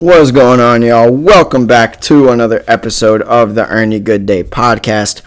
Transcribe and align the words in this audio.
What's 0.00 0.30
going 0.32 0.60
on, 0.60 0.82
y'all? 0.82 1.10
Welcome 1.10 1.66
back 1.66 2.02
to 2.02 2.28
another 2.28 2.62
episode 2.66 3.22
of 3.22 3.54
the 3.54 3.66
Ernie 3.68 4.00
Good 4.00 4.26
Day 4.26 4.44
podcast, 4.44 5.20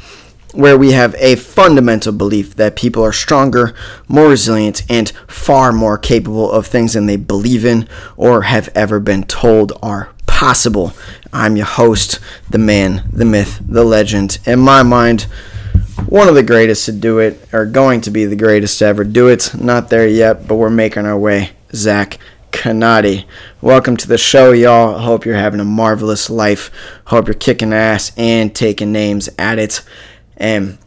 where 0.54 0.78
we 0.78 0.92
have 0.92 1.16
a 1.18 1.36
fundamental 1.36 2.14
belief 2.14 2.56
that 2.58 2.76
people 2.76 3.04
are 3.04 3.12
stronger, 3.12 3.74
more 4.08 4.30
resilient, 4.30 4.84
and 4.88 5.10
far 5.28 5.72
more 5.74 5.98
capable 5.98 6.52
of 6.52 6.68
things 6.68 6.94
than 6.94 7.08
they 7.08 7.16
believe 7.16 7.66
in 7.66 7.88
or 8.16 8.44
have 8.44 8.70
ever 8.76 9.00
been 9.00 9.24
told 9.24 9.74
are 9.82 10.14
possible. 10.28 10.94
I'm 11.34 11.58
your 11.58 11.66
host, 11.66 12.20
the 12.48 12.60
man, 12.60 13.10
the 13.12 13.26
myth, 13.26 13.60
the 13.68 13.84
legend. 13.84 14.38
In 14.46 14.60
my 14.60 14.84
mind, 14.84 15.26
one 16.06 16.28
of 16.28 16.36
the 16.36 16.44
greatest 16.44 16.86
to 16.86 16.92
do 16.92 17.20
it, 17.20 17.48
or 17.54 17.66
going 17.66 18.02
to 18.02 18.12
be 18.12 18.26
the 18.26 18.36
greatest 18.36 18.80
to 18.80 18.86
ever 18.86 19.04
do 19.04 19.28
it. 19.28 19.54
Not 19.60 19.90
there 19.90 20.08
yet, 20.08 20.48
but 20.48 20.56
we're 20.56 20.70
making 20.70 21.06
our 21.06 21.18
way. 21.18 21.52
Zach 21.74 22.18
Kanadi. 22.52 23.26
Welcome 23.62 23.98
to 23.98 24.08
the 24.08 24.18
show, 24.18 24.52
y'all. 24.52 25.00
Hope 25.00 25.26
you're 25.26 25.36
having 25.36 25.60
a 25.60 25.66
marvelous 25.66 26.30
life. 26.30 26.72
Hope 27.06 27.28
you're 27.28 27.34
kicking 27.34 27.74
ass 27.74 28.12
and 28.16 28.56
taking 28.56 28.92
names 28.92 29.30
at 29.38 29.60
it. 29.60 29.82
And 30.38 30.78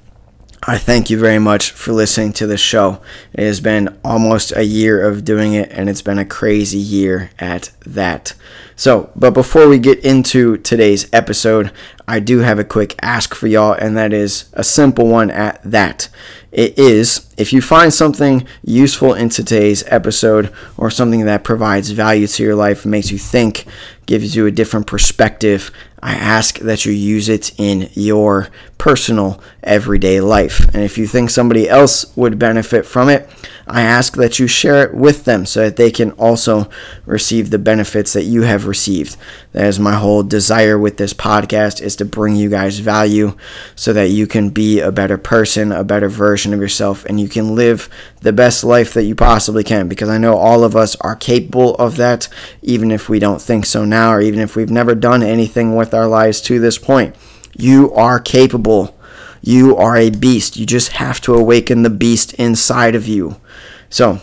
I 0.63 0.77
thank 0.77 1.09
you 1.09 1.19
very 1.19 1.39
much 1.39 1.71
for 1.71 1.93
listening 1.93 2.35
to 2.35 2.47
the 2.47 2.59
show. 2.59 3.01
It 3.33 3.45
has 3.45 3.61
been 3.61 3.99
almost 4.05 4.55
a 4.55 4.63
year 4.63 5.03
of 5.07 5.25
doing 5.25 5.55
it, 5.55 5.71
and 5.73 5.89
it's 5.89 6.03
been 6.03 6.19
a 6.19 6.25
crazy 6.27 6.79
year 6.79 7.31
at 7.39 7.71
that. 7.87 8.35
So, 8.77 9.11
but 9.17 9.33
before 9.33 9.69
we 9.69 9.79
get 9.79 10.05
into 10.05 10.59
today's 10.59 11.09
episode, 11.15 11.73
I 12.07 12.21
do 12.21 12.41
have 12.41 12.59
a 12.59 12.65
quick 12.65 12.95
ask 13.01 13.35
for 13.35 13.47
y'all, 13.47 13.73
and 13.73 13.97
that 13.97 14.13
is 14.13 14.51
a 14.53 14.63
simple 14.63 15.07
one 15.07 15.31
at 15.31 15.63
that. 15.65 16.09
It 16.53 16.79
is 16.79 17.27
if 17.39 17.53
you 17.53 17.63
find 17.63 17.93
something 17.95 18.47
useful 18.63 19.15
in 19.15 19.29
today's 19.31 19.83
episode 19.87 20.53
or 20.77 20.91
something 20.91 21.25
that 21.25 21.45
provides 21.45 21.91
value 21.91 22.27
to 22.27 22.43
your 22.43 22.55
life, 22.55 22.85
makes 22.85 23.11
you 23.11 23.19
think, 23.19 23.65
gives 24.05 24.37
you 24.37 24.47
a 24.47 24.51
different 24.51 24.87
perspective, 24.87 25.71
I 26.03 26.15
ask 26.15 26.59
that 26.61 26.85
you 26.85 26.93
use 26.93 27.29
it 27.29 27.53
in 27.59 27.91
your 27.93 28.49
personal 28.79 29.41
everyday 29.63 30.21
life. 30.21 30.61
And 30.75 30.83
if 30.83 30.97
you 30.97 31.07
think 31.07 31.31
somebody 31.31 31.69
else 31.69 32.17
would 32.17 32.39
benefit 32.39 32.87
from 32.87 33.09
it, 33.09 33.29
I 33.71 33.83
ask 33.83 34.17
that 34.17 34.39
you 34.39 34.47
share 34.47 34.83
it 34.83 34.95
with 34.95 35.25
them 35.25 35.47
so 35.47 35.65
that 35.65 35.77
they 35.77 35.91
can 35.91 36.11
also 36.13 36.69
receive 37.07 37.51
the 37.51 37.59
benefits 37.59 38.13
that 38.13 38.25
you 38.25 38.43
have 38.43 38.67
received. 38.67 39.17
That 39.53 39.67
is 39.67 39.79
my 39.79 39.95
whole 39.95 40.23
desire 40.23 40.79
with 40.79 40.97
this 40.97 41.15
podcast 41.15 41.81
is 41.81 41.97
to 41.97 42.05
bring 42.05 42.37
you 42.37 42.51
guys 42.51 42.81
value 42.81 43.37
so 43.75 43.93
that 43.93 44.09
you 44.09 44.27
can 44.27 44.51
be 44.51 44.81
a 44.81 44.93
better 44.93 45.17
person, 45.17 45.73
a 45.73 45.85
better 45.85 46.09
version 46.09 46.53
of 46.53 46.61
yourself 46.61 47.05
and 47.07 47.21
you 47.21 47.29
can 47.29 47.55
live 47.55 47.89
the 48.21 48.33
best 48.33 48.65
life 48.65 48.93
that 48.95 49.05
you 49.05 49.15
possibly 49.15 49.65
can 49.65 49.89
because 49.89 50.09
I 50.09 50.19
know 50.19 50.37
all 50.37 50.65
of 50.65 50.75
us 50.77 50.97
are 50.97 51.17
capable 51.17 51.75
of 51.77 51.97
that 51.97 52.29
even 52.63 52.91
if 52.91 53.09
we 53.09 53.19
don't 53.19 53.41
think 53.41 53.67
so 53.67 53.85
now 53.85 54.13
or 54.13 54.21
even 54.21 54.41
if 54.41 54.57
we've 54.57 54.71
never 54.71 54.95
done 54.95 55.23
anything 55.23 55.77
with 55.77 55.95
our 55.95 56.09
lives 56.09 56.41
to 56.43 56.59
this 56.59 56.79
point. 56.79 57.15
You 57.57 57.93
are 57.95 58.21
capable. 58.21 58.97
You 59.43 59.77
are 59.77 59.97
a 59.97 60.11
beast. 60.11 60.57
You 60.57 60.67
just 60.67 60.93
have 60.93 61.21
to 61.23 61.35
awaken 61.35 61.83
the 61.83 61.91
beast 61.91 62.35
inside 62.35 62.95
of 62.95 63.09
you. 63.09 63.41
So, 63.89 64.21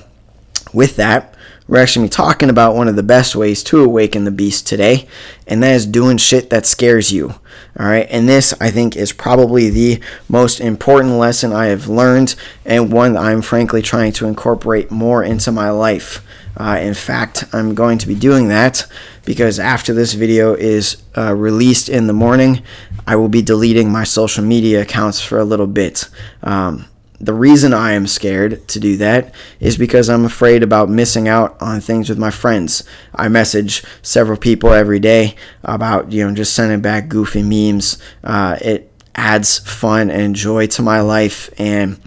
with 0.73 0.96
that, 0.98 1.34
we're 1.68 1.82
actually 1.82 2.06
be 2.06 2.12
talking 2.12 2.50
about 2.50 2.76
one 2.76 2.88
of 2.88 2.96
the 2.96 3.04
best 3.04 3.36
ways 3.36 3.62
to 3.64 3.84
awaken 3.84 4.23
the 4.23 4.32
beast 4.32 4.66
today, 4.68 5.06
and 5.45 5.62
that 5.62 5.76
is 5.76 5.86
doing 5.86 6.18
shit 6.18 6.50
that 6.50 6.66
scares 6.66 7.12
you. 7.12 7.36
All 7.78 7.86
right, 7.86 8.08
and 8.10 8.28
this 8.28 8.54
I 8.62 8.72
think 8.72 8.95
is 8.95 9.12
probably 9.12 9.70
the 9.70 10.00
most 10.30 10.62
important 10.62 11.16
lesson 11.16 11.52
I 11.52 11.66
have 11.66 11.90
learned, 11.90 12.36
and 12.64 12.92
one 12.92 13.14
that 13.14 13.23
I'm 13.23 13.42
frankly 13.42 13.82
trying 13.82 14.14
to 14.14 14.28
incorporate 14.28 14.92
more 14.92 15.23
into 15.23 15.52
my 15.52 15.70
life. 15.70 16.26
Uh, 16.56 16.80
in 16.82 16.94
fact, 16.94 17.44
I'm 17.52 17.76
going 17.76 17.98
to 18.00 18.08
be 18.08 18.16
doing 18.16 18.48
that 18.48 18.88
because 19.26 19.60
after 19.60 19.94
this 19.94 20.14
video 20.14 20.54
is 20.54 20.98
uh, 21.17 21.36
released 21.36 21.89
in 21.89 22.08
the 22.08 22.14
morning, 22.14 22.64
I 23.08 23.16
will 23.16 23.30
be 23.30 23.42
deleting 23.42 23.90
my 23.90 24.04
social 24.04 24.44
media 24.44 24.82
accounts 24.82 25.22
for 25.22 25.40
a 25.40 25.45
little 25.45 25.66
bit. 25.66 26.10
Um, 26.44 26.86
the 27.20 27.34
reason 27.34 27.73
I 27.73 27.94
am 27.94 28.06
scared 28.06 28.68
to 28.68 28.80
do 28.80 28.98
that 28.98 29.34
is 29.60 29.78
because 29.78 30.10
I'm 30.10 30.26
afraid 30.26 30.62
about 30.62 30.90
missing 30.90 31.28
out 31.28 31.60
on 31.60 31.80
things 31.80 32.10
with 32.10 32.20
my 32.20 32.30
friends. 32.30 32.84
I 33.16 33.28
message 33.30 33.84
several 34.04 34.38
people 34.38 34.72
every 34.72 35.00
day 35.00 35.36
about, 35.64 36.12
you 36.12 36.28
know, 36.28 36.36
just 36.36 36.54
sending 36.54 36.82
back 36.82 37.08
goofy 37.08 37.42
memes. 37.42 37.98
Uh, 38.23 38.58
it 38.62 38.92
adds 39.16 39.58
fun 39.58 40.12
and 40.12 40.36
joy 40.36 40.68
to 40.68 40.82
my 40.84 41.00
life, 41.00 41.50
and 41.58 42.00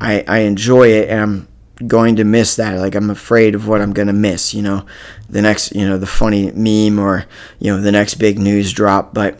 I, 0.00 0.24
I 0.26 0.38
enjoy 0.38 0.88
it, 0.88 1.10
and 1.10 1.20
I'm 1.20 1.48
going 1.86 2.16
to 2.16 2.24
miss 2.24 2.56
that. 2.56 2.78
Like, 2.78 2.94
I'm 2.94 3.10
afraid 3.10 3.54
of 3.54 3.68
what 3.68 3.82
I'm 3.82 3.92
going 3.92 4.08
to 4.08 4.14
miss, 4.14 4.54
you 4.54 4.62
know, 4.62 4.86
the 5.28 5.42
next, 5.42 5.74
you 5.74 5.86
know, 5.86 5.98
the 5.98 6.06
funny 6.06 6.50
meme 6.52 6.98
or, 6.98 7.26
you 7.58 7.70
know, 7.72 7.80
the 7.82 7.92
next 7.92 8.14
big 8.14 8.38
news 8.38 8.72
drop. 8.72 9.12
But 9.12 9.38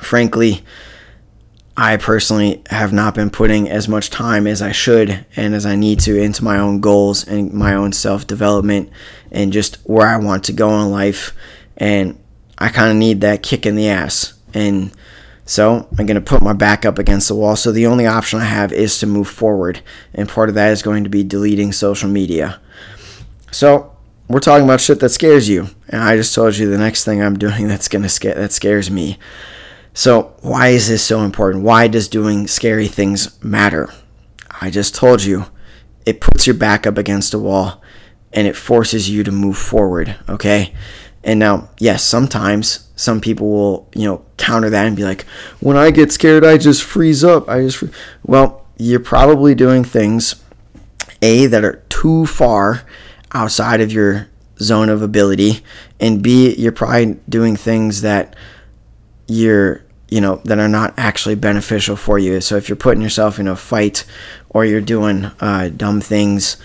frankly, 0.00 0.64
I 1.76 1.96
personally 1.96 2.62
have 2.70 2.92
not 2.92 3.14
been 3.14 3.30
putting 3.30 3.68
as 3.68 3.88
much 3.88 4.10
time 4.10 4.48
as 4.48 4.60
I 4.60 4.72
should 4.72 5.24
and 5.36 5.54
as 5.54 5.64
I 5.64 5.76
need 5.76 6.00
to 6.00 6.20
into 6.20 6.42
my 6.42 6.58
own 6.58 6.80
goals 6.80 7.26
and 7.26 7.52
my 7.52 7.74
own 7.74 7.92
self 7.92 8.26
development 8.26 8.90
and 9.30 9.52
just 9.52 9.76
where 9.84 10.08
I 10.08 10.16
want 10.16 10.42
to 10.44 10.52
go 10.52 10.70
in 10.80 10.90
life. 10.90 11.32
And 11.76 12.18
I 12.58 12.70
kind 12.70 12.90
of 12.90 12.96
need 12.96 13.20
that 13.20 13.44
kick 13.44 13.64
in 13.64 13.76
the 13.76 13.88
ass. 13.88 14.34
And 14.52 14.90
so 15.44 15.88
I'm 15.96 16.04
going 16.06 16.16
to 16.16 16.20
put 16.20 16.42
my 16.42 16.52
back 16.52 16.84
up 16.84 16.98
against 16.98 17.28
the 17.28 17.36
wall. 17.36 17.54
So 17.54 17.70
the 17.70 17.86
only 17.86 18.06
option 18.06 18.40
I 18.40 18.44
have 18.44 18.72
is 18.72 18.98
to 18.98 19.06
move 19.06 19.28
forward. 19.28 19.80
And 20.12 20.28
part 20.28 20.48
of 20.48 20.56
that 20.56 20.72
is 20.72 20.82
going 20.82 21.04
to 21.04 21.10
be 21.10 21.22
deleting 21.22 21.72
social 21.72 22.10
media. 22.10 22.60
So 23.52 23.96
we're 24.28 24.40
talking 24.40 24.64
about 24.64 24.80
shit 24.80 24.98
that 25.00 25.08
scares 25.10 25.48
you. 25.48 25.68
And 25.88 26.02
I 26.02 26.16
just 26.16 26.34
told 26.34 26.56
you 26.56 26.68
the 26.68 26.76
next 26.76 27.04
thing 27.04 27.22
I'm 27.22 27.38
doing 27.38 27.68
that's 27.68 27.88
going 27.88 28.02
to 28.02 28.08
scare 28.08 28.34
that 28.34 28.52
scares 28.52 28.90
me. 28.90 29.18
So, 29.98 30.36
why 30.42 30.68
is 30.68 30.86
this 30.86 31.02
so 31.02 31.22
important? 31.22 31.64
Why 31.64 31.88
does 31.88 32.06
doing 32.06 32.46
scary 32.46 32.86
things 32.86 33.36
matter? 33.42 33.92
I 34.60 34.70
just 34.70 34.94
told 34.94 35.24
you 35.24 35.46
it 36.06 36.20
puts 36.20 36.46
your 36.46 36.54
back 36.54 36.86
up 36.86 36.96
against 36.96 37.34
a 37.34 37.38
wall 37.40 37.82
and 38.32 38.46
it 38.46 38.54
forces 38.54 39.10
you 39.10 39.24
to 39.24 39.32
move 39.32 39.58
forward, 39.58 40.14
okay? 40.28 40.72
And 41.24 41.40
now, 41.40 41.70
yes, 41.80 42.04
sometimes 42.04 42.88
some 42.94 43.20
people 43.20 43.50
will, 43.50 43.88
you 43.92 44.04
know, 44.04 44.24
counter 44.36 44.70
that 44.70 44.86
and 44.86 44.94
be 44.94 45.02
like, 45.02 45.26
"When 45.58 45.76
I 45.76 45.90
get 45.90 46.12
scared, 46.12 46.44
I 46.44 46.58
just 46.58 46.84
freeze 46.84 47.24
up." 47.24 47.48
I 47.48 47.62
just 47.62 47.82
Well, 48.22 48.66
you're 48.76 49.00
probably 49.00 49.56
doing 49.56 49.82
things 49.82 50.36
A 51.22 51.46
that 51.46 51.64
are 51.64 51.82
too 51.88 52.24
far 52.24 52.82
outside 53.32 53.80
of 53.80 53.90
your 53.90 54.28
zone 54.62 54.90
of 54.90 55.02
ability, 55.02 55.64
and 55.98 56.22
B, 56.22 56.54
you're 56.56 56.70
probably 56.70 57.16
doing 57.28 57.56
things 57.56 58.02
that 58.02 58.36
you're 59.26 59.82
you 60.08 60.20
know 60.20 60.36
that 60.44 60.58
are 60.58 60.68
not 60.68 60.94
actually 60.96 61.34
beneficial 61.34 61.96
for 61.96 62.18
you. 62.18 62.40
So 62.40 62.56
if 62.56 62.68
you're 62.68 62.76
putting 62.76 63.02
yourself 63.02 63.38
in 63.38 63.46
a 63.46 63.56
fight 63.56 64.04
or 64.48 64.64
you're 64.64 64.80
doing 64.80 65.26
uh, 65.40 65.68
dumb 65.68 66.00
things, 66.00 66.56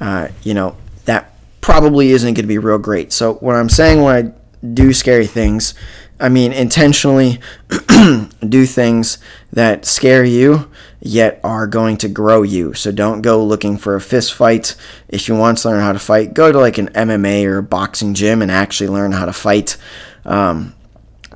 uh, 0.00 0.28
you 0.42 0.54
know 0.54 0.76
that 1.06 1.34
probably 1.60 2.10
isn't 2.10 2.34
going 2.34 2.44
to 2.44 2.48
be 2.48 2.58
real 2.58 2.78
great. 2.78 3.12
So 3.12 3.34
what 3.34 3.56
I'm 3.56 3.68
saying 3.68 4.02
when 4.02 4.26
I 4.26 4.66
do 4.66 4.92
scary 4.92 5.26
things, 5.26 5.74
I 6.18 6.28
mean 6.28 6.52
intentionally 6.52 7.40
do 8.46 8.66
things 8.66 9.18
that 9.52 9.86
scare 9.86 10.24
you 10.24 10.70
yet 11.00 11.40
are 11.42 11.66
going 11.66 11.96
to 11.98 12.08
grow 12.08 12.42
you. 12.42 12.74
So 12.74 12.92
don't 12.92 13.22
go 13.22 13.42
looking 13.42 13.78
for 13.78 13.94
a 13.94 14.00
fist 14.00 14.34
fight. 14.34 14.76
If 15.08 15.28
you 15.28 15.36
want 15.36 15.58
to 15.58 15.68
learn 15.70 15.80
how 15.80 15.92
to 15.92 15.98
fight, 15.98 16.34
go 16.34 16.52
to 16.52 16.58
like 16.58 16.76
an 16.76 16.88
MMA 16.88 17.46
or 17.46 17.58
a 17.58 17.62
boxing 17.62 18.12
gym 18.12 18.42
and 18.42 18.50
actually 18.50 18.88
learn 18.88 19.12
how 19.12 19.24
to 19.24 19.32
fight. 19.32 19.78
Um, 20.26 20.74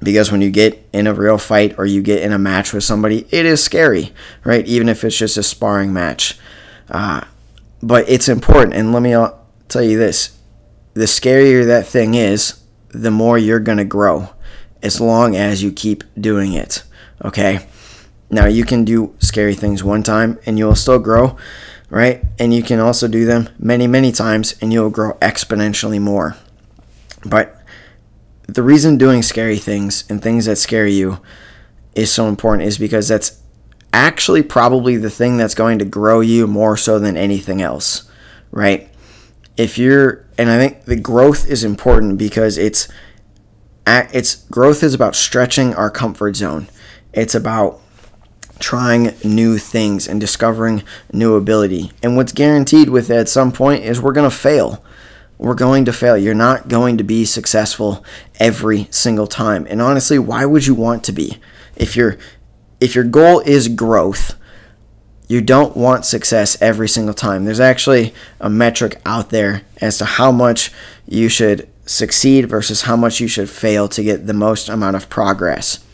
because 0.04 0.30
when 0.30 0.40
you 0.40 0.50
get 0.50 0.86
in 0.92 1.06
a 1.06 1.14
real 1.14 1.38
fight 1.38 1.74
or 1.78 1.86
you 1.86 2.02
get 2.02 2.22
in 2.22 2.32
a 2.32 2.38
match 2.38 2.72
with 2.72 2.84
somebody, 2.84 3.26
it 3.30 3.46
is 3.46 3.62
scary, 3.62 4.12
right? 4.44 4.66
Even 4.66 4.88
if 4.88 5.02
it's 5.04 5.16
just 5.16 5.36
a 5.36 5.42
sparring 5.42 5.92
match. 5.92 6.38
Uh, 6.88 7.22
but 7.82 8.08
it's 8.08 8.28
important. 8.28 8.74
And 8.74 8.92
let 8.92 9.02
me 9.02 9.12
tell 9.68 9.82
you 9.82 9.98
this 9.98 10.38
the 10.94 11.04
scarier 11.04 11.66
that 11.66 11.86
thing 11.86 12.14
is, 12.14 12.60
the 12.88 13.10
more 13.10 13.36
you're 13.36 13.60
going 13.60 13.78
to 13.78 13.84
grow 13.84 14.28
as 14.82 15.00
long 15.00 15.34
as 15.34 15.62
you 15.62 15.72
keep 15.72 16.04
doing 16.18 16.52
it. 16.52 16.84
Okay? 17.24 17.66
Now, 18.30 18.46
you 18.46 18.64
can 18.64 18.84
do 18.84 19.14
scary 19.18 19.54
things 19.54 19.82
one 19.82 20.02
time 20.02 20.38
and 20.46 20.58
you'll 20.58 20.76
still 20.76 20.98
grow, 20.98 21.36
right? 21.90 22.24
And 22.38 22.54
you 22.54 22.62
can 22.62 22.78
also 22.78 23.08
do 23.08 23.24
them 23.24 23.48
many, 23.58 23.86
many 23.86 24.12
times 24.12 24.54
and 24.60 24.72
you'll 24.72 24.90
grow 24.90 25.14
exponentially 25.14 26.00
more. 26.00 26.36
But 27.24 27.53
the 28.46 28.62
reason 28.62 28.98
doing 28.98 29.22
scary 29.22 29.58
things 29.58 30.04
and 30.08 30.22
things 30.22 30.46
that 30.46 30.56
scare 30.56 30.86
you 30.86 31.20
is 31.94 32.12
so 32.12 32.28
important 32.28 32.68
is 32.68 32.78
because 32.78 33.08
that's 33.08 33.40
actually 33.92 34.42
probably 34.42 34.96
the 34.96 35.10
thing 35.10 35.36
that's 35.36 35.54
going 35.54 35.78
to 35.78 35.84
grow 35.84 36.20
you 36.20 36.46
more 36.46 36.76
so 36.76 36.98
than 36.98 37.16
anything 37.16 37.62
else, 37.62 38.10
right? 38.50 38.90
If 39.56 39.78
you're, 39.78 40.26
and 40.36 40.50
I 40.50 40.58
think 40.58 40.84
the 40.84 40.96
growth 40.96 41.48
is 41.48 41.62
important 41.64 42.18
because 42.18 42.58
it's, 42.58 42.88
it's 43.86 44.34
growth 44.46 44.82
is 44.82 44.94
about 44.94 45.14
stretching 45.14 45.74
our 45.74 45.90
comfort 45.90 46.36
zone. 46.36 46.68
It's 47.12 47.34
about 47.34 47.80
trying 48.58 49.14
new 49.22 49.58
things 49.58 50.08
and 50.08 50.20
discovering 50.20 50.82
new 51.12 51.36
ability. 51.36 51.92
And 52.02 52.16
what's 52.16 52.32
guaranteed 52.32 52.88
with 52.88 53.10
at 53.10 53.28
some 53.28 53.52
point 53.52 53.84
is 53.84 54.00
we're 54.00 54.12
going 54.12 54.30
to 54.30 54.36
fail. 54.36 54.84
We're 55.44 55.54
going 55.54 55.84
to 55.84 55.92
fail. 55.92 56.16
You're 56.16 56.32
not 56.32 56.68
going 56.68 56.96
to 56.96 57.04
be 57.04 57.26
successful 57.26 58.02
every 58.40 58.88
single 58.90 59.26
time. 59.26 59.66
And 59.68 59.82
honestly, 59.82 60.18
why 60.18 60.46
would 60.46 60.66
you 60.66 60.74
want 60.74 61.04
to 61.04 61.12
be? 61.12 61.38
If 61.76 61.96
your 61.96 62.16
if 62.80 62.94
your 62.94 63.04
goal 63.04 63.40
is 63.40 63.68
growth, 63.68 64.36
you 65.28 65.42
don't 65.42 65.76
want 65.76 66.06
success 66.06 66.60
every 66.62 66.88
single 66.88 67.12
time. 67.12 67.44
There's 67.44 67.60
actually 67.60 68.14
a 68.40 68.48
metric 68.48 69.02
out 69.04 69.28
there 69.28 69.62
as 69.82 69.98
to 69.98 70.06
how 70.06 70.32
much 70.32 70.72
you 71.06 71.28
should 71.28 71.68
succeed 71.84 72.48
versus 72.48 72.82
how 72.82 72.96
much 72.96 73.20
you 73.20 73.28
should 73.28 73.50
fail 73.50 73.86
to 73.88 74.02
get 74.02 74.26
the 74.26 74.32
most 74.32 74.70
amount 74.70 74.96
of 74.96 75.10
progress. 75.10 75.84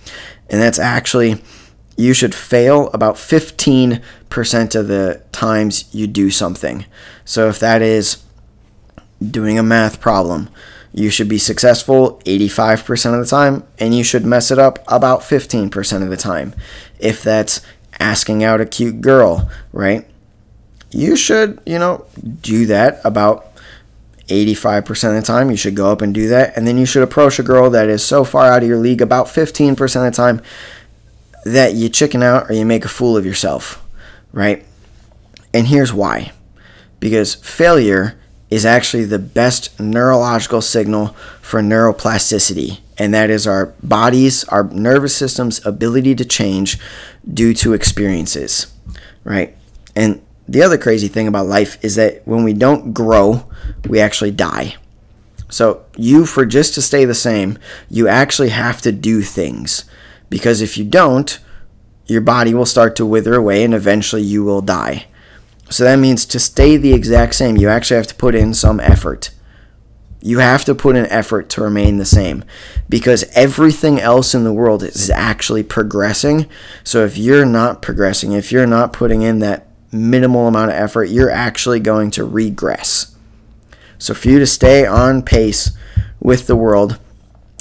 And 0.49 0.61
that's 0.61 0.79
actually 0.79 1.43
you 1.97 2.15
should 2.15 2.37
fail 2.37 2.89
about 2.95 3.17
15% 3.17 4.01
of 4.77 4.87
the 4.87 5.23
times 5.33 5.93
you 5.93 6.07
do 6.07 6.31
something. 6.31 6.87
So 7.25 7.49
if 7.49 7.59
that 7.59 7.83
is 7.83 8.23
doing 9.21 9.59
a 9.59 9.63
math 9.63 10.01
problem, 10.01 10.49
you 10.93 11.11
should 11.11 11.29
be 11.29 11.39
successful 11.39 12.21
85% 12.25 13.15
of 13.15 13.21
the 13.21 13.27
time 13.27 13.65
and 13.79 13.95
you 13.95 14.03
should 14.03 14.25
mess 14.25 14.51
it 14.51 14.59
up 14.59 14.81
about 14.89 15.21
15% 15.21 16.03
of 16.03 16.11
the 16.11 16.17
time. 16.17 16.55
If 16.99 17.23
that's 17.23 17.61
asking 17.99 18.43
out 18.43 18.61
a 18.61 18.67
cute 18.67 19.01
girl, 19.01 19.51
right? 19.73 20.07
You 20.91 21.15
should, 21.15 21.61
you 21.65 21.79
know, 21.79 22.07
do 22.41 22.67
that 22.67 23.01
about 23.05 23.47
85% 24.27 24.89
of 24.89 25.15
the 25.15 25.23
time. 25.23 25.51
You 25.51 25.57
should 25.57 25.77
go 25.77 25.93
up 25.93 26.03
and 26.03 26.13
do 26.13 26.29
that. 26.29 26.57
And 26.57 26.67
then 26.67 26.79
you 26.79 26.87
should 26.87 27.03
approach 27.03 27.39
a 27.39 27.45
girl 27.45 27.71
that 27.71 27.89
is 27.89 28.05
so 28.05 28.25
far 28.25 28.47
out 28.47 28.63
of 28.63 28.69
your 28.69 28.79
league 28.79 29.03
about 29.03 29.27
15% 29.27 29.81
of 29.81 30.03
the 30.03 30.11
time 30.11 30.43
that 31.45 31.75
you 31.75 31.89
chicken 31.89 32.23
out 32.23 32.51
or 32.51 32.55
you 32.55 32.67
make 32.67 32.85
a 32.85 32.89
fool 32.89 33.17
of 33.17 33.25
yourself, 33.25 33.85
right? 34.33 34.65
And 35.55 35.69
here's 35.69 35.93
why 35.93 36.33
because 37.01 37.35
failure 37.35 38.20
is 38.51 38.67
actually 38.67 39.05
the 39.05 39.19
best 39.19 39.79
neurological 39.79 40.61
signal 40.61 41.09
for 41.41 41.61
neuroplasticity, 41.61 42.81
and 42.99 43.15
that 43.15 43.31
is 43.31 43.47
our 43.47 43.67
body's, 43.83 44.45
our 44.45 44.65
nervous 44.65 45.15
system's 45.15 45.65
ability 45.65 46.15
to 46.17 46.25
change 46.25 46.79
due 47.33 47.55
to 47.55 47.73
experiences, 47.73 48.73
right? 49.25 49.57
And 49.95 50.21
the 50.49 50.63
other 50.63 50.79
crazy 50.79 51.09
thing 51.09 51.29
about 51.29 51.47
life 51.47 51.83
is 51.85 51.95
that 51.95 52.23
when 52.27 52.43
we 52.43 52.53
don't 52.53 52.93
grow, 52.93 53.49
we 53.89 54.01
actually 54.01 54.33
die. 54.33 54.75
So, 55.49 55.85
you, 55.97 56.27
for 56.27 56.45
just 56.47 56.75
to 56.75 56.83
stay 56.83 57.05
the 57.05 57.15
same, 57.15 57.59
you 57.89 58.09
actually 58.09 58.51
have 58.51 58.81
to 58.83 58.93
do 58.93 59.23
things. 59.23 59.85
Because 60.29 60.61
if 60.61 60.79
you 60.79 60.85
don't, 60.85 61.39
your 62.07 62.21
body 62.21 62.55
will 62.55 62.67
start 62.67 62.97
to 62.97 63.07
wither 63.07 63.35
away 63.35 63.65
and 63.65 63.75
eventually 63.75 64.23
you 64.23 64.45
will 64.45 64.61
die. 64.61 65.07
So 65.71 65.85
that 65.85 66.01
means 66.01 66.27
to 66.27 66.41
stay 66.41 66.77
the 66.77 66.93
exact 66.93 67.37
same, 67.37 67.57
you 67.57 67.69
actually 67.69 67.97
have 67.97 68.09
to 68.09 68.15
put 68.15 68.35
in 68.35 68.53
some 68.55 68.81
effort. 68.81 69.31
You 70.21 70.41
have 70.41 70.65
to 70.67 70.75
put 70.75 70.97
in 70.97 71.07
effort 71.07 71.49
to 71.51 71.63
remain 71.63 71.97
the 71.97 72.05
same 72.05 72.45
because 72.89 73.25
everything 73.35 73.99
else 74.01 74.35
in 74.35 74.45
the 74.45 74.53
world 74.53 74.83
is 74.83 75.09
actually 75.09 75.63
progressing. 75.63 76.47
So 76.85 77.05
if 77.05 77.17
you're 77.17 77.47
not 77.47 77.81
progressing, 77.81 78.33
if 78.33 78.53
you're 78.53 78.67
not 78.67 78.93
putting 78.93 79.23
in 79.23 79.39
that 79.39 79.69
minimal 79.93 80.47
amount 80.47 80.73
of 80.73 80.77
effort, 80.77 81.05
you're 81.05 81.31
actually 81.31 81.81
going 81.81 82.11
to 82.13 82.25
regress. 82.25 83.17
So 83.99 84.13
for 84.13 84.29
you 84.29 84.39
to 84.39 84.47
stay 84.47 84.85
on 84.85 85.23
pace 85.23 85.71
with 86.21 86.47
the 86.47 86.57
world, 86.57 86.99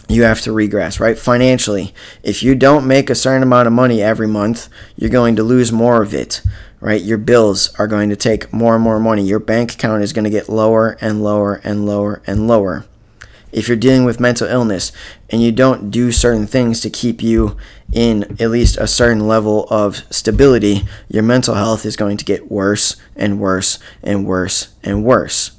you 0.09 0.23
have 0.23 0.41
to 0.41 0.51
regress, 0.51 0.99
right? 0.99 1.17
Financially, 1.17 1.93
if 2.23 2.41
you 2.41 2.55
don't 2.55 2.87
make 2.87 3.09
a 3.09 3.15
certain 3.15 3.43
amount 3.43 3.67
of 3.67 3.73
money 3.73 4.01
every 4.01 4.27
month, 4.27 4.67
you're 4.95 5.09
going 5.09 5.35
to 5.35 5.43
lose 5.43 5.71
more 5.71 6.01
of 6.01 6.15
it, 6.15 6.41
right? 6.81 7.01
Your 7.01 7.19
bills 7.19 7.73
are 7.75 7.87
going 7.87 8.09
to 8.09 8.15
take 8.15 8.51
more 8.51 8.73
and 8.73 8.83
more 8.83 8.99
money. 8.99 9.23
Your 9.23 9.39
bank 9.39 9.73
account 9.75 10.01
is 10.01 10.11
going 10.11 10.23
to 10.23 10.31
get 10.31 10.49
lower 10.49 10.97
and 10.99 11.23
lower 11.23 11.61
and 11.63 11.85
lower 11.85 12.23
and 12.25 12.47
lower. 12.47 12.85
If 13.51 13.67
you're 13.67 13.77
dealing 13.77 14.03
with 14.03 14.19
mental 14.19 14.47
illness 14.47 14.91
and 15.29 15.43
you 15.43 15.51
don't 15.51 15.91
do 15.91 16.11
certain 16.11 16.47
things 16.47 16.81
to 16.81 16.89
keep 16.89 17.21
you 17.21 17.55
in 17.93 18.23
at 18.39 18.49
least 18.49 18.77
a 18.77 18.87
certain 18.87 19.27
level 19.27 19.67
of 19.69 20.03
stability, 20.11 20.87
your 21.07 21.23
mental 21.23 21.53
health 21.53 21.85
is 21.85 21.95
going 21.95 22.17
to 22.17 22.25
get 22.25 22.51
worse 22.51 22.95
and 23.15 23.39
worse 23.39 23.77
and 24.01 24.25
worse 24.25 24.69
and 24.83 25.03
worse. 25.03 25.51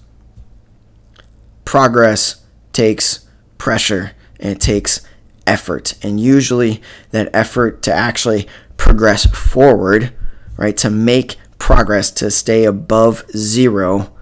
Progress 1.65 2.43
takes 2.73 3.29
pressure 3.59 4.13
and 4.41 4.51
it 4.51 4.61
takes 4.61 5.07
effort. 5.47 5.95
And 6.03 6.19
usually, 6.19 6.83
that 7.11 7.31
effort 7.33 7.83
to 7.83 7.93
actually 7.93 8.49
progress 8.77 9.27
forward, 9.27 10.13
right, 10.57 10.77
to 10.79 10.91
make 10.91 11.37
progress, 11.59 12.11
to 12.13 12.31
stay 12.31 12.65
above 12.65 13.25
zero, 13.37 14.13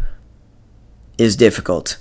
is 1.16 1.36
difficult. 1.36 1.98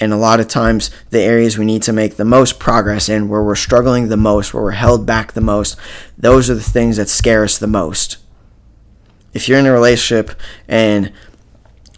And 0.00 0.12
a 0.12 0.16
lot 0.16 0.40
of 0.40 0.48
times, 0.48 0.90
the 1.10 1.20
areas 1.20 1.56
we 1.56 1.64
need 1.64 1.82
to 1.82 1.92
make 1.92 2.16
the 2.16 2.24
most 2.24 2.58
progress 2.58 3.08
in, 3.08 3.28
where 3.28 3.42
we're 3.42 3.54
struggling 3.54 4.08
the 4.08 4.16
most, 4.16 4.52
where 4.52 4.62
we're 4.62 4.72
held 4.72 5.06
back 5.06 5.32
the 5.32 5.40
most, 5.40 5.78
those 6.18 6.50
are 6.50 6.54
the 6.54 6.60
things 6.60 6.96
that 6.96 7.08
scare 7.08 7.44
us 7.44 7.56
the 7.56 7.68
most. 7.68 8.18
If 9.32 9.48
you're 9.48 9.60
in 9.60 9.66
a 9.66 9.72
relationship 9.72 10.38
and 10.66 11.12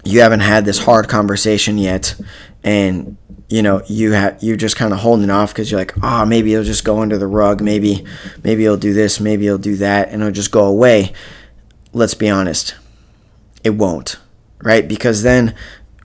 you 0.05 0.21
haven't 0.21 0.41
had 0.41 0.67
this 0.67 0.81
hard 0.81 1.09
conversation 1.09 1.79
yet, 1.79 2.15
and 2.63 3.17
you 3.49 3.63
know 3.63 3.83
you 3.87 4.13
have 4.13 4.43
you're 4.43 4.57
just 4.57 4.77
kind 4.77 4.93
of 4.93 5.01
holding 5.01 5.31
off 5.31 5.53
because 5.53 5.71
you're 5.71 5.81
like 5.81 5.95
oh 6.03 6.25
maybe 6.25 6.53
it'll 6.53 6.65
just 6.65 6.85
go 6.85 7.01
under 7.01 7.19
the 7.19 7.27
rug. 7.27 7.61
Maybe 7.61 8.05
maybe 8.43 8.63
he'll 8.63 8.77
do 8.77 8.95
this. 8.95 9.21
Maybe 9.21 9.45
he'll 9.45 9.59
do 9.59 9.77
that 9.77 10.09
and 10.09 10.23
it'll 10.23 10.33
just 10.33 10.51
go 10.51 10.65
away. 10.65 11.13
Let's 11.93 12.15
be 12.15 12.29
honest 12.29 12.75
it 13.63 13.71
won't 13.71 14.19
right? 14.63 14.87
Because 14.87 15.23
then 15.23 15.55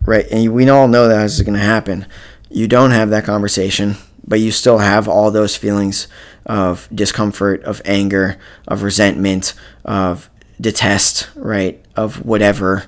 right 0.01 0.25
and 0.31 0.53
we 0.53 0.69
all 0.69 0.87
know 0.87 1.07
that 1.07 1.23
this 1.23 1.37
is 1.37 1.41
going 1.43 1.57
to 1.57 1.59
happen. 1.59 2.05
You 2.49 2.67
don't 2.67 2.91
have 2.91 3.09
that 3.11 3.25
conversation 3.25 3.95
but 4.27 4.39
you 4.39 4.51
still 4.51 4.77
have 4.77 5.07
all 5.07 5.31
those 5.31 5.55
feelings 5.55 6.07
of 6.45 6.87
discomfort 6.93 7.63
of 7.63 7.81
anger 7.85 8.37
of 8.67 8.83
resentment 8.83 9.53
of 9.83 10.29
detest 10.61 11.29
right 11.35 11.83
of 11.95 12.25
whatever 12.25 12.85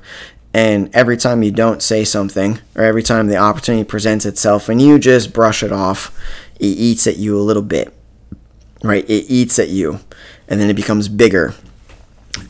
and 0.54 0.94
every 0.94 1.16
time 1.16 1.44
you 1.44 1.52
don't 1.52 1.82
say 1.82 2.04
something, 2.04 2.60
or 2.76 2.84
every 2.84 3.04
time 3.04 3.28
the 3.28 3.38
opportunity 3.38 3.86
presents 3.86 4.26
itself 4.26 4.68
and 4.68 4.82
you 4.82 5.00
just 5.00 5.34
brush 5.34 5.64
it 5.64 5.72
off, 5.72 6.18
it 6.60 6.66
eats 6.66 7.08
at 7.08 7.18
you 7.18 7.40
a 7.40 7.42
little 7.42 7.64
bit. 7.64 7.94
Right? 8.84 9.10
It 9.10 9.30
eats 9.30 9.60
at 9.60 9.70
you. 9.70 10.00
And 10.48 10.60
then 10.60 10.70
it 10.70 10.76
becomes 10.76 11.08
bigger. 11.08 11.54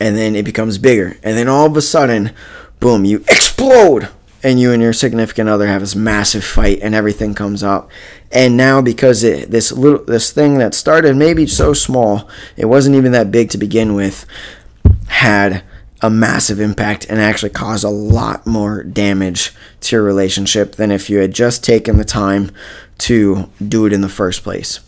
And 0.00 0.16
then 0.16 0.34
it 0.34 0.44
becomes 0.44 0.78
bigger. 0.78 1.16
And 1.22 1.36
then 1.36 1.48
all 1.48 1.66
of 1.66 1.76
a 1.76 1.82
sudden, 1.82 2.32
boom, 2.80 3.04
you 3.04 3.18
explode. 3.28 4.08
And 4.44 4.58
you 4.58 4.72
and 4.72 4.82
your 4.82 4.92
significant 4.92 5.48
other 5.48 5.68
have 5.68 5.82
this 5.82 5.94
massive 5.94 6.42
fight 6.42 6.80
and 6.82 6.96
everything 6.96 7.32
comes 7.32 7.62
up. 7.62 7.88
And 8.32 8.56
now 8.56 8.82
because 8.82 9.22
it, 9.22 9.52
this 9.52 9.70
little 9.70 10.04
this 10.04 10.32
thing 10.32 10.58
that 10.58 10.74
started 10.74 11.14
maybe 11.14 11.46
so 11.46 11.72
small, 11.72 12.28
it 12.56 12.64
wasn't 12.64 12.96
even 12.96 13.12
that 13.12 13.30
big 13.30 13.50
to 13.50 13.58
begin 13.58 13.94
with, 13.94 14.26
had 15.06 15.62
a 16.02 16.10
massive 16.10 16.60
impact 16.60 17.06
and 17.08 17.20
actually 17.20 17.50
cause 17.50 17.84
a 17.84 17.88
lot 17.88 18.44
more 18.46 18.82
damage 18.82 19.52
to 19.80 19.96
your 19.96 20.02
relationship 20.02 20.74
than 20.74 20.90
if 20.90 21.08
you 21.08 21.18
had 21.18 21.32
just 21.32 21.62
taken 21.64 21.96
the 21.96 22.04
time 22.04 22.50
to 22.98 23.48
do 23.66 23.86
it 23.86 23.92
in 23.92 24.00
the 24.00 24.08
first 24.08 24.42
place. 24.42 24.80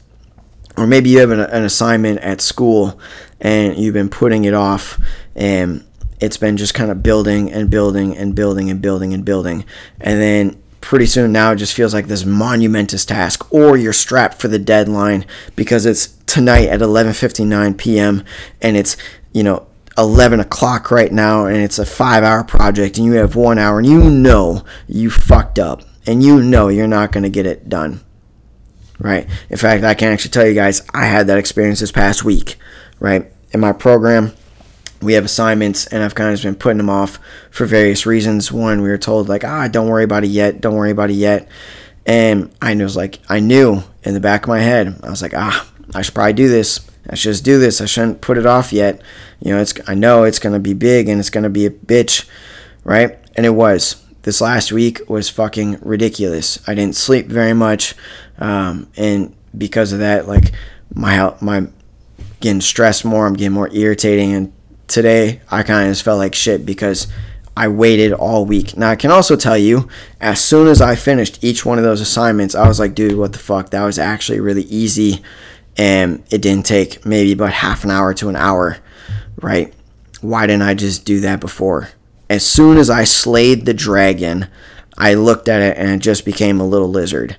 Or 0.76 0.88
maybe 0.88 1.10
you 1.10 1.20
have 1.20 1.30
an, 1.30 1.38
an 1.40 1.62
assignment 1.62 2.18
at 2.20 2.40
school 2.40 2.98
and 3.40 3.76
you've 3.76 3.94
been 3.94 4.08
putting 4.08 4.44
it 4.44 4.54
off 4.54 5.00
and 5.36 5.86
it's 6.20 6.36
been 6.36 6.56
just 6.56 6.74
kind 6.74 6.90
of 6.90 7.02
building 7.02 7.50
and 7.52 7.70
building 7.70 8.16
and 8.16 8.34
building 8.34 8.68
and 8.68 8.82
building 8.82 9.14
and 9.14 9.24
building. 9.24 9.64
And 10.00 10.20
then 10.20 10.62
pretty 10.80 11.06
soon 11.06 11.32
now 11.32 11.52
it 11.52 11.56
just 11.56 11.74
feels 11.74 11.94
like 11.94 12.08
this 12.08 12.24
monumentous 12.24 13.04
task 13.04 13.50
or 13.52 13.76
you're 13.76 13.92
strapped 13.92 14.40
for 14.40 14.48
the 14.48 14.58
deadline 14.58 15.24
because 15.56 15.86
it's 15.86 16.08
tonight 16.26 16.68
at 16.68 16.80
11:59 16.80 17.78
p.m. 17.78 18.22
and 18.60 18.76
it's 18.76 18.96
you 19.32 19.42
know 19.42 19.66
11 19.96 20.40
o'clock 20.40 20.90
right 20.90 21.12
now 21.12 21.46
and 21.46 21.56
it's 21.56 21.78
a 21.78 21.86
five 21.86 22.24
hour 22.24 22.42
project 22.42 22.98
and 22.98 23.06
you 23.06 23.12
have 23.12 23.36
one 23.36 23.58
hour 23.58 23.78
and 23.78 23.86
you 23.86 24.10
know 24.10 24.64
you 24.88 25.10
fucked 25.10 25.58
up 25.58 25.82
and 26.06 26.22
you 26.22 26.42
know 26.42 26.68
you're 26.68 26.86
not 26.86 27.12
going 27.12 27.22
to 27.22 27.30
get 27.30 27.46
it 27.46 27.68
done. 27.68 28.00
Right? 28.98 29.28
In 29.50 29.56
fact, 29.56 29.84
I 29.84 29.94
can 29.94 30.12
actually 30.12 30.30
tell 30.30 30.46
you 30.46 30.54
guys, 30.54 30.82
I 30.92 31.06
had 31.06 31.26
that 31.26 31.38
experience 31.38 31.80
this 31.80 31.92
past 31.92 32.24
week. 32.24 32.56
Right? 33.00 33.30
In 33.52 33.60
my 33.60 33.72
program, 33.72 34.32
we 35.02 35.14
have 35.14 35.24
assignments 35.24 35.86
and 35.86 36.02
I've 36.02 36.14
kind 36.14 36.30
of 36.30 36.34
just 36.34 36.44
been 36.44 36.54
putting 36.54 36.78
them 36.78 36.90
off 36.90 37.18
for 37.50 37.66
various 37.66 38.06
reasons. 38.06 38.50
One, 38.50 38.82
we 38.82 38.88
were 38.88 38.98
told, 38.98 39.28
like, 39.28 39.44
ah, 39.44 39.68
don't 39.68 39.88
worry 39.88 40.04
about 40.04 40.24
it 40.24 40.30
yet. 40.30 40.60
Don't 40.60 40.74
worry 40.74 40.90
about 40.90 41.10
it 41.10 41.14
yet. 41.14 41.48
And 42.06 42.54
I 42.60 42.74
was 42.74 42.96
like, 42.96 43.18
I 43.28 43.40
knew 43.40 43.82
in 44.02 44.14
the 44.14 44.20
back 44.20 44.42
of 44.42 44.48
my 44.48 44.60
head, 44.60 45.00
I 45.02 45.10
was 45.10 45.22
like, 45.22 45.34
ah, 45.34 45.70
I 45.94 46.02
should 46.02 46.14
probably 46.14 46.32
do 46.34 46.48
this. 46.48 46.88
I 47.08 47.14
should 47.14 47.30
just 47.30 47.44
do 47.44 47.58
this. 47.58 47.80
I 47.80 47.86
shouldn't 47.86 48.20
put 48.20 48.38
it 48.38 48.46
off 48.46 48.72
yet. 48.72 49.00
You 49.40 49.54
know, 49.54 49.60
it's 49.60 49.74
I 49.86 49.94
know 49.94 50.24
it's 50.24 50.38
gonna 50.38 50.60
be 50.60 50.74
big 50.74 51.08
and 51.08 51.20
it's 51.20 51.30
gonna 51.30 51.50
be 51.50 51.66
a 51.66 51.70
bitch, 51.70 52.26
right? 52.82 53.18
And 53.36 53.44
it 53.44 53.50
was. 53.50 54.02
This 54.22 54.40
last 54.40 54.72
week 54.72 55.00
was 55.08 55.28
fucking 55.28 55.78
ridiculous. 55.82 56.58
I 56.66 56.74
didn't 56.74 56.96
sleep 56.96 57.26
very 57.26 57.52
much, 57.52 57.94
um, 58.38 58.90
and 58.96 59.34
because 59.56 59.92
of 59.92 59.98
that, 59.98 60.26
like 60.26 60.52
my 60.94 61.34
my 61.42 61.66
getting 62.44 62.60
stressed 62.60 63.06
more. 63.06 63.26
I'm 63.26 63.34
getting 63.34 63.52
more 63.52 63.72
irritating. 63.72 64.34
And 64.34 64.52
today 64.86 65.40
I 65.50 65.62
kind 65.62 65.88
of 65.88 65.92
just 65.92 66.04
felt 66.04 66.18
like 66.18 66.34
shit 66.34 66.66
because 66.66 67.08
I 67.56 67.68
waited 67.68 68.12
all 68.12 68.44
week. 68.44 68.76
Now 68.76 68.90
I 68.90 68.96
can 68.96 69.10
also 69.10 69.34
tell 69.34 69.56
you, 69.56 69.88
as 70.20 70.44
soon 70.44 70.68
as 70.68 70.82
I 70.82 70.94
finished 70.94 71.42
each 71.42 71.64
one 71.64 71.78
of 71.78 71.84
those 71.84 72.02
assignments, 72.02 72.54
I 72.54 72.68
was 72.68 72.78
like, 72.78 72.94
dude, 72.94 73.16
what 73.16 73.32
the 73.32 73.38
fuck? 73.38 73.70
That 73.70 73.84
was 73.84 73.98
actually 73.98 74.40
really 74.40 74.64
easy. 74.64 75.22
And 75.76 76.24
it 76.30 76.40
didn't 76.40 76.66
take 76.66 77.04
maybe 77.04 77.32
about 77.32 77.52
half 77.52 77.84
an 77.84 77.90
hour 77.90 78.14
to 78.14 78.28
an 78.28 78.36
hour, 78.36 78.78
right? 79.36 79.74
Why 80.20 80.46
didn't 80.46 80.62
I 80.62 80.74
just 80.74 81.04
do 81.04 81.20
that 81.20 81.40
before? 81.40 81.90
As 82.30 82.46
soon 82.46 82.78
as 82.78 82.88
I 82.88 83.04
slayed 83.04 83.66
the 83.66 83.74
dragon, 83.74 84.48
I 84.96 85.14
looked 85.14 85.48
at 85.48 85.60
it 85.60 85.76
and 85.76 85.90
it 85.90 85.98
just 85.98 86.24
became 86.24 86.60
a 86.60 86.66
little 86.66 86.88
lizard. 86.88 87.36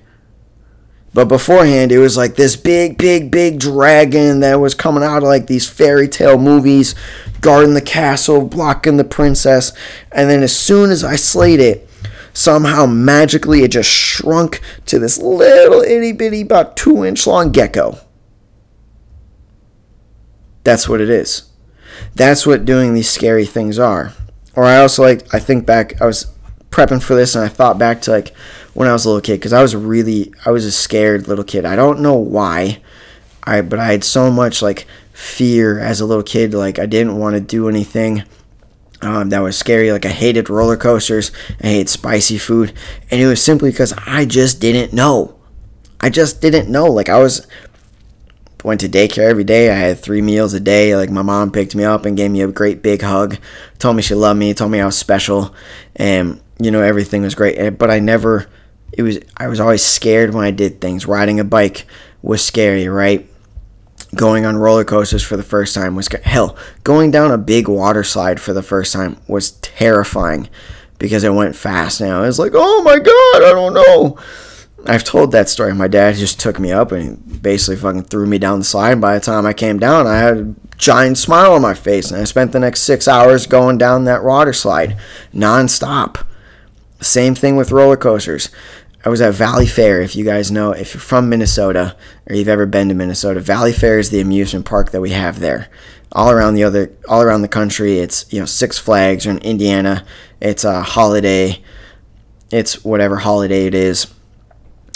But 1.16 1.28
beforehand, 1.28 1.92
it 1.92 1.98
was 1.98 2.18
like 2.18 2.36
this 2.36 2.56
big, 2.56 2.98
big, 2.98 3.30
big 3.30 3.58
dragon 3.58 4.40
that 4.40 4.60
was 4.60 4.74
coming 4.74 5.02
out 5.02 5.18
of 5.18 5.22
like 5.22 5.46
these 5.46 5.66
fairy 5.66 6.08
tale 6.08 6.36
movies, 6.36 6.94
guarding 7.40 7.72
the 7.72 7.80
castle, 7.80 8.44
blocking 8.44 8.98
the 8.98 9.04
princess. 9.04 9.72
And 10.12 10.28
then 10.28 10.42
as 10.42 10.54
soon 10.54 10.90
as 10.90 11.02
I 11.02 11.16
slayed 11.16 11.58
it, 11.58 11.88
somehow 12.34 12.84
magically 12.84 13.62
it 13.62 13.70
just 13.70 13.88
shrunk 13.90 14.60
to 14.84 14.98
this 14.98 15.16
little 15.16 15.80
itty 15.80 16.12
bitty, 16.12 16.42
about 16.42 16.76
two 16.76 17.02
inch 17.02 17.26
long 17.26 17.50
gecko. 17.50 17.98
That's 20.66 20.88
what 20.88 21.00
it 21.00 21.08
is. 21.08 21.48
That's 22.16 22.44
what 22.44 22.64
doing 22.64 22.92
these 22.92 23.08
scary 23.08 23.46
things 23.46 23.78
are. 23.78 24.12
Or 24.56 24.64
I 24.64 24.78
also 24.78 25.04
like, 25.04 25.32
I 25.32 25.38
think 25.38 25.64
back, 25.64 26.02
I 26.02 26.06
was 26.06 26.26
prepping 26.70 27.00
for 27.00 27.14
this 27.14 27.36
and 27.36 27.44
I 27.44 27.48
thought 27.48 27.78
back 27.78 28.00
to 28.02 28.10
like 28.10 28.34
when 28.74 28.88
I 28.88 28.92
was 28.92 29.04
a 29.04 29.08
little 29.08 29.20
kid 29.20 29.36
because 29.36 29.52
I 29.52 29.62
was 29.62 29.76
really 29.76 30.32
I 30.44 30.50
was 30.50 30.64
a 30.64 30.72
scared 30.72 31.28
little 31.28 31.44
kid. 31.44 31.64
I 31.64 31.76
don't 31.76 32.00
know 32.00 32.16
why, 32.16 32.80
I 33.44 33.60
but 33.60 33.78
I 33.78 33.92
had 33.92 34.02
so 34.02 34.28
much 34.28 34.60
like 34.60 34.88
fear 35.12 35.78
as 35.78 36.00
a 36.00 36.04
little 36.04 36.24
kid. 36.24 36.52
Like 36.52 36.80
I 36.80 36.86
didn't 36.86 37.16
want 37.16 37.34
to 37.34 37.40
do 37.40 37.68
anything. 37.68 38.24
Um, 39.02 39.28
that 39.28 39.38
was 39.38 39.56
scary. 39.56 39.92
Like 39.92 40.04
I 40.04 40.10
hated 40.10 40.50
roller 40.50 40.76
coasters. 40.76 41.30
I 41.62 41.68
hated 41.68 41.90
spicy 41.90 42.38
food, 42.38 42.72
and 43.08 43.20
it 43.20 43.28
was 43.28 43.40
simply 43.40 43.70
because 43.70 43.92
I 44.04 44.24
just 44.24 44.60
didn't 44.60 44.92
know. 44.92 45.36
I 46.00 46.10
just 46.10 46.40
didn't 46.40 46.68
know. 46.68 46.86
Like 46.86 47.08
I 47.08 47.20
was 47.20 47.46
went 48.66 48.80
to 48.80 48.88
daycare 48.88 49.28
every 49.30 49.44
day. 49.44 49.70
I 49.70 49.74
had 49.74 50.00
three 50.00 50.20
meals 50.20 50.52
a 50.52 50.58
day. 50.58 50.96
Like 50.96 51.08
my 51.08 51.22
mom 51.22 51.52
picked 51.52 51.76
me 51.76 51.84
up 51.84 52.04
and 52.04 52.16
gave 52.16 52.32
me 52.32 52.42
a 52.42 52.48
great 52.48 52.82
big 52.82 53.00
hug, 53.00 53.38
told 53.78 53.94
me 53.94 54.02
she 54.02 54.16
loved 54.16 54.40
me, 54.40 54.52
told 54.54 54.72
me 54.72 54.80
I 54.80 54.86
was 54.86 54.98
special, 54.98 55.54
and 55.94 56.40
you 56.58 56.72
know 56.72 56.82
everything 56.82 57.22
was 57.22 57.36
great. 57.36 57.78
But 57.78 57.92
I 57.92 58.00
never 58.00 58.48
it 58.92 59.02
was 59.02 59.20
I 59.36 59.46
was 59.46 59.60
always 59.60 59.84
scared 59.84 60.34
when 60.34 60.44
I 60.44 60.50
did 60.50 60.80
things. 60.80 61.06
Riding 61.06 61.38
a 61.38 61.44
bike 61.44 61.86
was 62.22 62.44
scary, 62.44 62.88
right? 62.88 63.30
Going 64.16 64.44
on 64.44 64.56
roller 64.56 64.84
coasters 64.84 65.22
for 65.22 65.36
the 65.36 65.44
first 65.44 65.72
time 65.72 65.94
was 65.94 66.08
hell. 66.24 66.56
Going 66.82 67.12
down 67.12 67.30
a 67.30 67.38
big 67.38 67.68
water 67.68 68.02
slide 68.02 68.40
for 68.40 68.52
the 68.52 68.64
first 68.64 68.92
time 68.92 69.16
was 69.28 69.52
terrifying 69.52 70.48
because 70.98 71.22
it 71.22 71.34
went 71.34 71.54
fast. 71.54 72.00
Now 72.00 72.20
I 72.22 72.26
was 72.26 72.40
like, 72.40 72.52
oh 72.56 72.82
my 72.82 72.98
god, 72.98 73.48
I 73.48 73.52
don't 73.52 73.74
know. 73.74 74.18
I've 74.88 75.04
told 75.04 75.32
that 75.32 75.48
story. 75.48 75.74
My 75.74 75.88
dad 75.88 76.16
just 76.16 76.40
took 76.40 76.58
me 76.58 76.72
up 76.72 76.92
and 76.92 77.42
basically 77.42 77.76
fucking 77.76 78.04
threw 78.04 78.26
me 78.26 78.38
down 78.38 78.58
the 78.58 78.64
slide. 78.64 79.00
By 79.00 79.14
the 79.14 79.24
time 79.24 79.46
I 79.46 79.52
came 79.52 79.78
down, 79.78 80.06
I 80.06 80.18
had 80.18 80.36
a 80.36 80.54
giant 80.76 81.18
smile 81.18 81.52
on 81.52 81.62
my 81.62 81.74
face, 81.74 82.10
and 82.10 82.20
I 82.20 82.24
spent 82.24 82.52
the 82.52 82.60
next 82.60 82.82
six 82.82 83.08
hours 83.08 83.46
going 83.46 83.78
down 83.78 84.04
that 84.04 84.24
water 84.24 84.52
slide 84.52 84.96
nonstop. 85.34 86.24
Same 87.00 87.34
thing 87.34 87.56
with 87.56 87.72
roller 87.72 87.96
coasters. 87.96 88.48
I 89.04 89.08
was 89.08 89.20
at 89.20 89.34
Valley 89.34 89.66
Fair. 89.66 90.00
If 90.00 90.16
you 90.16 90.24
guys 90.24 90.50
know, 90.50 90.72
if 90.72 90.94
you're 90.94 91.00
from 91.00 91.28
Minnesota 91.28 91.96
or 92.28 92.34
you've 92.34 92.48
ever 92.48 92.66
been 92.66 92.88
to 92.88 92.94
Minnesota, 92.94 93.38
Valley 93.38 93.72
Fair 93.72 93.98
is 93.98 94.10
the 94.10 94.20
amusement 94.20 94.66
park 94.66 94.90
that 94.90 95.00
we 95.00 95.10
have 95.10 95.38
there. 95.38 95.68
All 96.10 96.30
around 96.30 96.54
the 96.54 96.64
other, 96.64 96.92
all 97.08 97.22
around 97.22 97.42
the 97.42 97.48
country, 97.48 97.98
it's 97.98 98.26
you 98.32 98.40
know 98.40 98.46
Six 98.46 98.78
Flags 98.78 99.26
or 99.26 99.30
in 99.30 99.38
Indiana, 99.38 100.04
it's 100.40 100.64
a 100.64 100.82
holiday. 100.82 101.62
It's 102.50 102.84
whatever 102.84 103.16
holiday 103.16 103.66
it 103.66 103.74
is, 103.74 104.06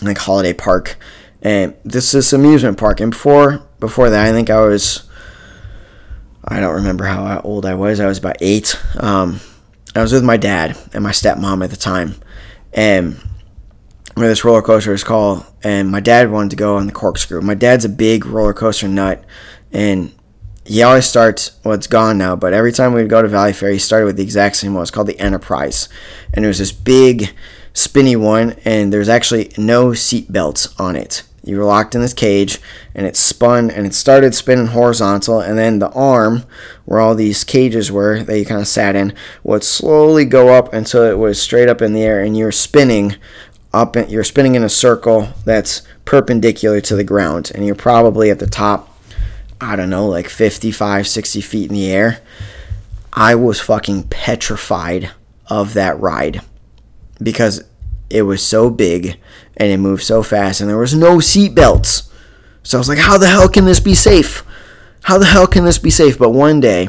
like 0.09 0.19
holiday 0.19 0.52
park. 0.52 0.99
And 1.42 1.75
this 1.85 2.14
is 2.14 2.33
amusement 2.33 2.78
park. 2.78 3.00
And 3.00 3.11
before 3.11 3.66
before 3.80 4.11
that, 4.11 4.26
I 4.26 4.33
think 4.33 4.50
I 4.50 4.61
was, 4.61 5.09
I 6.45 6.61
don't 6.61 6.75
remember 6.75 7.04
how 7.04 7.40
old 7.42 7.64
I 7.64 7.75
was. 7.75 7.99
I 7.99 8.07
was 8.07 8.19
about 8.19 8.37
eight. 8.40 8.78
Um, 8.99 9.40
I 9.95 10.02
was 10.02 10.12
with 10.12 10.23
my 10.23 10.37
dad 10.37 10.78
and 10.92 11.02
my 11.02 11.11
stepmom 11.11 11.64
at 11.64 11.71
the 11.71 11.76
time, 11.76 12.14
and 12.73 13.19
where 14.14 14.28
this 14.28 14.45
roller 14.45 14.62
coaster 14.62 14.92
is 14.92 15.02
called, 15.02 15.45
and 15.64 15.90
my 15.90 16.00
dad 16.00 16.30
wanted 16.30 16.50
to 16.50 16.57
go 16.57 16.76
on 16.76 16.87
the 16.87 16.92
corkscrew. 16.92 17.40
My 17.40 17.54
dad's 17.54 17.85
a 17.85 17.88
big 17.88 18.26
roller 18.26 18.54
coaster 18.54 18.87
nut, 18.87 19.25
and 19.73 20.12
he 20.64 20.83
always 20.83 21.07
starts. 21.07 21.59
Well, 21.64 21.75
it's 21.75 21.87
gone 21.87 22.19
now, 22.19 22.37
but 22.37 22.52
every 22.52 22.73
time 22.73 22.92
we'd 22.92 23.09
go 23.09 23.23
to 23.23 23.28
valley 23.28 23.52
fair 23.52 23.71
he 23.71 23.78
started 23.78 24.07
with 24.07 24.16
the 24.16 24.23
exact 24.23 24.57
same 24.57 24.75
one. 24.75 24.83
It's 24.83 24.90
called 24.90 25.09
the 25.09 25.19
Enterprise, 25.19 25.88
and 26.33 26.45
it 26.45 26.49
was 26.49 26.59
this 26.59 26.73
big, 26.73 27.35
spinny 27.73 28.17
one, 28.17 28.57
and 28.65 28.93
there's 28.93 29.09
actually 29.09 29.53
no 29.57 29.95
seat 29.95 30.33
belts 30.33 30.75
on 30.79 30.97
it. 30.97 31.23
You 31.43 31.57
were 31.57 31.65
locked 31.65 31.95
in 31.95 32.03
this 32.03 32.12
cage, 32.12 32.59
and 32.95 33.07
it 33.07 33.17
spun, 33.17 33.71
and 33.71 33.87
it 33.87 33.95
started 33.95 34.35
spinning 34.35 34.69
horizontal, 34.69 35.41
and 35.41 35.59
then 35.59 35.79
the 35.79 35.91
arm, 35.93 36.45
where 36.85 37.00
all 37.00 37.15
these 37.15 37.45
cages 37.45 37.91
were 37.91 38.23
that 38.23 38.39
you 38.39 38.45
kind 38.45 38.61
of 38.61 38.69
sat 38.69 38.95
in, 38.95 39.15
would 39.43 39.65
slowly 39.65 40.27
go 40.27 40.49
up 40.49 40.73
until 40.73 41.05
it 41.05 41.19
was 41.19 41.41
straight 41.41 41.69
up 41.69 41.81
in 41.81 41.95
the 41.95 42.03
air, 42.03 42.21
and 42.23 42.37
you're 42.37 42.53
spinning 42.53 43.17
up 43.73 43.97
in, 43.97 44.09
you're 44.11 44.25
spinning 44.25 44.55
in 44.55 44.65
a 44.65 44.69
circle 44.69 45.29
that's 45.45 45.83
perpendicular 46.05 46.81
to 46.81 46.97
the 46.97 47.05
ground 47.05 47.53
and 47.55 47.65
you're 47.65 47.75
probably 47.75 48.31
at 48.31 48.39
the 48.39 48.47
top 48.47 48.99
i 49.61 49.77
don't 49.77 49.91
know 49.91 50.07
like 50.07 50.29
55 50.29 51.07
60 51.07 51.41
feet 51.41 51.71
in 51.71 51.75
the 51.75 51.91
air 51.91 52.21
i 53.12 53.35
was 53.35 53.61
fucking 53.61 54.05
petrified 54.05 55.11
of 55.47 55.75
that 55.75 55.99
ride 56.00 56.41
because 57.23 57.65
it 58.09 58.23
was 58.23 58.45
so 58.45 58.71
big 58.71 59.19
and 59.57 59.71
it 59.71 59.79
moved 59.79 60.03
so 60.03 60.23
fast 60.23 60.61
and 60.61 60.69
there 60.69 60.77
was 60.77 60.95
no 60.95 61.21
seat 61.21 61.55
belts 61.55 62.11
so 62.62 62.77
i 62.77 62.81
was 62.81 62.89
like 62.89 62.99
how 62.99 63.17
the 63.19 63.29
hell 63.29 63.49
can 63.49 63.65
this 63.65 63.81
be 63.81 63.95
safe 63.95 64.45
how 65.03 65.19
the 65.19 65.27
hell 65.27 65.47
can 65.47 65.65
this 65.65 65.79
be 65.79 65.91
safe 65.91 66.19
but 66.19 66.31
one 66.31 66.61
day 66.61 66.89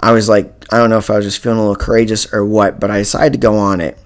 i 0.00 0.12
was 0.12 0.28
like 0.28 0.52
i 0.72 0.78
don't 0.78 0.90
know 0.90 0.98
if 0.98 1.10
i 1.10 1.16
was 1.16 1.24
just 1.24 1.42
feeling 1.42 1.58
a 1.58 1.62
little 1.62 1.76
courageous 1.76 2.32
or 2.32 2.44
what 2.44 2.78
but 2.78 2.90
i 2.90 2.98
decided 2.98 3.32
to 3.32 3.38
go 3.38 3.56
on 3.56 3.80
it 3.80 3.98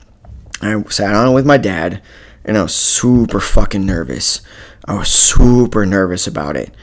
I 0.64 0.82
sat 0.84 1.14
on 1.14 1.28
it 1.28 1.34
with 1.34 1.46
my 1.46 1.58
dad, 1.58 2.00
and 2.44 2.56
I 2.56 2.62
was 2.62 2.74
super 2.74 3.40
fucking 3.40 3.84
nervous. 3.84 4.40
I 4.86 4.94
was 4.94 5.08
super 5.08 5.84
nervous 5.84 6.26
about 6.26 6.56
it. 6.56 6.74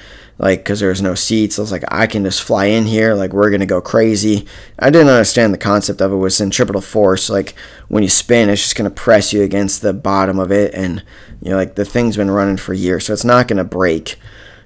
Like, 0.42 0.62
because 0.62 0.80
there 0.80 0.90
was 0.90 1.04
no 1.04 1.14
seats. 1.14 1.60
I 1.60 1.62
was 1.62 1.72
like, 1.72 1.84
I 1.90 2.08
can 2.08 2.24
just 2.24 2.42
fly 2.42 2.66
in 2.66 2.88
here. 2.88 3.14
Like, 3.14 3.32
we're 3.32 3.52
to 3.60 3.68
go 3.68 3.80
crazy. 3.80 4.48
I 4.80 4.90
didn't 4.90 5.10
understand 5.10 5.54
the 5.54 5.60
concept 5.60 6.02
of 6.02 6.12
it 6.12 6.16
was 6.16 6.36
centripetal 6.36 6.82
force. 6.82 7.30
Like, 7.30 7.54
when 7.90 8.02
you 8.02 8.10
spin, 8.10 8.50
it's 8.50 8.64
just 8.64 8.76
to 8.90 8.96
press 8.96 9.34
you 9.34 9.44
against 9.44 9.84
the 9.84 9.94
bottom 9.94 10.40
of 10.40 10.52
it. 10.52 10.74
And, 10.74 11.04
you 11.44 11.52
know, 11.52 11.58
like, 11.58 11.76
the 11.76 11.86
thing's 11.86 12.18
been 12.18 12.32
running 12.32 12.58
for 12.58 12.74
years. 12.74 13.06
So 13.06 13.14
it's 13.14 13.24
not 13.24 13.48
to 13.60 13.64
break, 13.64 14.16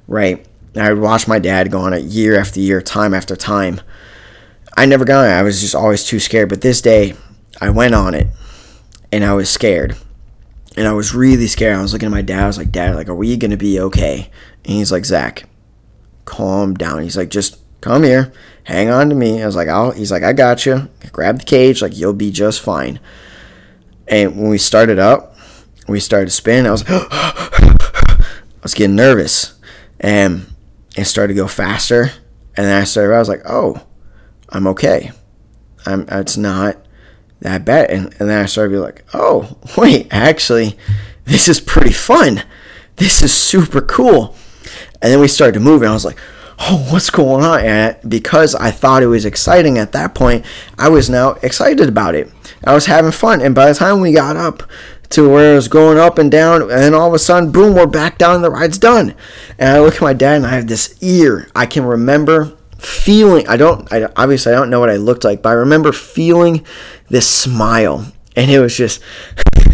right? 0.08 0.48
I 0.78 0.94
would 0.94 1.02
watch 1.02 1.28
my 1.28 1.40
dad 1.40 1.72
go 1.72 1.82
on 1.82 1.92
it 1.94 2.06
year 2.06 2.40
after 2.40 2.62
year, 2.62 2.82
time 2.82 3.14
after 3.14 3.36
time. 3.36 3.82
I 4.78 4.86
never 4.86 5.04
got 5.04 5.26
on 5.26 5.30
it. 5.30 5.34
I 5.34 5.44
was 5.44 5.60
just 5.60 5.76
always 5.76 6.06
too 6.06 6.22
scared. 6.22 6.48
But 6.48 6.62
this 6.62 6.80
day, 6.80 7.16
I 7.60 7.70
went 7.70 7.94
on 7.94 8.14
it 8.14 8.28
and 9.12 9.26
I 9.26 9.34
was 9.34 9.50
scared. 9.50 9.98
And 10.78 10.88
I 10.88 10.94
was 10.94 11.14
really 11.14 11.48
scared. 11.48 11.78
I 11.78 11.82
was 11.82 11.92
looking 11.92 12.08
at 12.08 12.12
my 12.12 12.22
dad. 12.22 12.44
I 12.44 12.48
was 12.48 12.58
like, 12.58 12.72
Dad, 12.72 12.96
like, 12.96 13.10
are 13.10 13.16
we 13.16 13.36
gonna 13.36 13.58
be 13.58 13.78
okay? 13.80 14.30
And 14.64 14.76
he's 14.76 14.92
like, 14.92 15.06
Zach, 15.06 15.44
calm 16.26 16.74
down. 16.74 17.04
He's 17.04 17.18
like, 17.18 17.30
just 17.30 17.60
come 17.82 18.04
here, 18.04 18.34
hang 18.64 18.90
on 18.90 19.10
to 19.10 19.16
me. 19.16 19.42
I 19.42 19.46
was 19.46 19.56
like, 19.56 19.68
I'll. 19.68 19.92
He's 19.92 20.12
like, 20.12 20.24
I 20.24 20.34
got 20.34 20.66
you. 20.66 20.90
Grab 21.12 21.40
the 21.40 21.46
cage. 21.46 21.82
Like, 21.82 21.98
you'll 21.98 22.14
be 22.14 22.32
just 22.32 22.62
fine. 22.62 23.00
And 24.08 24.36
when 24.38 24.50
we 24.50 24.58
started 24.58 25.00
up, 25.00 25.36
we 25.88 26.00
started 26.00 26.32
spinning. 26.32 26.68
I 26.68 26.72
was, 26.72 26.84
I 26.90 28.26
was 28.64 28.74
getting 28.74 28.96
nervous, 28.96 29.60
and 30.00 30.48
it 30.96 31.06
started 31.06 31.34
to 31.34 31.40
go 31.40 31.48
faster. 31.48 32.12
And 32.58 32.66
then 32.66 32.82
I 32.82 32.86
started. 32.86 33.16
I 33.16 33.20
was 33.20 33.30
like, 33.30 33.44
oh, 33.46 33.86
I'm 34.50 34.68
okay. 34.68 35.12
I'm. 35.86 36.06
It's 36.10 36.38
not 36.38 36.78
that 37.42 37.66
bad. 37.66 37.92
And, 37.92 38.16
and 38.20 38.30
then 38.30 38.44
I 38.44 38.46
started 38.46 38.72
to 38.72 38.78
be 38.78 38.82
like, 38.82 39.04
oh, 39.14 39.58
wait, 39.78 40.08
actually, 40.12 40.78
this 41.26 41.48
is 41.48 41.60
pretty 41.60 41.94
fun. 41.94 42.44
This 42.96 43.22
is 43.22 43.34
super 43.34 43.82
cool. 43.82 44.36
And 45.06 45.14
then 45.14 45.20
we 45.20 45.28
started 45.28 45.54
to 45.54 45.60
move, 45.60 45.84
and 45.84 45.92
I 45.92 45.94
was 45.94 46.04
like, 46.04 46.18
oh, 46.58 46.88
what's 46.90 47.12
going 47.12 47.46
on? 47.46 47.60
And 47.60 47.96
because 48.10 48.56
I 48.56 48.72
thought 48.72 49.04
it 49.04 49.08
was 49.08 49.24
exciting 49.24 49.78
at 49.78 49.92
that 49.92 50.16
point, 50.16 50.44
I 50.80 50.90
was 50.90 51.12
now 51.12 51.34
excited 51.44 51.88
about 51.88 52.16
it. 52.16 52.32
I 52.64 52.74
was 52.74 52.88
having 52.88 53.12
fun. 53.12 53.40
And 53.40 53.54
by 53.54 53.68
the 53.68 53.78
time 53.78 54.02
we 54.02 54.14
got 54.14 54.36
up 54.36 54.64
to 55.10 55.30
where 55.30 55.52
it 55.52 55.58
was 55.58 55.68
going 55.68 56.00
up 56.00 56.18
and 56.18 56.32
down, 56.32 56.72
and 56.72 56.96
all 56.96 57.08
of 57.08 57.14
a 57.14 57.20
sudden, 57.20 57.52
boom, 57.52 57.76
we're 57.76 57.86
back 57.86 58.18
down, 58.18 58.38
and 58.38 58.44
the 58.44 58.50
ride's 58.50 58.80
done. 58.80 59.14
And 59.60 59.78
I 59.78 59.80
look 59.80 59.94
at 59.94 60.02
my 60.02 60.14
dad, 60.14 60.38
and 60.38 60.48
I 60.48 60.56
have 60.56 60.66
this 60.66 60.98
ear. 61.04 61.52
I 61.54 61.68
can 61.68 61.86
remember 61.86 62.58
feeling 62.80 63.48
I 63.48 63.58
don't 63.58 63.92
I 63.92 64.10
obviously 64.16 64.52
I 64.52 64.56
don't 64.56 64.72
know 64.72 64.80
what 64.80 64.90
I 64.90 64.96
looked 64.96 65.24
like, 65.24 65.44
but 65.44 65.50
I 65.50 65.54
remember 65.54 65.92
feeling 65.92 66.66
this 67.10 67.30
smile 67.30 68.12
and 68.36 68.50
it 68.50 68.60
was 68.60 68.76
just 68.76 69.02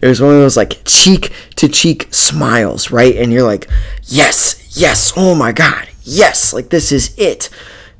it 0.00 0.06
was 0.06 0.20
one 0.20 0.34
of 0.34 0.40
those 0.40 0.56
like 0.56 0.82
cheek 0.84 1.32
to 1.56 1.68
cheek 1.68 2.08
smiles, 2.10 2.90
right? 2.90 3.16
And 3.16 3.32
you're 3.32 3.42
like, 3.42 3.68
"Yes, 4.04 4.78
yes, 4.78 5.12
oh 5.16 5.34
my 5.34 5.52
god, 5.52 5.88
yes, 6.02 6.52
like 6.52 6.70
this 6.70 6.92
is 6.92 7.14
it. 7.16 7.48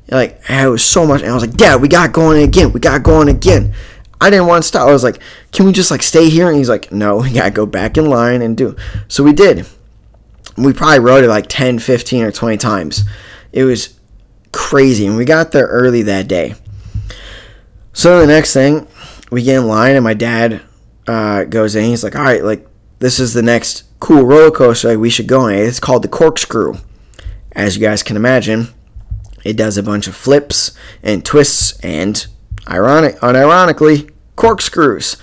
Like 0.09 0.49
I 0.49 0.67
was 0.67 0.83
so 0.83 1.05
much, 1.05 1.21
and 1.21 1.31
I 1.31 1.33
was 1.33 1.45
like, 1.45 1.55
Dad, 1.55 1.81
we 1.81 1.87
got 1.87 2.11
going 2.11 2.43
again, 2.43 2.73
we 2.73 2.79
got 2.79 3.03
going 3.03 3.29
again. 3.29 3.73
I 4.19 4.29
didn't 4.29 4.47
want 4.47 4.63
to 4.63 4.67
stop. 4.67 4.87
I 4.87 4.91
was 4.91 5.03
like, 5.03 5.19
can 5.51 5.65
we 5.65 5.71
just 5.71 5.89
like 5.89 6.03
stay 6.03 6.29
here? 6.29 6.47
And 6.47 6.57
he's 6.57 6.69
like, 6.69 6.91
no, 6.91 7.17
we 7.21 7.33
gotta 7.33 7.51
go 7.51 7.65
back 7.65 7.97
in 7.97 8.05
line 8.05 8.41
and 8.41 8.55
do. 8.55 8.75
So 9.07 9.23
we 9.23 9.33
did. 9.33 9.65
We 10.57 10.73
probably 10.73 10.99
rode 10.99 11.23
it 11.23 11.29
like 11.29 11.47
10, 11.47 11.79
15, 11.79 12.23
or 12.23 12.31
20 12.31 12.57
times. 12.57 13.03
It 13.53 13.63
was 13.63 13.97
crazy. 14.51 15.07
And 15.07 15.17
we 15.17 15.25
got 15.25 15.51
there 15.51 15.65
early 15.67 16.03
that 16.03 16.27
day. 16.27 16.55
So 17.93 18.19
the 18.19 18.27
next 18.27 18.53
thing, 18.53 18.87
we 19.31 19.43
get 19.43 19.57
in 19.57 19.67
line, 19.67 19.95
and 19.95 20.03
my 20.03 20.13
dad 20.13 20.61
uh, 21.11 21.43
goes 21.43 21.75
in. 21.75 21.85
He's 21.85 22.03
like, 22.03 22.15
all 22.15 22.23
right, 22.23 22.43
like, 22.43 22.65
this 22.99 23.19
is 23.19 23.33
the 23.33 23.41
next 23.41 23.83
cool 23.99 24.23
roller 24.23 24.51
coaster 24.51 24.89
like, 24.89 24.97
we 24.97 25.09
should 25.09 25.27
go 25.27 25.41
on. 25.41 25.53
It's 25.53 25.79
called 25.79 26.03
the 26.03 26.07
Corkscrew. 26.07 26.75
As 27.51 27.75
you 27.75 27.81
guys 27.81 28.01
can 28.01 28.15
imagine, 28.15 28.69
it 29.43 29.57
does 29.57 29.77
a 29.77 29.83
bunch 29.83 30.07
of 30.07 30.15
flips 30.15 30.71
and 31.03 31.25
twists 31.25 31.77
and 31.81 32.25
ironic 32.67 33.15
unironically 33.17 34.09
corkscrews. 34.37 35.17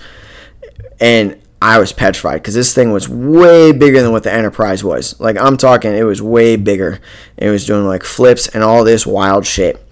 And 0.99 1.41
I 1.61 1.79
was 1.79 1.91
petrified 1.91 2.41
because 2.41 2.53
this 2.53 2.75
thing 2.75 2.91
was 2.91 3.09
way 3.09 3.71
bigger 3.71 4.01
than 4.01 4.11
what 4.11 4.23
the 4.23 4.31
Enterprise 4.31 4.83
was. 4.83 5.19
Like 5.19 5.37
I'm 5.37 5.57
talking, 5.57 5.93
it 5.93 6.03
was 6.03 6.21
way 6.21 6.55
bigger. 6.55 6.99
It 7.35 7.49
was 7.49 7.65
doing 7.65 7.85
like 7.85 8.03
flips 8.03 8.47
and 8.47 8.63
all 8.63 8.83
this 8.83 9.07
wild 9.07 9.47
shit. 9.47 9.83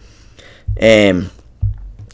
And 0.75 1.31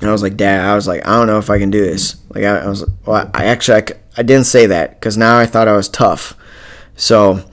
I 0.01 0.11
was 0.11 0.21
like, 0.21 0.37
Dad, 0.37 0.63
I 0.63 0.75
was 0.75 0.87
like, 0.87 1.05
I 1.05 1.17
don't 1.17 1.27
know 1.27 1.39
if 1.39 1.49
I 1.49 1.59
can 1.59 1.69
do 1.69 1.83
this. 1.83 2.15
Like 2.33 2.43
I, 2.43 2.59
I 2.59 2.67
was, 2.67 2.85
well, 3.05 3.29
I 3.33 3.45
actually, 3.45 3.77
I, 3.77 3.85
I 4.17 4.23
didn't 4.23 4.45
say 4.45 4.65
that 4.67 4.99
because 4.99 5.17
now 5.17 5.37
I 5.37 5.45
thought 5.45 5.67
I 5.67 5.75
was 5.75 5.89
tough. 5.89 6.35
So 6.95 7.43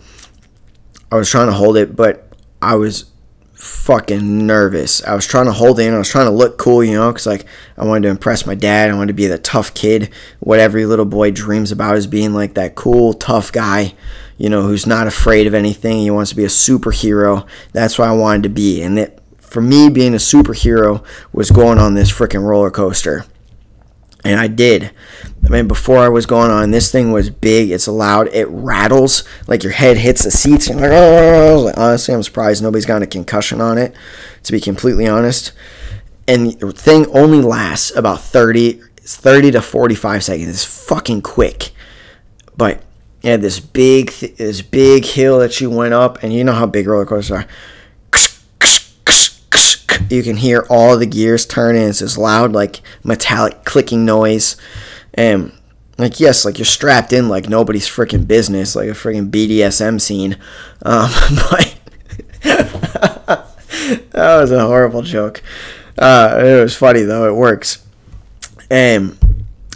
I 1.11 1.17
was 1.17 1.29
trying 1.29 1.49
to 1.49 1.55
hold 1.55 1.77
it, 1.77 1.97
but 1.97 2.33
I 2.63 2.77
was 2.77 3.11
fucking 3.55 4.47
nervous. 4.47 5.05
I 5.05 5.15
was 5.15 5.27
trying 5.27 5.47
to 5.47 5.53
hold 5.53 5.79
in. 5.81 5.93
I 5.93 5.99
was 5.99 6.09
trying 6.09 6.27
to 6.27 6.33
look 6.33 6.57
cool, 6.57 6.83
you 6.83 6.95
know, 6.95 7.13
because 7.13 7.27
like 7.27 7.45
I 7.77 7.85
wanted 7.85 8.05
to 8.05 8.09
impress 8.09 8.47
my 8.47 8.55
dad. 8.55 8.91
I 8.91 8.95
wanted 8.95 9.09
to 9.09 9.15
be 9.15 9.27
the 9.27 9.39
tough 9.39 9.75
kid. 9.75 10.11
What 10.41 10.61
every 10.61 10.87
little 10.87 11.05
boy 11.05 11.31
dreams 11.31 11.71
about 11.71 11.97
is 11.97 12.07
being 12.07 12.33
like 12.33 12.55
that 12.55 12.75
cool, 12.75 13.13
tough 13.13 13.53
guy, 13.53 13.95
you 14.39 14.49
know, 14.49 14.63
who's 14.63 14.87
not 14.87 15.07
afraid 15.07 15.47
of 15.47 15.55
anything. 15.55 15.99
He 15.99 16.11
wants 16.11 16.31
to 16.31 16.37
be 16.37 16.45
a 16.45 16.49
superhero. 16.49 17.47
That's 17.73 17.99
what 17.99 18.09
I 18.09 18.13
wanted 18.13 18.45
to 18.45 18.49
be. 18.49 18.83
And 18.83 18.99
it, 18.99 19.21
for 19.39 19.61
me, 19.61 19.91
being 19.91 20.15
a 20.15 20.19
superhero 20.19 21.05
was 21.33 21.51
going 21.51 21.79
on 21.79 21.95
this 21.95 22.11
freaking 22.11 22.45
roller 22.45 22.71
coaster. 22.71 23.27
And 24.25 24.39
I 24.39 24.49
did. 24.49 24.91
I 25.45 25.49
mean, 25.49 25.67
before 25.67 25.99
I 25.99 26.09
was 26.09 26.27
going 26.27 26.51
on, 26.51 26.71
this 26.71 26.93
thing 26.93 27.11
was 27.11 27.31
big. 27.31 27.71
It's 27.71 27.89
loud. 27.89 28.29
It 28.29 28.47
rattles 28.49 29.25
like 29.47 29.63
your 29.63 29.73
head 29.73 29.97
hits 29.97 30.25
the 30.25 30.31
seats. 30.31 30.69
And 30.69 30.81
like, 30.81 30.91
oh, 30.93 31.73
honestly, 31.77 32.15
I'm 32.15 32.23
surprised 32.23 32.63
nobody's 32.63 32.85
got 32.85 33.03
a 33.03 33.07
concussion 33.07 33.61
on 33.61 33.79
it. 33.79 33.95
To 34.45 34.53
be 34.53 34.61
completely 34.61 35.07
honest, 35.07 35.53
and 36.31 36.53
the 36.61 36.73
thing 36.73 37.07
only 37.09 37.41
lasts 37.41 37.95
about 37.97 38.21
30, 38.21 38.81
30 39.01 39.51
to 39.51 39.61
45 39.61 40.25
seconds. 40.25 40.49
It's 40.49 40.65
fucking 40.65 41.23
quick, 41.23 41.73
but 42.57 42.83
yeah, 43.21 43.37
this 43.37 43.59
big, 43.59 44.13
this 44.13 44.63
big 44.63 45.05
hill 45.05 45.41
that 45.41 45.61
you 45.61 45.69
went 45.69 45.93
up, 45.93 46.23
and 46.23 46.33
you 46.33 46.45
know 46.45 46.53
how 46.53 46.67
big 46.67 46.87
roller 46.87 47.05
coasters 47.05 47.33
are. 47.33 47.47
You 50.11 50.23
can 50.23 50.37
hear 50.37 50.67
all 50.69 50.99
the 50.99 51.07
gears 51.07 51.47
turning. 51.47 51.89
It's 51.89 52.01
this 52.01 52.19
loud, 52.19 52.53
like 52.53 52.81
metallic 53.05 53.65
clicking 53.65 54.05
noise 54.05 54.57
and 55.15 55.53
like 56.01 56.19
yes, 56.19 56.45
like 56.45 56.59
you're 56.59 56.65
strapped 56.65 57.13
in 57.13 57.29
like 57.29 57.49
nobody's 57.49 57.87
freaking 57.89 58.27
business, 58.27 58.75
like 58.75 58.89
a 58.89 58.93
freaking 58.93 59.31
BDSM 59.31 60.01
scene. 60.01 60.37
Um, 60.83 61.11
but 61.51 61.77
that 64.11 64.41
was 64.41 64.51
a 64.51 64.67
horrible 64.67 65.03
joke. 65.03 65.43
Uh, 65.99 66.41
it 66.43 66.61
was 66.61 66.77
funny 66.77 67.03
though. 67.03 67.29
It 67.29 67.37
works. 67.37 67.85
And 68.71 69.17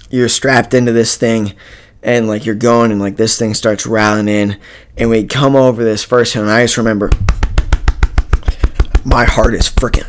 you're 0.09 0.29
strapped 0.29 0.73
into 0.73 0.93
this 0.93 1.17
thing, 1.17 1.55
and 2.03 2.27
like 2.27 2.47
you're 2.47 2.55
going, 2.55 2.91
and 2.91 3.01
like 3.01 3.17
this 3.17 3.39
thing 3.39 3.53
starts 3.53 3.87
rattling 3.87 4.29
in, 4.29 4.59
and 4.97 5.11
we 5.11 5.25
come 5.25 5.57
over 5.57 5.85
this 5.85 6.05
first 6.05 6.33
hill, 6.33 6.43
and 6.43 6.51
I 6.51 6.65
just 6.65 6.77
remember 6.79 7.11
my 9.05 9.25
heart 9.25 9.55
is 9.55 9.69
freaking 9.69 10.07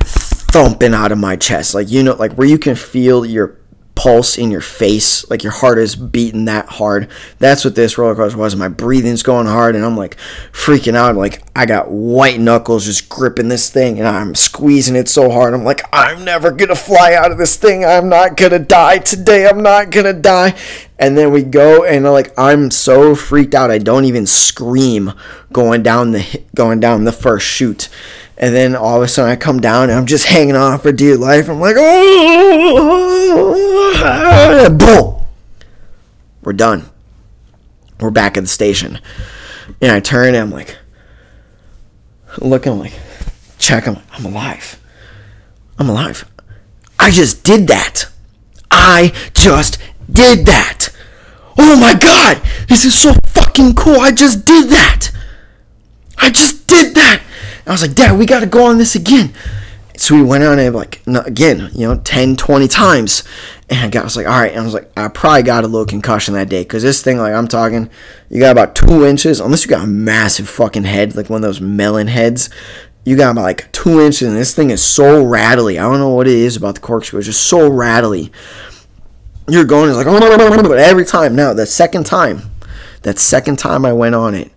thumping 0.52 0.94
out 0.94 1.12
of 1.12 1.18
my 1.18 1.36
chest, 1.36 1.74
like 1.74 1.90
you 1.90 2.04
know, 2.04 2.16
like 2.16 2.34
where 2.34 2.48
you 2.48 2.58
can 2.58 2.76
feel 2.76 3.26
your 3.26 3.60
pulse 3.96 4.38
in 4.38 4.52
your 4.52 4.62
face, 4.62 5.28
like 5.30 5.42
your 5.42 5.54
heart 5.54 5.80
is 5.80 5.96
beating 5.96 6.46
that 6.46 6.68
hard. 6.68 7.10
That's 7.40 7.64
what 7.66 7.76
this 7.76 7.98
roller 7.98 8.16
coaster 8.16 8.38
was. 8.38 8.56
My 8.56 8.68
breathing's 8.68 9.24
going 9.24 9.48
hard, 9.48 9.76
and 9.76 9.84
I'm 9.84 9.98
like 9.98 10.18
freaking 10.52 10.96
out. 10.96 11.16
Like 11.16 11.42
I 11.56 11.66
got 11.66 11.90
white 11.90 12.40
knuckles 12.40 12.86
just 12.86 13.10
gripping 13.10 13.48
this 13.48 13.70
thing, 13.70 13.98
and 13.98 14.08
I'm 14.08 14.36
squeezing 14.36 14.96
it 14.96 15.08
so 15.08 15.32
hard. 15.32 15.54
I'm 15.54 15.64
like, 15.64 15.82
I'm 15.92 16.24
never 16.24 16.52
gonna 16.52 16.76
fly 16.76 17.14
out 17.14 17.32
of 17.32 17.38
this 17.38 17.56
thing. 17.56 17.84
I'm 17.86 18.10
not 18.10 18.38
gonna 18.38 18.60
die 18.60 19.00
today. 19.00 19.48
I'm 19.48 19.64
not 19.64 19.90
gonna 19.90 20.14
die. 20.14 20.56
And 21.00 21.18
then 21.18 21.32
we 21.32 21.44
go, 21.44 21.84
and 21.84 22.06
like 22.06 22.38
I'm 22.38 22.72
so 22.72 23.16
freaked 23.16 23.56
out, 23.56 23.72
I 23.72 23.78
don't 23.78 24.06
even 24.06 24.28
scream 24.28 25.14
going 25.52 25.84
down 25.84 26.12
the 26.12 26.44
going 26.54 26.80
down 26.80 27.06
the 27.06 27.12
first 27.12 27.48
chute. 27.48 27.90
And 28.38 28.54
then 28.54 28.76
all 28.76 28.98
of 28.98 29.04
a 29.04 29.08
sudden 29.08 29.32
I 29.32 29.38
come 29.38 29.62
down 29.62 29.90
and 29.90 29.98
I'm 29.98 30.06
just 30.06 30.26
hanging 30.26 30.56
on 30.56 30.80
for 30.80 30.92
dear 30.92 31.18
life. 31.18 31.50
I'm 31.50 31.60
like, 31.60 31.76
oh, 31.78 33.16
boom. 34.80 35.26
We're 36.42 36.54
done. 36.54 36.90
We're 38.00 38.12
back 38.12 38.38
at 38.38 38.42
the 38.42 38.48
station. 38.48 39.00
And 39.82 39.92
I 39.92 40.00
turn 40.00 40.36
and 40.36 40.38
I'm 40.38 40.52
like, 40.52 40.78
looking 42.42 42.74
I'm 42.74 42.80
like, 42.80 42.94
check, 43.58 43.88
I'm, 43.88 43.98
I'm 44.12 44.26
alive. 44.26 44.80
I'm 45.80 45.90
alive. 45.90 46.30
I 47.00 47.12
just 47.12 47.44
did 47.44 47.68
that. 47.68 48.06
I 48.70 49.14
just 49.34 49.78
did 50.12 50.46
that. 50.46 50.90
Oh 51.58 51.76
my 51.80 51.94
god, 51.94 52.42
this 52.68 52.86
is 52.86 52.98
so 52.98 53.14
fucking 53.28 53.76
cool. 53.76 54.00
I 54.00 54.12
just 54.12 54.46
did 54.46 54.70
that. 54.70 55.12
I 56.18 56.30
just 56.30 56.68
did 56.68 56.96
that. 56.96 57.22
I 57.68 57.72
was 57.72 57.82
like, 57.82 57.96
Dad, 57.96 58.18
we 58.18 58.26
got 58.26 58.42
to 58.42 58.46
go 58.46 58.66
on 58.66 58.78
this 58.78 58.96
again. 58.96 59.34
So 59.98 60.16
we 60.16 60.24
went 60.24 60.44
on 60.44 60.60
it 60.60 60.72
like 60.74 61.02
again, 61.08 61.70
you 61.74 61.88
know, 61.88 61.98
10, 61.98 62.36
20 62.36 62.68
times. 62.68 63.24
And 63.70 63.96
I 63.96 64.04
was 64.04 64.18
like, 64.18 64.28
all 64.28 64.40
right. 64.40 64.52
And 64.52 64.62
I 64.62 64.64
was 64.64 64.74
like, 64.74 64.92
I 64.98 65.08
probably 65.08 65.44
got 65.44 65.64
a 65.64 65.68
little 65.68 65.86
concussion 65.86 66.34
that 66.34 66.50
day 66.50 66.64
because 66.64 66.84
this 66.84 67.02
thing, 67.02 67.18
like 67.18 67.34
I'm 67.34 67.48
talking, 67.48 67.90
you 68.30 68.40
got 68.40 68.52
about 68.52 68.76
two 68.76 69.06
inches, 69.06 69.40
unless 69.40 69.64
you 69.64 69.70
got 69.70 69.86
a 69.86 69.88
massive 69.88 70.50
fucking 70.50 70.84
head, 70.84 71.16
like 71.16 71.30
one 71.30 71.38
of 71.38 71.48
those 71.48 71.62
melon 71.62 72.08
heads. 72.08 72.50
You 73.06 73.16
got 73.16 73.32
about 73.32 73.44
like 73.44 73.72
two 73.72 74.02
inches, 74.02 74.28
and 74.28 74.36
this 74.36 74.56
thing 74.56 74.72
is 74.72 74.84
so 74.84 75.24
rattly. 75.24 75.78
I 75.78 75.84
don't 75.84 76.00
know 76.00 76.10
what 76.10 76.28
it 76.28 76.34
is 76.34 76.56
about 76.56 76.76
the 76.76 76.82
corkscrew. 76.82 77.20
It's 77.20 77.28
just 77.28 77.44
so 77.44 77.70
rattly. 77.70 78.32
You're 79.48 79.64
going, 79.64 79.90
it's 79.90 79.98
like, 79.98 80.08
but 80.64 80.80
every 80.80 81.06
time. 81.06 81.36
Now, 81.36 81.54
the 81.54 81.68
second 81.68 82.08
time, 82.08 82.42
that 83.04 83.20
second 83.20 83.60
time 83.60 83.86
I 83.86 83.94
went 83.94 84.16
on 84.16 84.34
it, 84.34 84.52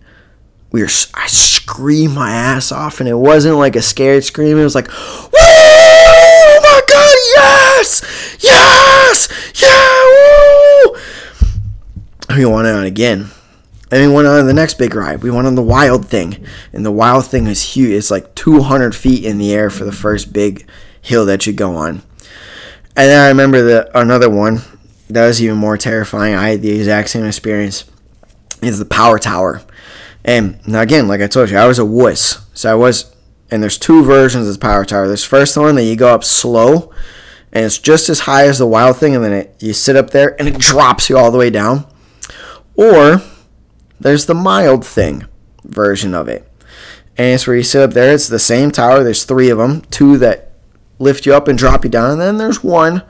we 0.71 0.81
were 0.81 0.89
I 1.13 1.27
screamed 1.27 2.13
my 2.13 2.31
ass 2.31 2.71
off, 2.71 2.99
and 2.99 3.09
it 3.09 3.15
wasn't 3.15 3.57
like 3.57 3.75
a 3.75 3.81
scared 3.81 4.23
scream. 4.23 4.57
It 4.57 4.63
was 4.63 4.75
like, 4.75 4.87
"Woo! 4.87 5.31
Oh 5.33 6.59
my 6.61 6.81
god, 6.87 7.17
yes, 7.35 8.37
yes, 8.39 9.27
yeah!" 9.61 10.95
Woo! 10.95 12.37
We 12.37 12.45
went 12.45 12.67
on 12.67 12.83
again, 12.83 13.29
and 13.91 14.07
we 14.07 14.13
went 14.13 14.27
on 14.27 14.45
the 14.45 14.53
next 14.53 14.77
big 14.77 14.93
ride. 14.93 15.23
We 15.23 15.31
went 15.31 15.47
on 15.47 15.55
the 15.55 15.63
wild 15.63 16.07
thing, 16.07 16.45
and 16.71 16.85
the 16.85 16.91
wild 16.91 17.25
thing 17.25 17.47
is 17.47 17.73
huge. 17.73 17.91
It's 17.91 18.11
like 18.11 18.35
200 18.35 18.95
feet 18.95 19.25
in 19.25 19.39
the 19.39 19.53
air 19.53 19.69
for 19.71 19.85
the 19.85 19.91
first 19.91 20.31
big 20.31 20.67
hill 21.01 21.25
that 21.25 21.47
you 21.47 21.53
go 21.53 21.75
on. 21.75 22.03
And 22.95 23.09
then 23.09 23.23
I 23.23 23.29
remember 23.29 23.63
the 23.63 23.97
another 23.97 24.29
one 24.29 24.61
that 25.09 25.25
was 25.25 25.41
even 25.41 25.57
more 25.57 25.77
terrifying. 25.77 26.35
I 26.35 26.49
had 26.49 26.61
the 26.61 26.71
exact 26.71 27.09
same 27.09 27.25
experience. 27.25 27.85
Is 28.61 28.77
the 28.77 28.85
power 28.85 29.17
tower 29.17 29.61
and 30.23 30.65
now 30.67 30.81
again, 30.81 31.07
like 31.07 31.21
I 31.21 31.27
told 31.27 31.49
you, 31.49 31.57
I 31.57 31.65
was 31.65 31.79
a 31.79 31.85
wuss. 31.85 32.45
So 32.53 32.71
I 32.71 32.75
was, 32.75 33.15
and 33.49 33.63
there's 33.63 33.77
two 33.77 34.03
versions 34.03 34.47
of 34.47 34.53
the 34.53 34.59
power 34.59 34.85
tower. 34.85 35.07
There's 35.07 35.23
first 35.23 35.57
one 35.57 35.75
that 35.75 35.85
you 35.85 35.95
go 35.95 36.13
up 36.13 36.23
slow, 36.23 36.91
and 37.51 37.65
it's 37.65 37.79
just 37.79 38.09
as 38.09 38.21
high 38.21 38.47
as 38.47 38.57
the 38.57 38.67
wild 38.67 38.97
thing, 38.97 39.15
and 39.15 39.23
then 39.23 39.33
it, 39.33 39.55
you 39.59 39.73
sit 39.73 39.95
up 39.95 40.11
there 40.11 40.35
and 40.39 40.47
it 40.47 40.57
drops 40.57 41.09
you 41.09 41.17
all 41.17 41.31
the 41.31 41.37
way 41.37 41.49
down. 41.49 41.87
Or 42.75 43.21
there's 43.99 44.25
the 44.25 44.35
mild 44.35 44.85
thing 44.85 45.25
version 45.63 46.13
of 46.13 46.27
it, 46.27 46.49
and 47.17 47.33
it's 47.33 47.47
where 47.47 47.55
you 47.55 47.63
sit 47.63 47.81
up 47.81 47.91
there. 47.91 48.13
It's 48.13 48.27
the 48.27 48.39
same 48.39 48.71
tower. 48.71 49.03
There's 49.03 49.23
three 49.23 49.49
of 49.49 49.57
them, 49.57 49.81
two 49.89 50.17
that 50.19 50.53
lift 50.99 51.25
you 51.25 51.33
up 51.33 51.47
and 51.47 51.57
drop 51.57 51.83
you 51.83 51.89
down, 51.89 52.11
and 52.11 52.21
then 52.21 52.37
there's 52.37 52.63
one 52.63 53.03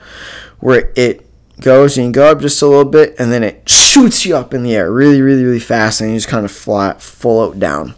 where 0.60 0.92
it 0.96 1.29
goes 1.62 1.98
and 1.98 2.08
you 2.08 2.12
go 2.12 2.32
up 2.32 2.40
just 2.40 2.62
a 2.62 2.68
little 2.68 2.86
bit 2.86 3.16
and 3.20 3.32
then 3.32 3.44
it 3.44 3.68
shoots 3.68 4.26
you 4.26 4.36
up 4.36 4.54
in 4.54 4.64
the 4.64 4.76
air 4.76 4.92
really 4.92 5.22
really 5.22 5.44
really 5.44 5.60
fast 5.60 6.02
and 6.02 6.12
you 6.12 6.18
just 6.18 6.28
kind 6.28 6.46
of 6.46 6.52
flat 6.52 7.02
float 7.02 7.60
down. 7.60 7.96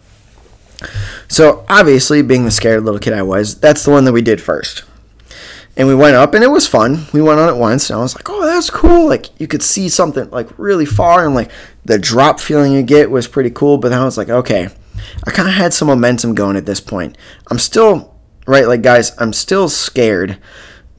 So 1.27 1.65
obviously 1.69 2.21
being 2.21 2.45
the 2.45 2.51
scared 2.51 2.83
little 2.83 2.99
kid 2.99 3.13
i 3.13 3.21
was 3.21 3.59
that's 3.59 3.83
the 3.83 3.91
one 3.91 4.05
that 4.05 4.13
we 4.13 4.21
did 4.21 4.41
first. 4.41 4.83
And 5.77 5.87
we 5.87 5.95
went 5.95 6.15
up 6.15 6.33
and 6.33 6.43
it 6.43 6.51
was 6.51 6.67
fun. 6.67 7.05
We 7.13 7.21
went 7.21 7.39
on 7.39 7.49
it 7.49 7.57
once 7.57 7.89
and 7.89 7.97
i 7.97 8.01
was 8.01 8.15
like 8.15 8.29
oh 8.29 8.45
that's 8.45 8.69
cool. 8.69 9.07
Like 9.07 9.39
you 9.39 9.47
could 9.47 9.63
see 9.63 9.89
something 9.89 10.29
like 10.29 10.49
really 10.57 10.85
far 10.85 11.25
and 11.25 11.35
like 11.35 11.51
the 11.85 11.97
drop 11.97 12.39
feeling 12.39 12.73
you 12.73 12.83
get 12.83 13.09
was 13.09 13.27
pretty 13.27 13.49
cool 13.49 13.77
but 13.79 13.89
then 13.89 13.99
i 13.99 14.05
was 14.05 14.17
like 14.17 14.29
okay 14.29 14.69
I 15.25 15.31
kind 15.31 15.47
of 15.47 15.55
had 15.55 15.73
some 15.73 15.87
momentum 15.87 16.35
going 16.35 16.55
at 16.55 16.65
this 16.65 16.81
point. 16.81 17.17
I'm 17.49 17.59
still, 17.59 18.15
right, 18.47 18.67
like, 18.67 18.81
guys, 18.81 19.11
I'm 19.17 19.33
still 19.33 19.69
scared, 19.69 20.37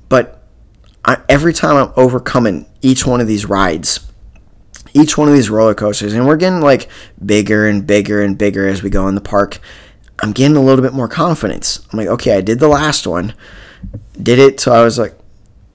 but 0.08 0.41
I, 1.04 1.18
every 1.28 1.52
time 1.52 1.76
I'm 1.76 1.92
overcoming 1.96 2.66
each 2.80 3.06
one 3.06 3.20
of 3.20 3.26
these 3.26 3.44
rides, 3.44 4.06
each 4.94 5.16
one 5.16 5.28
of 5.28 5.34
these 5.34 5.50
roller 5.50 5.74
coasters, 5.74 6.12
and 6.12 6.26
we're 6.26 6.36
getting 6.36 6.60
like 6.60 6.88
bigger 7.24 7.66
and 7.66 7.86
bigger 7.86 8.22
and 8.22 8.36
bigger 8.36 8.68
as 8.68 8.82
we 8.82 8.90
go 8.90 9.08
in 9.08 9.14
the 9.14 9.20
park. 9.20 9.58
I'm 10.22 10.32
getting 10.32 10.56
a 10.56 10.62
little 10.62 10.82
bit 10.82 10.92
more 10.92 11.08
confidence. 11.08 11.86
I'm 11.90 11.98
like, 11.98 12.08
okay, 12.08 12.36
I 12.36 12.40
did 12.40 12.60
the 12.60 12.68
last 12.68 13.06
one, 13.06 13.34
did 14.20 14.38
it, 14.38 14.60
so 14.60 14.72
I 14.72 14.84
was 14.84 14.98
like, 14.98 15.18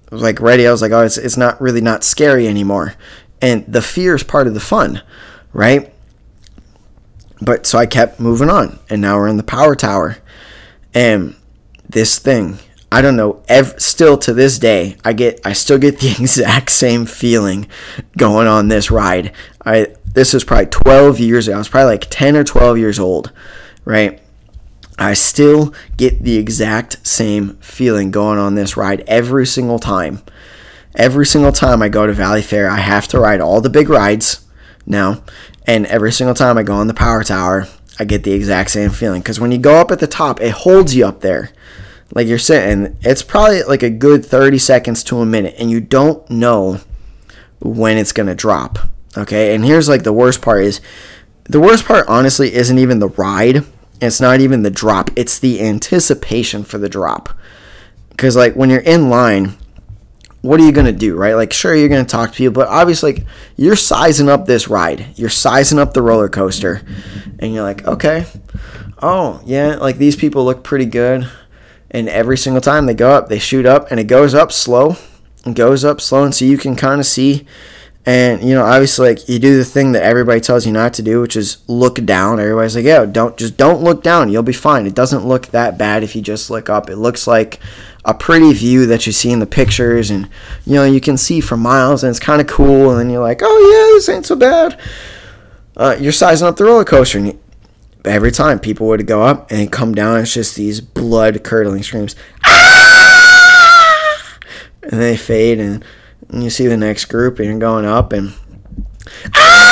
I 0.09 0.15
was 0.15 0.21
like 0.21 0.39
ready. 0.39 0.65
I 0.65 0.71
was 0.71 0.81
like, 0.81 0.91
oh, 0.91 1.01
it's 1.01 1.17
it's 1.17 1.35
not 1.35 1.59
really 1.59 1.81
not 1.81 2.03
scary 2.03 2.47
anymore, 2.47 2.93
and 3.41 3.65
the 3.67 3.81
fear 3.81 4.15
is 4.15 4.23
part 4.23 4.47
of 4.47 4.53
the 4.53 4.59
fun, 4.59 5.01
right? 5.51 5.93
But 7.41 7.65
so 7.65 7.77
I 7.77 7.85
kept 7.85 8.19
moving 8.19 8.49
on, 8.49 8.79
and 8.89 9.01
now 9.01 9.17
we're 9.17 9.27
in 9.27 9.37
the 9.37 9.43
power 9.43 9.75
tower, 9.75 10.17
and 10.93 11.35
this 11.89 12.19
thing 12.19 12.59
I 12.91 13.02
don't 13.02 13.17
know. 13.17 13.43
Ev- 13.47 13.80
still 13.82 14.17
to 14.19 14.34
this 14.34 14.60
day, 14.60 14.95
I 15.04 15.13
get 15.13 15.41
I 15.45 15.54
still 15.54 15.78
get 15.78 16.00
the 16.02 16.12
exact 16.12 16.71
same 16.71 17.06
feeling 17.06 17.67
going 18.17 18.47
on 18.47 18.67
this 18.67 18.91
ride. 18.91 19.34
I 19.65 19.95
this 20.06 20.34
was 20.34 20.43
probably 20.43 20.67
12 20.67 21.19
years 21.19 21.47
ago. 21.47 21.56
I 21.56 21.60
was 21.60 21.69
probably 21.69 21.91
like 21.91 22.08
10 22.10 22.36
or 22.36 22.43
12 22.43 22.78
years 22.78 23.00
old, 23.00 23.32
right? 23.86 24.21
I 24.97 25.13
still 25.13 25.76
get 25.95 26.23
the 26.23 26.38
exact 26.38 27.06
same 27.06 27.58
feeling 27.58 28.10
going 28.10 28.39
on 28.39 28.56
this 28.56 28.76
ride 28.76 29.04
every 29.06 29.45
single 29.45 29.78
time. 29.78 30.23
Every 30.95 31.26
single 31.26 31.52
time 31.52 31.84
I 31.84 31.89
go 31.89 32.08
to 32.08 32.13
Valley 32.13 32.41
Fair, 32.41 32.67
I 32.67 32.78
have 32.78 33.08
to 33.10 33.19
ride 33.19 33.39
all 33.39 33.62
the 33.62 33.69
big 33.69 33.89
rides 33.89 34.43
now, 34.88 35.21
and 35.67 35.86
every 35.86 36.12
single 36.12 36.34
time 36.34 36.58
I 36.58 36.63
go 36.63 36.73
on 36.73 36.88
the 36.88 36.95
Power 36.95 37.23
Tower, 37.23 37.67
I 38.00 38.06
get 38.06 38.23
the 38.23 38.32
exact 38.32 38.71
same 38.71 38.89
feeling 38.89 39.21
because 39.21 39.39
when 39.39 39.52
you 39.52 39.60
go 39.60 39.76
up 39.76 39.91
at 39.91 40.00
the 40.00 40.08
top, 40.08 40.41
it 40.41 40.52
holds 40.52 40.95
you 40.95 41.06
up 41.06 41.21
there 41.21 41.52
like 42.13 42.28
you're 42.28 42.38
sitting, 42.38 42.98
it's 43.02 43.22
probably 43.22 43.63
like 43.63 43.84
a 43.84 43.89
good 43.89 44.26
30 44.26 44.58
seconds 44.58 45.04
to 45.06 45.20
a 45.20 45.26
minute, 45.26 45.56
and 45.58 45.70
you 45.70 45.82
don't 45.82 46.28
know 46.30 46.80
when 47.60 47.98
it's 47.98 48.12
going 48.12 48.28
to 48.28 48.36
drop. 48.36 48.80
Okay, 49.17 49.54
and 49.54 49.65
here's 49.65 49.89
like 49.89 50.04
the 50.04 50.13
worst 50.13 50.41
part 50.41 50.63
is 50.63 50.80
the 51.46 51.60
worst 51.60 51.86
part, 51.86 52.08
honestly, 52.08 52.54
isn't 52.54 52.78
even 52.78 53.00
the 53.00 53.10
ride. 53.10 53.63
It's 54.00 54.22
not 54.22 54.39
even 54.41 54.62
the 54.62 54.70
drop. 54.70 55.10
It's 55.15 55.39
the 55.39 55.62
anticipation 55.62 56.63
for 56.63 56.78
the 56.78 56.89
drop. 56.89 57.30
Because 58.10 58.36
like 58.36 58.56
when 58.56 58.70
you're 58.70 58.80
in 58.80 59.10
line, 59.10 59.58
what 60.41 60.60
are 60.60 60.65
you 60.65 60.72
gonna 60.72 60.91
do, 60.91 61.15
right? 61.15 61.34
Like, 61.34 61.52
sure, 61.52 61.76
you're 61.76 61.89
gonna 61.89 62.06
talk 62.06 62.32
to 62.32 62.38
people, 62.38 62.54
but 62.54 62.67
obviously, 62.67 63.13
like, 63.13 63.26
you're 63.56 63.76
sizing 63.76 64.30
up 64.30 64.46
this 64.46 64.67
ride. 64.67 65.08
You're 65.15 65.30
sizing 65.30 65.80
up 65.80 65.93
the 65.93 66.02
roller 66.02 66.30
coaster, 66.30 66.84
and 67.39 67.54
you're 67.54 67.63
like, 67.63 67.86
okay, 67.86 68.26
oh 69.02 69.41
yeah, 69.46 69.76
like 69.76 69.98
these 69.98 70.15
people 70.15 70.46
look 70.46 70.63
pretty 70.63 70.86
good 70.86 71.28
and 71.91 72.10
every 72.10 72.38
single 72.38 72.62
time 72.62 72.86
they 72.86 72.93
go 72.93 73.12
up, 73.12 73.30
they 73.30 73.39
shoot 73.39 73.65
up, 73.65 73.89
and 73.91 74.00
it 74.00 74.06
goes 74.06 74.34
up 74.34 74.52
slow, 74.52 74.97
and 75.45 75.56
goes 75.56 75.86
up 75.86 76.02
slow, 76.02 76.23
and 76.23 76.36
so 76.36 76.45
you 76.45 76.58
can 76.58 76.76
kind 76.76 77.00
of 77.00 77.06
see. 77.06 77.45
And 78.06 78.41
you 78.41 78.56
know, 78.56 78.63
obviously, 78.63 79.10
like 79.10 79.28
you 79.28 79.38
do 79.38 79.58
the 79.58 79.65
thing 79.65 79.91
that 79.91 80.04
everybody 80.04 80.39
tells 80.39 80.65
you 80.65 80.71
not 80.71 80.93
to 80.93 81.02
do, 81.02 81.19
which 81.19 81.36
is 81.36 81.58
look 81.67 81.95
down. 82.06 82.39
Everybody's 82.39 82.76
like, 82.76 82.86
"Yeah, 82.86 83.06
don't 83.06 83.36
just 83.36 83.58
don't 83.58 83.84
look 83.84 84.02
down. 84.02 84.30
You'll 84.30 84.43
be 84.43 84.54
fine. 84.54 84.86
It 84.86 84.95
doesn't 84.95 85.28
look 85.28 85.47
that 85.47 85.78
bad 85.78 86.04
if 86.04 86.15
you 86.15 86.21
just 86.21 86.50
look 86.50 86.69
up. 86.69 86.89
It 86.89 86.95
looks 86.95 87.28
like 87.28 87.60
a 88.06 88.13
pretty 88.13 88.54
view 88.54 88.86
that 88.86 89.06
you 89.06 89.12
see 89.12 89.30
in 89.30 89.39
the 89.39 89.45
pictures, 89.45 90.10
and 90.10 90.30
you 90.65 90.76
know 90.76 90.86
you 90.86 91.02
can 91.02 91.17
see 91.17 91.41
for 91.41 91.58
miles, 91.58 92.02
and 92.02 92.10
it's 92.10 92.19
kind 92.19 92.39
of 92.39 92.47
cool. 92.47 92.91
And 92.91 93.00
then 93.00 93.10
you're 93.10 93.21
like, 93.21 93.41
"Oh 93.43 93.89
yeah, 93.89 93.95
this 93.95 94.08
ain't 94.08 94.26
so 94.26 94.38
bad." 94.38 94.80
Uh, 95.76 95.97
you're 96.00 96.13
sizing 96.13 96.47
up 96.47 96.56
the 96.56 96.63
roller 96.63 96.86
coaster, 96.86 97.17
and 97.17 97.38
every 98.08 98.32
time 98.32 98.60
people 98.60 98.88
would 98.88 99.06
go 99.08 99.24
up 99.24 99.52
and 99.52 99.72
come 99.72 99.93
down, 99.93 100.20
it's 100.20 100.34
just 100.34 100.56
these 100.56 100.82
blood 100.82 101.43
curdling 101.43 101.84
screams. 101.84 102.15
Ah! 102.46 102.88
And 104.84 105.02
they 105.02 105.17
fade, 105.17 105.60
and, 105.60 105.84
and 106.30 106.43
you 106.43 106.50
see 106.50 106.67
the 106.67 106.78
next 106.78 107.06
group, 107.06 107.39
and 107.39 107.48
you're 107.48 107.60
going 107.60 107.86
up, 107.86 108.13
and 108.13 108.34
ah! 109.34 109.67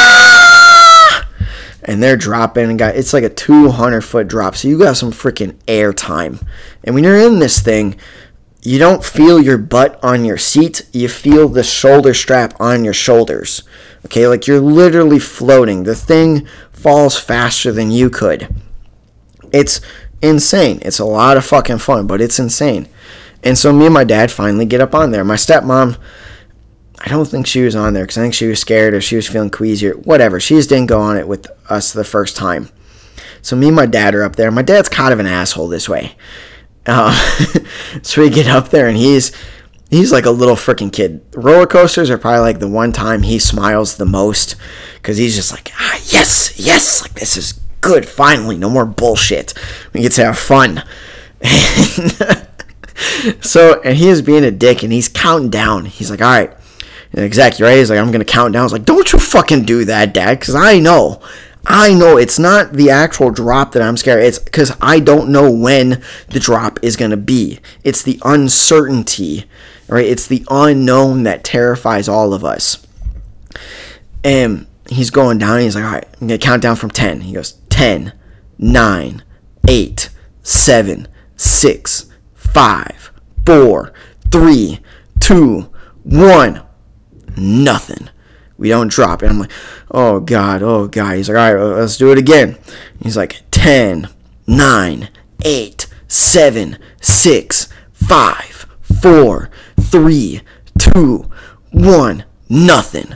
and 1.85 2.01
they're 2.01 2.17
dropping 2.17 2.69
and 2.69 2.79
got 2.79 2.95
it's 2.95 3.13
like 3.13 3.23
a 3.23 3.29
200 3.29 4.01
foot 4.01 4.27
drop 4.27 4.55
so 4.55 4.67
you 4.67 4.77
got 4.77 4.97
some 4.97 5.11
freaking 5.11 5.55
air 5.67 5.93
time 5.93 6.39
and 6.83 6.93
when 6.93 7.03
you're 7.03 7.15
in 7.15 7.39
this 7.39 7.61
thing 7.61 7.95
you 8.61 8.79
don't 8.79 9.05
feel 9.05 9.39
your 9.39 9.59
butt 9.59 10.03
on 10.03 10.25
your 10.25 10.37
seat 10.37 10.87
you 10.91 11.07
feel 11.07 11.47
the 11.47 11.63
shoulder 11.63 12.13
strap 12.13 12.59
on 12.59 12.83
your 12.83 12.93
shoulders 12.93 13.63
okay 14.05 14.27
like 14.27 14.47
you're 14.47 14.59
literally 14.59 15.19
floating 15.19 15.83
the 15.83 15.95
thing 15.95 16.45
falls 16.75 17.17
faster 17.17 17.71
than 17.71 17.91
you 17.91 18.09
could. 18.09 18.53
It's 19.51 19.81
insane. 20.21 20.79
It's 20.81 20.99
a 20.99 21.05
lot 21.05 21.37
of 21.37 21.45
fucking 21.45 21.79
fun, 21.79 22.07
but 22.07 22.21
it's 22.21 22.39
insane. 22.39 22.87
And 23.43 23.57
so 23.57 23.71
me 23.71 23.85
and 23.85 23.93
my 23.93 24.03
dad 24.03 24.31
finally 24.31 24.65
get 24.65 24.81
up 24.81 24.93
on 24.93 25.11
there. 25.11 25.23
My 25.23 25.35
stepmom, 25.35 25.97
I 26.99 27.09
don't 27.09 27.27
think 27.27 27.47
she 27.47 27.61
was 27.61 27.75
on 27.75 27.93
there 27.93 28.03
because 28.03 28.17
I 28.17 28.21
think 28.21 28.33
she 28.33 28.47
was 28.47 28.59
scared 28.59 28.93
or 28.93 29.01
she 29.01 29.15
was 29.15 29.27
feeling 29.27 29.51
queasy 29.51 29.89
or 29.89 29.93
whatever. 29.93 30.39
She 30.39 30.55
just 30.55 30.69
didn't 30.69 30.87
go 30.87 30.99
on 30.99 31.17
it 31.17 31.27
with 31.27 31.47
us 31.69 31.93
the 31.93 32.03
first 32.03 32.35
time. 32.35 32.69
So 33.41 33.55
me 33.55 33.67
and 33.67 33.75
my 33.75 33.85
dad 33.85 34.15
are 34.15 34.23
up 34.23 34.35
there. 34.35 34.51
My 34.51 34.63
dad's 34.63 34.89
kind 34.89 35.13
of 35.13 35.19
an 35.19 35.27
asshole 35.27 35.67
this 35.67 35.87
way. 35.87 36.15
Uh, 36.87 37.15
so 38.01 38.21
we 38.21 38.29
get 38.29 38.47
up 38.47 38.69
there 38.69 38.87
and 38.87 38.97
he's 38.97 39.31
he's 39.95 40.11
like 40.11 40.25
a 40.25 40.31
little 40.31 40.55
freaking 40.55 40.91
kid. 40.91 41.21
Roller 41.35 41.67
coasters 41.67 42.09
are 42.09 42.17
probably 42.17 42.41
like 42.41 42.59
the 42.59 42.67
one 42.67 42.91
time 42.91 43.23
he 43.23 43.39
smiles 43.39 43.97
the 43.97 44.05
most 44.05 44.55
because 44.95 45.17
he's 45.17 45.35
just 45.35 45.51
like, 45.51 45.71
ah, 45.75 46.01
yes, 46.05 46.59
yes, 46.59 47.01
like 47.01 47.13
this 47.13 47.37
is 47.37 47.53
good. 47.81 48.07
Finally, 48.07 48.57
no 48.57 48.69
more 48.69 48.85
bullshit. 48.85 49.53
We 49.93 50.01
get 50.01 50.13
to 50.13 50.25
have 50.25 50.37
fun. 50.37 50.83
so, 53.41 53.81
and 53.81 53.97
he 53.97 54.09
is 54.09 54.21
being 54.21 54.43
a 54.43 54.51
dick 54.51 54.83
and 54.83 54.91
he's 54.91 55.07
counting 55.07 55.49
down. 55.49 55.85
He's 55.85 56.09
like, 56.09 56.21
all 56.21 56.27
right, 56.27 56.55
exactly 57.13 57.63
right. 57.63 57.77
He's 57.77 57.89
like, 57.89 57.99
I'm 57.99 58.11
gonna 58.11 58.25
count 58.25 58.53
down. 58.53 58.61
I 58.61 58.63
was 58.63 58.73
like, 58.73 58.85
don't 58.85 59.11
you 59.13 59.19
fucking 59.19 59.63
do 59.63 59.85
that, 59.85 60.13
Dad, 60.13 60.39
because 60.39 60.55
I 60.55 60.79
know. 60.79 61.21
I 61.67 61.95
know 61.95 62.17
it's 62.17 62.37
not 62.37 62.73
the 62.73 62.91
actual 62.91 63.31
drop 63.31 63.71
that 63.71 63.81
I'm 63.81 63.97
scared. 63.97 64.23
It's 64.23 64.37
because 64.37 64.71
I 64.81 64.99
don't 64.99 65.29
know 65.29 65.51
when 65.51 66.03
the 66.27 66.39
drop 66.39 66.77
is 66.83 66.95
going 66.95 67.09
to 67.09 67.17
be. 67.17 67.59
It's 67.83 68.03
the 68.03 68.19
uncertainty 68.23 69.45
right? 69.87 70.05
It's 70.05 70.27
the 70.27 70.45
unknown 70.49 71.23
that 71.23 71.43
terrifies 71.43 72.07
all 72.07 72.33
of 72.33 72.43
us. 72.43 72.85
And 74.23 74.67
he's 74.89 75.09
going 75.09 75.37
down. 75.37 75.59
he's 75.59 75.75
like, 75.75 75.83
all 75.83 75.91
right, 75.91 76.07
I'm 76.21 76.27
going 76.27 76.39
to 76.39 76.45
count 76.45 76.61
down 76.61 76.75
from 76.75 76.89
10. 76.89 77.21
He 77.21 77.33
goes, 77.33 77.53
10, 77.69 78.13
9, 78.57 79.23
8, 79.67 80.09
7, 80.43 81.07
6, 81.35 82.05
5, 82.33 83.11
4, 83.45 83.93
3, 84.31 84.79
2, 85.19 85.69
1. 86.03 86.61
Nothing. 87.37 88.09
We 88.57 88.69
don't 88.69 88.89
drop 88.89 89.21
it. 89.21 89.29
I'm 89.29 89.39
like, 89.39 89.51
oh 89.91 90.19
God, 90.21 90.63
oh 90.63 90.87
God. 90.87 91.17
He's 91.17 91.29
like, 91.29 91.37
all 91.37 91.55
right, 91.55 91.77
let's 91.77 91.97
do 91.97 92.11
it 92.11 92.17
again. 92.17 92.57
He's 93.01 93.17
like, 93.17 93.43
10, 93.51 94.07
9, 94.47 95.09
8, 95.43 95.87
7, 96.07 96.77
6, 97.01 97.69
5, 97.93 98.67
4, 99.01 99.49
three, 99.79 100.41
two, 100.77 101.29
one, 101.71 102.25
nothing. 102.49 103.15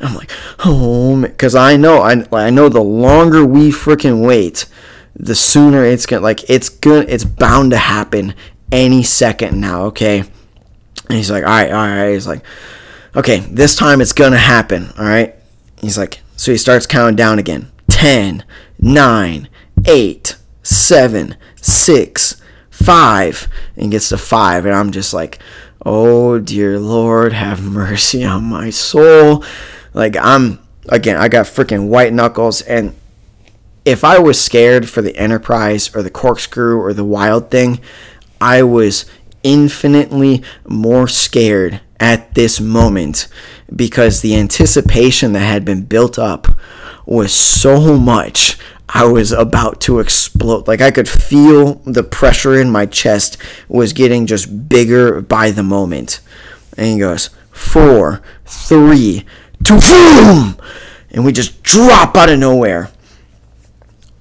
I'm 0.00 0.14
like, 0.14 0.30
oh, 0.64 1.20
because 1.22 1.54
I 1.54 1.76
know, 1.76 2.02
I, 2.02 2.24
I 2.32 2.50
know 2.50 2.68
the 2.68 2.82
longer 2.82 3.44
we 3.44 3.70
freaking 3.70 4.26
wait, 4.26 4.66
the 5.14 5.34
sooner 5.34 5.84
it's 5.84 6.06
gonna, 6.06 6.22
like, 6.22 6.48
it's 6.50 6.68
gonna, 6.68 7.06
it's 7.08 7.24
bound 7.24 7.70
to 7.70 7.78
happen 7.78 8.34
any 8.70 9.02
second 9.02 9.60
now, 9.60 9.84
okay? 9.84 10.20
And 11.08 11.16
he's 11.16 11.30
like, 11.30 11.44
all 11.44 11.50
right, 11.50 11.70
all 11.70 11.86
right. 11.86 12.12
He's 12.12 12.26
like, 12.26 12.42
okay, 13.14 13.38
this 13.38 13.76
time 13.76 14.00
it's 14.00 14.12
gonna 14.12 14.38
happen, 14.38 14.92
all 14.98 15.04
right? 15.04 15.34
He's 15.80 15.96
like, 15.96 16.20
so 16.36 16.52
he 16.52 16.58
starts 16.58 16.86
counting 16.86 17.16
down 17.16 17.38
again 17.38 17.70
10, 17.88 18.44
9, 18.78 19.48
8, 19.86 20.36
7, 20.62 21.36
6, 21.56 22.42
5, 22.70 23.48
and 23.76 23.90
gets 23.90 24.08
to 24.10 24.18
5. 24.18 24.66
And 24.66 24.74
I'm 24.74 24.90
just 24.90 25.14
like, 25.14 25.38
Oh, 25.88 26.40
dear 26.40 26.80
Lord, 26.80 27.32
have 27.32 27.62
mercy 27.62 28.24
on 28.24 28.42
my 28.42 28.70
soul. 28.70 29.44
Like, 29.94 30.16
I'm, 30.16 30.58
again, 30.88 31.16
I 31.16 31.28
got 31.28 31.46
freaking 31.46 31.86
white 31.86 32.12
knuckles. 32.12 32.60
And 32.62 32.92
if 33.84 34.02
I 34.02 34.18
was 34.18 34.40
scared 34.40 34.88
for 34.90 35.00
the 35.00 35.16
Enterprise 35.16 35.94
or 35.94 36.02
the 36.02 36.10
Corkscrew 36.10 36.80
or 36.80 36.92
the 36.92 37.04
Wild 37.04 37.52
Thing, 37.52 37.78
I 38.40 38.64
was 38.64 39.06
infinitely 39.44 40.42
more 40.66 41.06
scared 41.06 41.80
at 42.00 42.34
this 42.34 42.60
moment 42.60 43.28
because 43.74 44.22
the 44.22 44.34
anticipation 44.34 45.34
that 45.34 45.38
had 45.46 45.64
been 45.64 45.84
built 45.84 46.18
up 46.18 46.48
was 47.06 47.32
so 47.32 47.96
much 47.96 48.58
I 48.88 49.04
was 49.04 49.32
about 49.32 49.80
to 49.82 49.98
explode. 49.98 50.68
Like 50.68 50.80
I 50.80 50.90
could 50.90 51.08
feel 51.08 51.74
the 51.84 52.02
pressure 52.02 52.54
in 52.60 52.70
my 52.70 52.86
chest 52.86 53.36
was 53.68 53.92
getting 53.92 54.26
just 54.26 54.68
bigger 54.68 55.20
by 55.20 55.50
the 55.50 55.62
moment. 55.62 56.20
And 56.76 56.86
he 56.86 56.98
goes, 56.98 57.30
four, 57.50 58.22
three, 58.44 59.24
two, 59.64 59.80
boom! 59.80 60.56
And 61.10 61.24
we 61.24 61.32
just 61.32 61.62
drop 61.62 62.16
out 62.16 62.28
of 62.28 62.38
nowhere. 62.38 62.90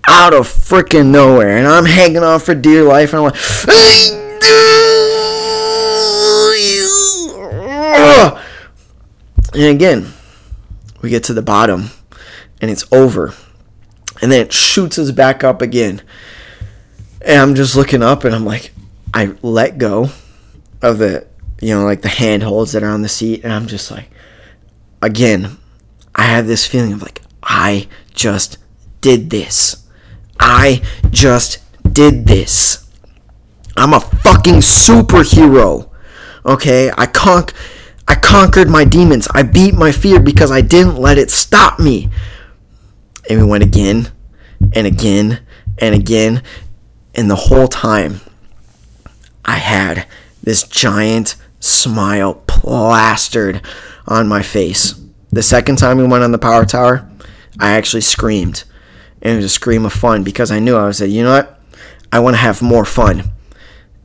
out 0.08 0.34
of 0.34 0.48
freaking 0.48 1.08
nowhere, 1.08 1.58
and 1.58 1.68
I'm 1.68 1.86
hanging 1.86 2.24
on 2.24 2.40
for 2.40 2.54
dear 2.56 2.84
life, 2.84 3.12
and 3.14 3.20
I'm 3.20 3.24
like, 3.26 3.36
and 9.54 9.64
again, 9.64 10.14
we 11.02 11.10
get 11.10 11.24
to 11.26 11.34
the 11.34 11.42
bottom, 11.42 11.90
and 12.62 12.70
it's 12.70 12.86
over, 12.92 13.34
and 14.26 14.32
then 14.32 14.42
it 14.42 14.52
shoots 14.52 14.98
us 14.98 15.12
back 15.12 15.44
up 15.44 15.62
again, 15.62 16.02
and 17.22 17.40
I'm 17.40 17.54
just 17.54 17.76
looking 17.76 18.02
up, 18.02 18.24
and 18.24 18.34
I'm 18.34 18.44
like, 18.44 18.74
I 19.14 19.36
let 19.44 19.78
go 19.78 20.10
of 20.82 20.98
the, 20.98 21.28
you 21.62 21.76
know, 21.76 21.84
like 21.84 22.02
the 22.02 22.10
handholds 22.10 22.72
that 22.72 22.82
are 22.82 22.90
on 22.90 23.04
the 23.04 23.08
seat, 23.08 23.44
and 23.44 23.54
I'm 23.54 23.68
just 23.68 23.92
like, 23.92 24.10
again, 25.00 25.58
I 26.16 26.24
have 26.24 26.48
this 26.48 26.66
feeling 26.66 26.92
of 26.92 27.04
like, 27.04 27.22
I 27.44 27.88
just 28.16 28.58
did 29.00 29.30
this. 29.30 29.86
I 30.40 30.82
just 31.12 31.60
did 31.94 32.26
this. 32.26 32.90
I'm 33.78 33.94
a 33.94 34.00
fucking 34.00 34.56
superhero. 34.56 35.88
Okay? 36.44 36.92
I 36.98 37.06
conk 37.06 37.54
I 38.08 38.16
conquered 38.16 38.70
my 38.70 38.86
demons. 38.86 39.28
I 39.36 39.44
beat 39.44 39.76
my 39.76 39.92
fear 39.92 40.20
because 40.20 40.50
I 40.50 40.62
didn't 40.62 40.98
let 40.98 41.20
it 41.20 41.30
stop 41.30 41.78
me. 41.80 42.10
And 43.30 43.40
we 43.40 43.46
went 43.46 43.64
again 43.64 44.12
and 44.76 44.86
again 44.86 45.40
and 45.80 45.96
again. 45.96 46.44
And 47.16 47.32
the 47.32 47.36
whole 47.36 47.68
time, 47.68 48.20
I 49.46 49.58
had 49.58 50.06
this 50.44 50.64
giant 50.64 51.38
smile 51.60 52.36
plastered 52.46 53.62
on 54.06 54.28
my 54.28 54.42
face. 54.42 55.00
The 55.32 55.42
second 55.42 55.78
time 55.78 55.98
we 55.98 56.06
went 56.06 56.24
on 56.24 56.32
the 56.32 56.38
power 56.38 56.66
tower, 56.66 57.10
I 57.60 57.72
actually 57.72 58.02
screamed. 58.02 58.66
And 59.22 59.34
it 59.34 59.38
was 59.38 59.46
a 59.46 59.50
scream 59.50 59.86
of 59.86 59.94
fun 59.94 60.24
because 60.24 60.52
I 60.52 60.60
knew 60.60 60.76
I 60.76 60.86
was 60.86 61.02
like, 61.02 61.10
you 61.10 61.24
know 61.24 61.32
what? 61.32 61.60
I 62.12 62.20
want 62.20 62.36
to 62.36 62.42
have 62.42 62.62
more 62.62 62.86
fun. 62.86 63.32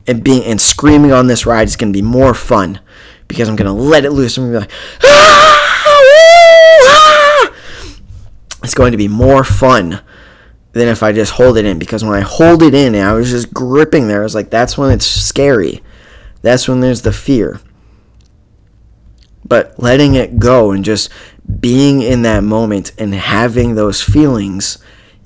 And 0.07 0.23
being 0.23 0.43
and 0.45 0.59
screaming 0.59 1.11
on 1.11 1.27
this 1.27 1.45
ride 1.45 1.67
is 1.67 1.75
going 1.75 1.93
to 1.93 1.97
be 1.97 2.01
more 2.01 2.33
fun 2.33 2.79
because 3.27 3.47
I'm 3.47 3.55
going 3.55 3.67
to 3.67 3.71
let 3.83 4.03
it 4.03 4.11
loose. 4.11 4.37
I'm 4.37 4.45
to 4.45 4.51
be 4.51 4.57
like, 4.59 4.71
ah, 5.03 5.51
it's 8.63 8.73
going 8.73 8.91
to 8.91 8.97
be 8.97 9.07
more 9.07 9.43
fun 9.43 10.01
than 10.73 10.87
if 10.87 11.03
I 11.03 11.11
just 11.11 11.33
hold 11.33 11.57
it 11.57 11.65
in 11.65 11.79
because 11.79 12.03
when 12.03 12.13
I 12.13 12.21
hold 12.21 12.63
it 12.63 12.73
in, 12.73 12.95
and 12.95 13.03
I 13.03 13.13
was 13.13 13.29
just 13.29 13.53
gripping 13.53 14.07
there. 14.07 14.21
I 14.21 14.23
was 14.23 14.35
like, 14.35 14.49
that's 14.49 14.77
when 14.77 14.91
it's 14.91 15.05
scary. 15.05 15.83
That's 16.41 16.67
when 16.67 16.79
there's 16.79 17.01
the 17.01 17.11
fear. 17.11 17.59
But 19.45 19.77
letting 19.77 20.15
it 20.15 20.39
go 20.39 20.71
and 20.71 20.83
just 20.83 21.09
being 21.59 22.01
in 22.01 22.21
that 22.21 22.43
moment 22.43 22.93
and 22.97 23.13
having 23.13 23.75
those 23.75 24.01
feelings 24.01 24.77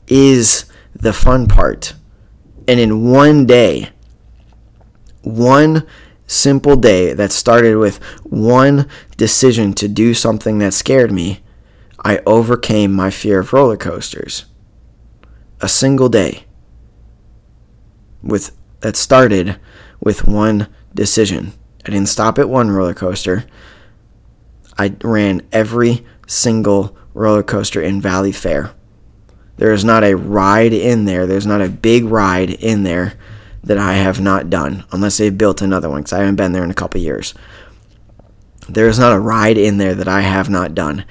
is 0.08 0.66
the 0.94 1.14
fun 1.14 1.48
part. 1.48 1.94
And 2.68 2.80
in 2.80 3.12
one 3.12 3.46
day, 3.46 3.90
one 5.22 5.86
simple 6.26 6.76
day 6.76 7.14
that 7.14 7.32
started 7.32 7.78
with 7.78 7.98
one 8.24 8.90
decision 9.18 9.74
to 9.74 9.88
do 9.88 10.14
something 10.16 10.58
that 10.58 10.74
scared 10.74 11.12
me, 11.12 11.42
I 12.04 12.20
overcame 12.26 12.92
my 12.94 13.12
fear 13.12 13.40
of 13.40 13.54
roller 13.54 13.78
coasters. 13.78 14.46
A 15.62 15.70
single 15.70 16.10
day 16.10 16.46
with 18.22 18.56
that 18.82 18.96
started 18.96 19.58
with 20.00 20.28
one 20.28 20.68
decision. 20.94 21.54
I 21.86 21.92
didn't 21.92 22.10
stop 22.10 22.38
at 22.38 22.50
one 22.50 22.72
roller 22.72 22.94
coaster. 22.94 23.46
I 24.78 24.96
ran 25.02 25.42
every 25.52 26.06
single 26.28 26.98
roller 27.14 27.44
coaster 27.44 27.82
in 27.82 28.02
Valley 28.02 28.32
Fair. 28.32 28.74
There 29.58 29.72
is 29.72 29.86
not 29.86 30.04
a 30.04 30.16
ride 30.16 30.74
in 30.74 31.06
there, 31.06 31.26
there's 31.26 31.46
not 31.46 31.62
a 31.62 31.70
big 31.70 32.06
ride 32.06 32.50
in 32.50 32.84
there 32.84 33.14
that 33.64 33.78
I 33.78 33.94
have 33.94 34.20
not 34.20 34.50
done, 34.50 34.84
unless 34.92 35.18
they've 35.18 35.36
built 35.36 35.62
another 35.62 35.90
one, 35.90 36.02
because 36.02 36.14
I 36.14 36.20
haven't 36.20 36.36
been 36.36 36.52
there 36.52 36.64
in 36.64 36.72
a 36.72 36.76
couple 36.76 37.00
years. 37.00 37.34
There 38.68 38.88
is 38.88 39.00
not 39.00 39.16
a 39.16 39.20
ride 39.20 39.58
in 39.58 39.78
there 39.78 39.96
that 39.96 40.08
I 40.08 40.22
have 40.22 40.50
not 40.50 40.76
done, 40.76 41.06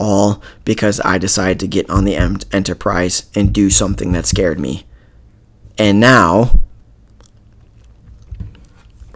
all 0.00 0.42
because 0.64 1.00
I 1.04 1.18
decided 1.18 1.60
to 1.60 1.68
get 1.68 1.88
on 1.90 2.04
the 2.04 2.16
Enterprise 2.16 3.30
and 3.34 3.52
do 3.52 3.70
something 3.70 4.12
that 4.12 4.26
scared 4.26 4.58
me. 4.58 4.86
And 5.78 6.00
now, 6.00 6.60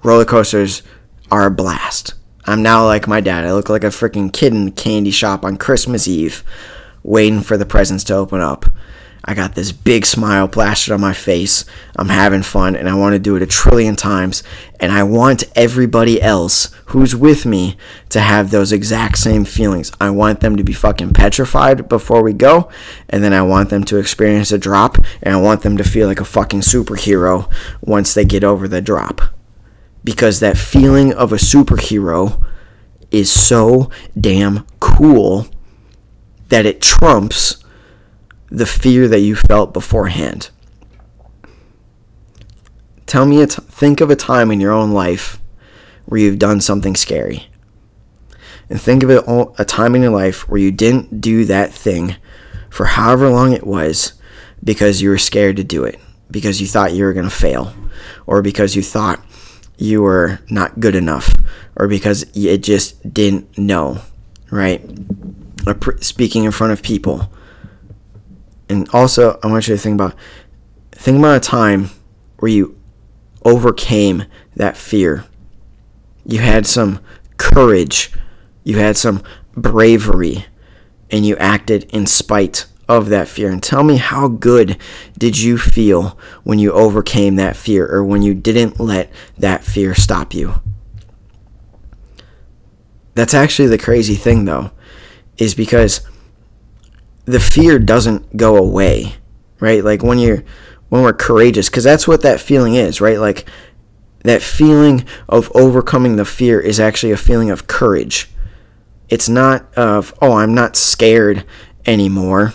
roller 0.04 0.24
coasters 0.24 0.82
are 1.30 1.46
a 1.46 1.50
blast. 1.50 2.14
I'm 2.44 2.62
now 2.62 2.84
like 2.84 3.08
my 3.08 3.20
dad. 3.20 3.44
I 3.44 3.52
look 3.54 3.70
like 3.70 3.84
a 3.84 3.88
freaking 3.88 4.32
kid 4.32 4.52
in 4.52 4.66
the 4.66 4.70
candy 4.70 5.10
shop 5.10 5.44
on 5.44 5.56
Christmas 5.56 6.06
Eve, 6.06 6.44
waiting 7.02 7.40
for 7.40 7.56
the 7.56 7.66
presents 7.66 8.04
to 8.04 8.14
open 8.14 8.40
up. 8.40 8.66
I 9.26 9.32
got 9.34 9.54
this 9.54 9.72
big 9.72 10.04
smile 10.04 10.48
plastered 10.48 10.92
on 10.92 11.00
my 11.00 11.14
face. 11.14 11.64
I'm 11.96 12.10
having 12.10 12.42
fun 12.42 12.76
and 12.76 12.88
I 12.88 12.94
want 12.94 13.14
to 13.14 13.18
do 13.18 13.36
it 13.36 13.42
a 13.42 13.46
trillion 13.46 13.96
times. 13.96 14.42
And 14.78 14.92
I 14.92 15.02
want 15.02 15.44
everybody 15.56 16.20
else 16.20 16.70
who's 16.86 17.16
with 17.16 17.46
me 17.46 17.78
to 18.10 18.20
have 18.20 18.50
those 18.50 18.70
exact 18.70 19.16
same 19.16 19.46
feelings. 19.46 19.90
I 19.98 20.10
want 20.10 20.40
them 20.40 20.56
to 20.56 20.64
be 20.64 20.74
fucking 20.74 21.14
petrified 21.14 21.88
before 21.88 22.22
we 22.22 22.34
go. 22.34 22.68
And 23.08 23.24
then 23.24 23.32
I 23.32 23.40
want 23.40 23.70
them 23.70 23.84
to 23.84 23.96
experience 23.96 24.52
a 24.52 24.58
drop. 24.58 24.98
And 25.22 25.34
I 25.34 25.40
want 25.40 25.62
them 25.62 25.78
to 25.78 25.84
feel 25.84 26.06
like 26.06 26.20
a 26.20 26.26
fucking 26.26 26.60
superhero 26.60 27.50
once 27.80 28.12
they 28.12 28.26
get 28.26 28.44
over 28.44 28.68
the 28.68 28.82
drop 28.82 29.22
because 30.04 30.40
that 30.40 30.58
feeling 30.58 31.12
of 31.14 31.32
a 31.32 31.36
superhero 31.36 32.44
is 33.10 33.30
so 33.30 33.90
damn 34.20 34.66
cool 34.80 35.46
that 36.48 36.66
it 36.66 36.82
trumps 36.82 37.63
the 38.54 38.66
fear 38.66 39.08
that 39.08 39.20
you 39.20 39.34
felt 39.34 39.72
beforehand. 39.72 40.50
Tell 43.06 43.26
me, 43.26 43.42
a 43.42 43.46
t- 43.46 43.62
think 43.62 44.00
of 44.00 44.10
a 44.10 44.16
time 44.16 44.50
in 44.50 44.60
your 44.60 44.72
own 44.72 44.92
life 44.92 45.40
where 46.06 46.20
you've 46.20 46.38
done 46.38 46.60
something 46.60 46.94
scary. 46.94 47.48
And 48.70 48.80
think 48.80 49.02
of 49.02 49.10
it 49.10 49.26
all, 49.26 49.54
a 49.58 49.64
time 49.64 49.94
in 49.94 50.02
your 50.02 50.12
life 50.12 50.48
where 50.48 50.60
you 50.60 50.70
didn't 50.70 51.20
do 51.20 51.44
that 51.44 51.72
thing 51.72 52.16
for 52.70 52.86
however 52.86 53.28
long 53.28 53.52
it 53.52 53.66
was 53.66 54.14
because 54.62 55.02
you 55.02 55.10
were 55.10 55.18
scared 55.18 55.56
to 55.56 55.64
do 55.64 55.84
it, 55.84 55.98
because 56.30 56.60
you 56.60 56.66
thought 56.66 56.94
you 56.94 57.04
were 57.04 57.12
going 57.12 57.28
to 57.28 57.34
fail, 57.34 57.74
or 58.26 58.40
because 58.40 58.74
you 58.74 58.82
thought 58.82 59.20
you 59.76 60.02
were 60.02 60.40
not 60.48 60.80
good 60.80 60.94
enough 60.94 61.34
or 61.76 61.88
because 61.88 62.24
you 62.34 62.56
just 62.56 63.12
didn't 63.12 63.58
know, 63.58 64.00
right? 64.50 64.80
Speaking 66.00 66.44
in 66.44 66.52
front 66.52 66.72
of 66.72 66.82
people. 66.82 67.28
And 68.68 68.88
also, 68.92 69.38
I 69.42 69.46
want 69.48 69.68
you 69.68 69.74
to 69.74 69.80
think 69.80 69.94
about 69.94 70.14
think 70.92 71.18
about 71.18 71.36
a 71.36 71.40
time 71.40 71.90
where 72.38 72.50
you 72.50 72.78
overcame 73.44 74.24
that 74.56 74.76
fear. 74.76 75.24
You 76.24 76.38
had 76.38 76.66
some 76.66 77.00
courage, 77.36 78.12
you 78.62 78.78
had 78.78 78.96
some 78.96 79.22
bravery, 79.54 80.46
and 81.10 81.26
you 81.26 81.36
acted 81.36 81.84
in 81.92 82.06
spite 82.06 82.66
of 82.88 83.08
that 83.08 83.28
fear. 83.28 83.50
And 83.50 83.62
tell 83.62 83.82
me 83.82 83.96
how 83.96 84.28
good 84.28 84.78
did 85.18 85.38
you 85.38 85.58
feel 85.58 86.18
when 86.42 86.58
you 86.58 86.72
overcame 86.72 87.36
that 87.36 87.56
fear 87.56 87.86
or 87.86 88.04
when 88.04 88.22
you 88.22 88.34
didn't 88.34 88.80
let 88.80 89.10
that 89.38 89.64
fear 89.64 89.94
stop 89.94 90.34
you? 90.34 90.54
That's 93.14 93.34
actually 93.34 93.68
the 93.68 93.78
crazy 93.78 94.16
thing 94.16 94.44
though 94.44 94.70
is 95.38 95.54
because 95.54 96.00
the 97.24 97.40
fear 97.40 97.78
doesn't 97.78 98.36
go 98.36 98.56
away 98.56 99.16
right? 99.64 99.82
Like 99.82 100.02
when 100.02 100.18
you're 100.18 100.44
when 100.90 101.02
we're 101.02 101.14
courageous 101.14 101.68
because 101.68 101.84
that's 101.84 102.06
what 102.06 102.22
that 102.22 102.40
feeling 102.40 102.74
is 102.74 103.00
right? 103.00 103.18
Like 103.18 103.48
that 104.22 104.42
feeling 104.42 105.04
of 105.28 105.50
overcoming 105.54 106.16
the 106.16 106.24
fear 106.24 106.60
is 106.60 106.78
actually 106.78 107.12
a 107.12 107.16
feeling 107.16 107.50
of 107.50 107.66
courage. 107.66 108.30
It's 109.08 109.28
not 109.28 109.72
of 109.74 110.14
oh 110.20 110.34
i'm 110.34 110.54
not 110.54 110.76
scared 110.76 111.44
anymore. 111.86 112.54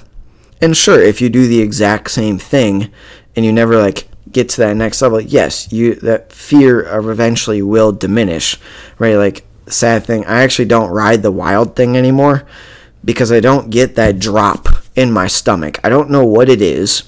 And 0.61 0.75
sure, 0.75 0.99
if 0.99 1.21
you 1.21 1.29
do 1.29 1.47
the 1.47 1.61
exact 1.61 2.11
same 2.11 2.37
thing 2.37 2.91
and 3.35 3.45
you 3.45 3.51
never 3.51 3.77
like 3.77 4.07
get 4.31 4.49
to 4.49 4.57
that 4.61 4.75
next 4.75 5.01
level, 5.01 5.21
yes, 5.21 5.71
you 5.71 5.95
that 5.95 6.31
fear 6.31 6.81
eventually 6.81 7.61
will 7.61 7.91
diminish, 7.91 8.57
right? 8.99 9.15
Like 9.15 9.45
sad 9.67 10.05
thing, 10.05 10.25
I 10.25 10.41
actually 10.43 10.65
don't 10.65 10.91
ride 10.91 11.23
the 11.23 11.31
wild 11.31 11.75
thing 11.75 11.95
anymore 11.95 12.45
because 13.03 13.31
I 13.31 13.39
don't 13.39 13.69
get 13.69 13.95
that 13.95 14.19
drop 14.19 14.67
in 14.95 15.11
my 15.11 15.27
stomach. 15.27 15.79
I 15.83 15.89
don't 15.89 16.09
know 16.09 16.25
what 16.25 16.49
it 16.49 16.61
is. 16.61 17.03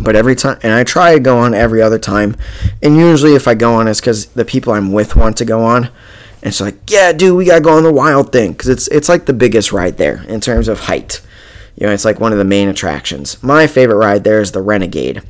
But 0.00 0.16
every 0.16 0.34
time, 0.34 0.58
and 0.62 0.72
I 0.72 0.84
try 0.84 1.14
to 1.14 1.20
go 1.20 1.38
on 1.38 1.52
every 1.52 1.82
other 1.82 1.98
time, 1.98 2.36
and 2.82 2.96
usually 2.96 3.34
if 3.34 3.46
I 3.46 3.54
go 3.54 3.74
on, 3.74 3.86
it's 3.86 4.00
because 4.00 4.26
the 4.26 4.44
people 4.44 4.72
I'm 4.72 4.92
with 4.92 5.14
want 5.14 5.36
to 5.38 5.44
go 5.44 5.62
on, 5.62 5.86
and 5.86 5.92
it's 6.44 6.60
like, 6.60 6.78
yeah, 6.88 7.12
dude, 7.12 7.36
we 7.36 7.44
gotta 7.44 7.60
go 7.60 7.76
on 7.76 7.82
the 7.82 7.92
wild 7.92 8.32
thing, 8.32 8.52
because 8.52 8.68
it's 8.68 8.88
it's 8.88 9.10
like 9.10 9.26
the 9.26 9.34
biggest 9.34 9.72
ride 9.72 9.98
there 9.98 10.22
in 10.22 10.40
terms 10.40 10.68
of 10.68 10.80
height. 10.80 11.20
You 11.76 11.86
know, 11.86 11.92
it's 11.92 12.04
like 12.04 12.20
one 12.20 12.32
of 12.32 12.38
the 12.38 12.44
main 12.44 12.68
attractions. 12.68 13.42
My 13.42 13.66
favorite 13.66 13.96
ride 13.96 14.24
there 14.24 14.40
is 14.40 14.52
the 14.52 14.62
Renegade. 14.62 15.22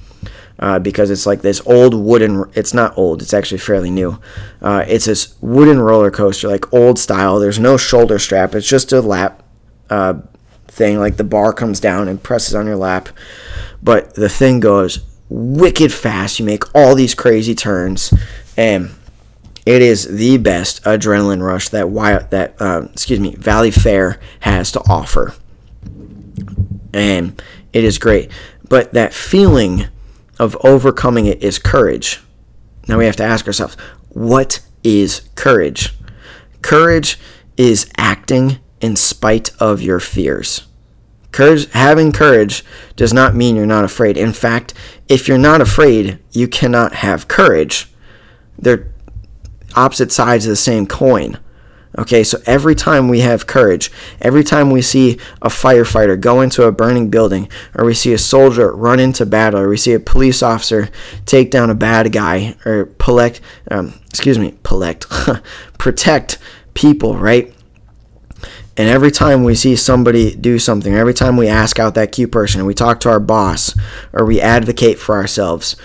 Uh, 0.58 0.78
because 0.78 1.10
it's 1.10 1.24
like 1.24 1.40
this 1.40 1.62
old 1.64 1.94
wooden. 1.94 2.44
It's 2.54 2.74
not 2.74 2.96
old. 2.98 3.22
It's 3.22 3.32
actually 3.32 3.58
fairly 3.58 3.90
new. 3.90 4.20
Uh, 4.60 4.84
it's 4.86 5.06
this 5.06 5.34
wooden 5.40 5.80
roller 5.80 6.10
coaster, 6.10 6.48
like 6.48 6.70
old 6.70 6.98
style. 6.98 7.38
There's 7.38 7.58
no 7.58 7.78
shoulder 7.78 8.18
strap. 8.18 8.54
It's 8.54 8.68
just 8.68 8.92
a 8.92 9.00
lap 9.00 9.42
uh, 9.90 10.14
thing, 10.68 10.98
like 10.98 11.16
the 11.16 11.24
bar 11.24 11.52
comes 11.52 11.80
down 11.80 12.08
and 12.08 12.22
presses 12.22 12.54
on 12.54 12.66
your 12.66 12.76
lap, 12.76 13.08
but 13.82 14.14
the 14.14 14.28
thing 14.28 14.60
goes 14.60 15.00
wicked 15.28 15.92
fast. 15.92 16.38
You 16.38 16.44
make 16.44 16.74
all 16.74 16.94
these 16.94 17.14
crazy 17.14 17.54
turns, 17.54 18.14
and 18.56 18.90
it 19.66 19.82
is 19.82 20.04
the 20.16 20.38
best 20.38 20.82
adrenaline 20.84 21.42
rush 21.42 21.68
that 21.70 21.92
that 22.30 22.54
uh, 22.60 22.88
excuse 22.92 23.20
me 23.20 23.34
Valley 23.34 23.70
Fair 23.70 24.18
has 24.40 24.72
to 24.72 24.80
offer, 24.88 25.34
and 26.94 27.42
it 27.72 27.84
is 27.84 27.98
great. 27.98 28.30
But 28.68 28.92
that 28.92 29.12
feeling 29.12 29.86
of 30.38 30.56
overcoming 30.64 31.26
it 31.26 31.42
is 31.42 31.58
courage. 31.58 32.20
Now 32.88 32.98
we 32.98 33.04
have 33.06 33.16
to 33.16 33.24
ask 33.24 33.46
ourselves, 33.46 33.76
what 34.08 34.60
is 34.82 35.28
courage? 35.34 35.94
Courage 36.62 37.18
is 37.56 37.90
acting 37.96 38.58
in 38.80 38.96
spite 38.96 39.50
of 39.60 39.82
your 39.82 40.00
fears. 40.00 40.66
Courage, 41.32 41.70
having 41.72 42.10
courage 42.10 42.64
does 42.96 43.12
not 43.12 43.36
mean 43.36 43.54
you're 43.54 43.66
not 43.66 43.84
afraid. 43.84 44.16
In 44.16 44.32
fact, 44.32 44.74
if 45.08 45.28
you're 45.28 45.38
not 45.38 45.60
afraid, 45.60 46.18
you 46.32 46.48
cannot 46.48 46.94
have 46.96 47.28
courage. 47.28 47.92
They're 48.58 48.92
opposite 49.76 50.10
sides 50.10 50.46
of 50.46 50.50
the 50.50 50.56
same 50.56 50.86
coin. 50.86 51.38
Okay, 51.98 52.22
so 52.22 52.38
every 52.46 52.76
time 52.76 53.08
we 53.08 53.20
have 53.20 53.48
courage, 53.48 53.90
every 54.20 54.44
time 54.44 54.70
we 54.70 54.80
see 54.80 55.18
a 55.42 55.48
firefighter 55.48 56.18
go 56.18 56.40
into 56.40 56.62
a 56.62 56.72
burning 56.72 57.10
building, 57.10 57.48
or 57.74 57.84
we 57.84 57.94
see 57.94 58.12
a 58.12 58.18
soldier 58.18 58.72
run 58.72 59.00
into 59.00 59.26
battle, 59.26 59.60
or 59.60 59.68
we 59.68 59.76
see 59.76 59.92
a 59.92 60.00
police 60.00 60.40
officer 60.40 60.88
take 61.26 61.50
down 61.50 61.68
a 61.68 61.74
bad 61.74 62.12
guy, 62.12 62.54
or 62.64 62.86
collect, 62.98 63.40
um, 63.72 63.94
excuse 64.08 64.38
me, 64.38 64.56
collect, 64.62 65.08
protect 65.78 66.38
people, 66.74 67.16
right? 67.16 67.52
And 68.80 68.88
every 68.88 69.10
time 69.10 69.44
we 69.44 69.54
see 69.54 69.76
somebody 69.76 70.34
do 70.34 70.58
something, 70.58 70.94
every 70.94 71.12
time 71.12 71.36
we 71.36 71.48
ask 71.48 71.78
out 71.78 71.94
that 71.96 72.12
Q 72.12 72.26
person, 72.26 72.64
we 72.64 72.72
talk 72.72 72.98
to 73.00 73.10
our 73.10 73.20
boss, 73.20 73.78
or 74.10 74.24
we 74.24 74.40
advocate 74.40 74.98
for 74.98 75.16
ourselves, 75.16 75.76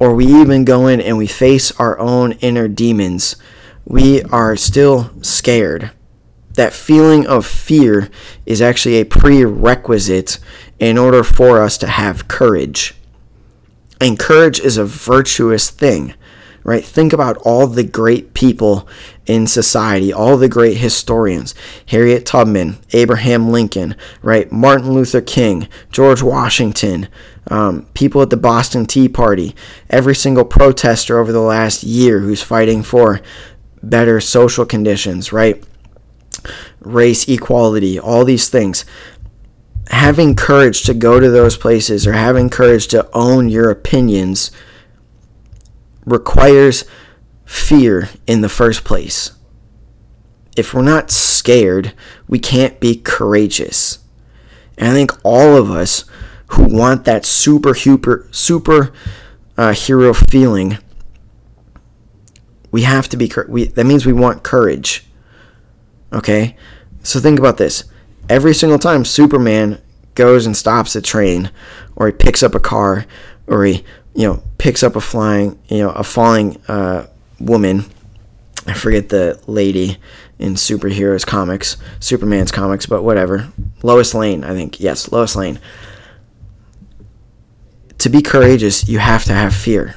or 0.00 0.12
we 0.12 0.26
even 0.26 0.64
go 0.64 0.88
in 0.88 1.00
and 1.00 1.16
we 1.16 1.28
face 1.28 1.70
our 1.78 1.96
own 2.00 2.32
inner 2.40 2.66
demons 2.66 3.36
we 3.86 4.22
are 4.24 4.56
still 4.56 5.12
scared. 5.22 5.92
That 6.54 6.72
feeling 6.72 7.24
of 7.26 7.46
fear 7.46 8.10
is 8.44 8.60
actually 8.60 8.96
a 8.96 9.04
prerequisite 9.04 10.40
in 10.80 10.98
order 10.98 11.22
for 11.22 11.62
us 11.62 11.78
to 11.78 11.86
have 11.86 12.26
courage. 12.26 12.94
And 14.00 14.18
courage 14.18 14.58
is 14.58 14.76
a 14.76 14.84
virtuous 14.84 15.70
thing, 15.70 16.14
right? 16.64 16.84
Think 16.84 17.12
about 17.12 17.36
all 17.38 17.68
the 17.68 17.84
great 17.84 18.34
people 18.34 18.88
in 19.26 19.46
society, 19.46 20.12
all 20.12 20.36
the 20.36 20.48
great 20.48 20.76
historians 20.76 21.54
Harriet 21.88 22.24
Tubman, 22.24 22.78
Abraham 22.92 23.50
Lincoln, 23.50 23.96
right? 24.22 24.50
Martin 24.50 24.92
Luther 24.92 25.20
King, 25.20 25.68
George 25.90 26.22
Washington, 26.22 27.08
um, 27.48 27.86
people 27.94 28.22
at 28.22 28.30
the 28.30 28.36
Boston 28.36 28.86
Tea 28.86 29.08
Party, 29.08 29.54
every 29.90 30.14
single 30.14 30.44
protester 30.44 31.18
over 31.18 31.32
the 31.32 31.40
last 31.40 31.82
year 31.82 32.20
who's 32.20 32.42
fighting 32.42 32.82
for 32.82 33.20
better 33.82 34.20
social 34.20 34.64
conditions, 34.64 35.32
right? 35.32 35.62
Race 36.80 37.28
equality, 37.28 37.98
all 37.98 38.24
these 38.24 38.48
things. 38.48 38.84
Having 39.90 40.34
courage 40.34 40.82
to 40.82 40.94
go 40.94 41.20
to 41.20 41.30
those 41.30 41.56
places 41.56 42.06
or 42.06 42.12
having 42.12 42.50
courage 42.50 42.88
to 42.88 43.08
own 43.12 43.48
your 43.48 43.70
opinions 43.70 44.50
requires 46.04 46.84
fear 47.46 48.10
in 48.26 48.42
the 48.42 48.48
first 48.50 48.84
place. 48.84 49.30
If 50.56 50.74
we're 50.74 50.82
not 50.82 51.10
scared, 51.10 51.94
we 52.28 52.38
can't 52.38 52.78
be 52.80 52.96
courageous. 52.96 54.00
And 54.76 54.88
I 54.88 54.92
think 54.92 55.12
all 55.22 55.56
of 55.56 55.70
us 55.70 56.04
who 56.48 56.64
want 56.64 57.04
that 57.04 57.24
super, 57.24 57.74
super, 57.74 58.28
super 58.30 58.92
uh, 59.56 59.72
hero 59.72 60.12
feeling 60.12 60.78
we 62.70 62.82
have 62.82 63.08
to 63.08 63.16
be 63.16 63.30
we 63.48 63.64
that 63.64 63.86
means 63.86 64.04
we 64.04 64.12
want 64.12 64.42
courage. 64.42 65.06
Okay? 66.12 66.56
So 67.02 67.20
think 67.20 67.38
about 67.38 67.56
this. 67.56 67.84
Every 68.28 68.52
single 68.52 68.78
time 68.78 69.04
Superman 69.04 69.80
goes 70.14 70.44
and 70.44 70.54
stops 70.54 70.94
a 70.94 71.00
train 71.00 71.50
or 71.94 72.08
he 72.08 72.12
picks 72.12 72.42
up 72.42 72.54
a 72.54 72.60
car 72.60 73.06
or 73.46 73.64
he, 73.64 73.84
you 74.14 74.26
know, 74.26 74.42
picks 74.58 74.82
up 74.82 74.94
a 74.94 75.00
flying, 75.00 75.58
you 75.68 75.78
know, 75.78 75.90
a 75.90 76.04
falling 76.04 76.60
uh, 76.68 77.06
woman. 77.38 77.84
I 78.66 78.74
forget 78.74 79.08
the 79.10 79.40
lady 79.46 79.98
in 80.38 80.54
superheroes 80.54 81.26
comics, 81.26 81.76
Superman's 82.00 82.50
comics, 82.50 82.86
but 82.86 83.02
whatever. 83.02 83.52
Lois 83.82 84.12
Lane, 84.14 84.44
I 84.44 84.52
think. 84.52 84.80
Yes, 84.80 85.12
Lois 85.12 85.36
Lane. 85.36 85.58
To 87.98 88.08
be 88.08 88.20
courageous, 88.22 88.88
you 88.88 88.98
have 88.98 89.24
to 89.24 89.32
have 89.32 89.54
fear. 89.54 89.96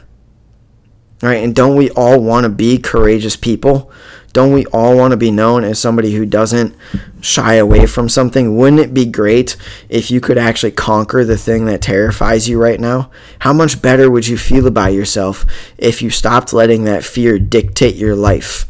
Right? 1.21 1.43
And 1.43 1.53
don't 1.53 1.75
we 1.75 1.89
all 1.91 2.21
want 2.21 2.45
to 2.45 2.49
be 2.49 2.77
courageous 2.77 3.35
people? 3.35 3.91
Don't 4.33 4.53
we 4.53 4.65
all 4.67 4.95
want 4.95 5.11
to 5.11 5.17
be 5.17 5.31
known 5.31 5.63
as 5.63 5.79
somebody 5.79 6.13
who 6.13 6.25
doesn't 6.25 6.75
shy 7.21 7.55
away 7.55 7.85
from 7.85 8.09
something? 8.09 8.57
Wouldn't 8.57 8.81
it 8.81 8.93
be 8.93 9.05
great 9.05 9.55
if 9.89 10.11
you 10.11 10.21
could 10.21 10.37
actually 10.37 10.71
conquer 10.71 11.23
the 11.23 11.37
thing 11.37 11.65
that 11.65 11.81
terrifies 11.81 12.47
you 12.47 12.61
right 12.61 12.79
now? 12.79 13.11
How 13.39 13.53
much 13.53 13.81
better 13.81 14.09
would 14.09 14.27
you 14.27 14.37
feel 14.37 14.67
about 14.67 14.93
yourself 14.93 15.45
if 15.77 16.01
you 16.01 16.09
stopped 16.09 16.53
letting 16.53 16.83
that 16.83 17.03
fear 17.03 17.39
dictate 17.39 17.95
your 17.95 18.15
life? 18.15 18.65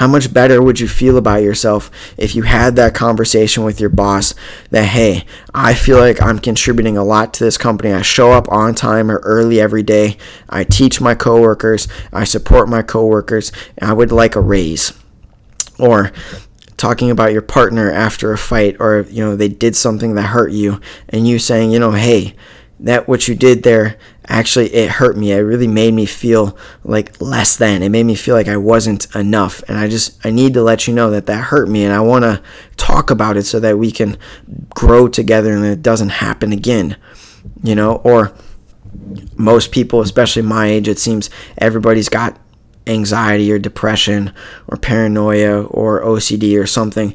How 0.00 0.06
much 0.06 0.32
better 0.32 0.62
would 0.62 0.80
you 0.80 0.88
feel 0.88 1.18
about 1.18 1.42
yourself 1.42 1.90
if 2.16 2.34
you 2.34 2.44
had 2.44 2.74
that 2.76 2.94
conversation 2.94 3.64
with 3.64 3.80
your 3.80 3.90
boss 3.90 4.34
that, 4.70 4.86
hey, 4.86 5.26
I 5.52 5.74
feel 5.74 5.98
like 5.98 6.22
I'm 6.22 6.38
contributing 6.38 6.96
a 6.96 7.04
lot 7.04 7.34
to 7.34 7.44
this 7.44 7.58
company. 7.58 7.92
I 7.92 8.00
show 8.00 8.32
up 8.32 8.50
on 8.50 8.74
time 8.74 9.10
or 9.10 9.18
early 9.18 9.60
every 9.60 9.82
day. 9.82 10.16
I 10.48 10.64
teach 10.64 11.02
my 11.02 11.14
coworkers. 11.14 11.86
I 12.14 12.24
support 12.24 12.66
my 12.66 12.80
coworkers. 12.80 13.52
I 13.82 13.92
would 13.92 14.10
like 14.10 14.36
a 14.36 14.40
raise. 14.40 14.94
Or 15.78 16.12
talking 16.78 17.10
about 17.10 17.32
your 17.32 17.42
partner 17.42 17.92
after 17.92 18.32
a 18.32 18.38
fight 18.38 18.76
or 18.80 19.02
you 19.10 19.22
know 19.22 19.36
they 19.36 19.48
did 19.48 19.76
something 19.76 20.14
that 20.14 20.28
hurt 20.28 20.50
you 20.50 20.80
and 21.10 21.28
you 21.28 21.38
saying, 21.38 21.72
you 21.72 21.78
know, 21.78 21.92
hey, 21.92 22.34
that 22.78 23.06
what 23.06 23.28
you 23.28 23.34
did 23.34 23.64
there 23.64 23.98
actually 24.28 24.72
it 24.74 24.90
hurt 24.90 25.16
me. 25.16 25.32
It 25.32 25.38
really 25.38 25.66
made 25.66 25.94
me 25.94 26.06
feel 26.06 26.56
like 26.84 27.20
less 27.20 27.56
than. 27.56 27.82
It 27.82 27.88
made 27.88 28.04
me 28.04 28.14
feel 28.14 28.34
like 28.34 28.48
i 28.48 28.56
wasn't 28.56 29.12
enough. 29.14 29.62
And 29.68 29.78
i 29.78 29.88
just 29.88 30.24
i 30.24 30.30
need 30.30 30.54
to 30.54 30.62
let 30.62 30.86
you 30.86 30.94
know 30.94 31.10
that 31.10 31.26
that 31.26 31.44
hurt 31.44 31.68
me 31.68 31.84
and 31.84 31.92
i 31.92 32.00
want 32.00 32.24
to 32.24 32.42
talk 32.76 33.10
about 33.10 33.36
it 33.36 33.44
so 33.44 33.60
that 33.60 33.78
we 33.78 33.90
can 33.90 34.16
grow 34.74 35.08
together 35.08 35.52
and 35.52 35.64
it 35.64 35.82
doesn't 35.82 36.10
happen 36.10 36.52
again 36.52 36.96
you 37.62 37.74
know? 37.74 37.96
Or 37.96 38.32
most 39.36 39.72
people 39.72 40.02
especially 40.02 40.42
my 40.42 40.66
age 40.66 40.86
it 40.86 40.98
seems 40.98 41.30
everybody's 41.58 42.08
got 42.08 42.38
anxiety 42.86 43.50
or 43.50 43.58
depression 43.58 44.32
or 44.68 44.76
paranoia 44.76 45.62
or 45.64 46.02
ocd 46.02 46.60
or 46.60 46.66
something 46.66 47.14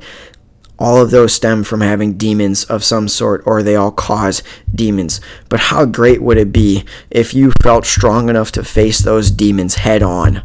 all 0.78 1.02
of 1.02 1.12
those 1.12 1.34
stem 1.34 1.64
from 1.64 1.82
having 1.82 2.18
demons 2.18 2.64
of 2.66 2.84
some 2.84 3.08
sort, 3.08 3.42
or 3.46 3.64
they 3.64 3.76
all 3.76 3.92
cause 3.92 4.44
demons. 4.74 5.22
But 5.50 5.60
how 5.60 5.86
great 5.86 6.22
would 6.22 6.38
it 6.38 6.52
be 6.52 6.86
if 7.10 7.34
you 7.34 7.52
felt 7.62 7.86
strong 7.86 8.30
enough 8.30 8.52
to 8.54 8.64
face 8.64 9.00
those 9.00 9.32
demons 9.32 9.76
head 9.76 10.04
on? 10.04 10.44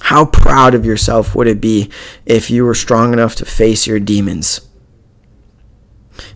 How 0.00 0.24
proud 0.24 0.74
of 0.74 0.86
yourself 0.86 1.34
would 1.34 1.46
it 1.46 1.60
be 1.60 1.90
if 2.24 2.50
you 2.50 2.64
were 2.64 2.74
strong 2.74 3.12
enough 3.12 3.34
to 3.36 3.44
face 3.44 3.86
your 3.86 4.00
demons? 4.00 4.62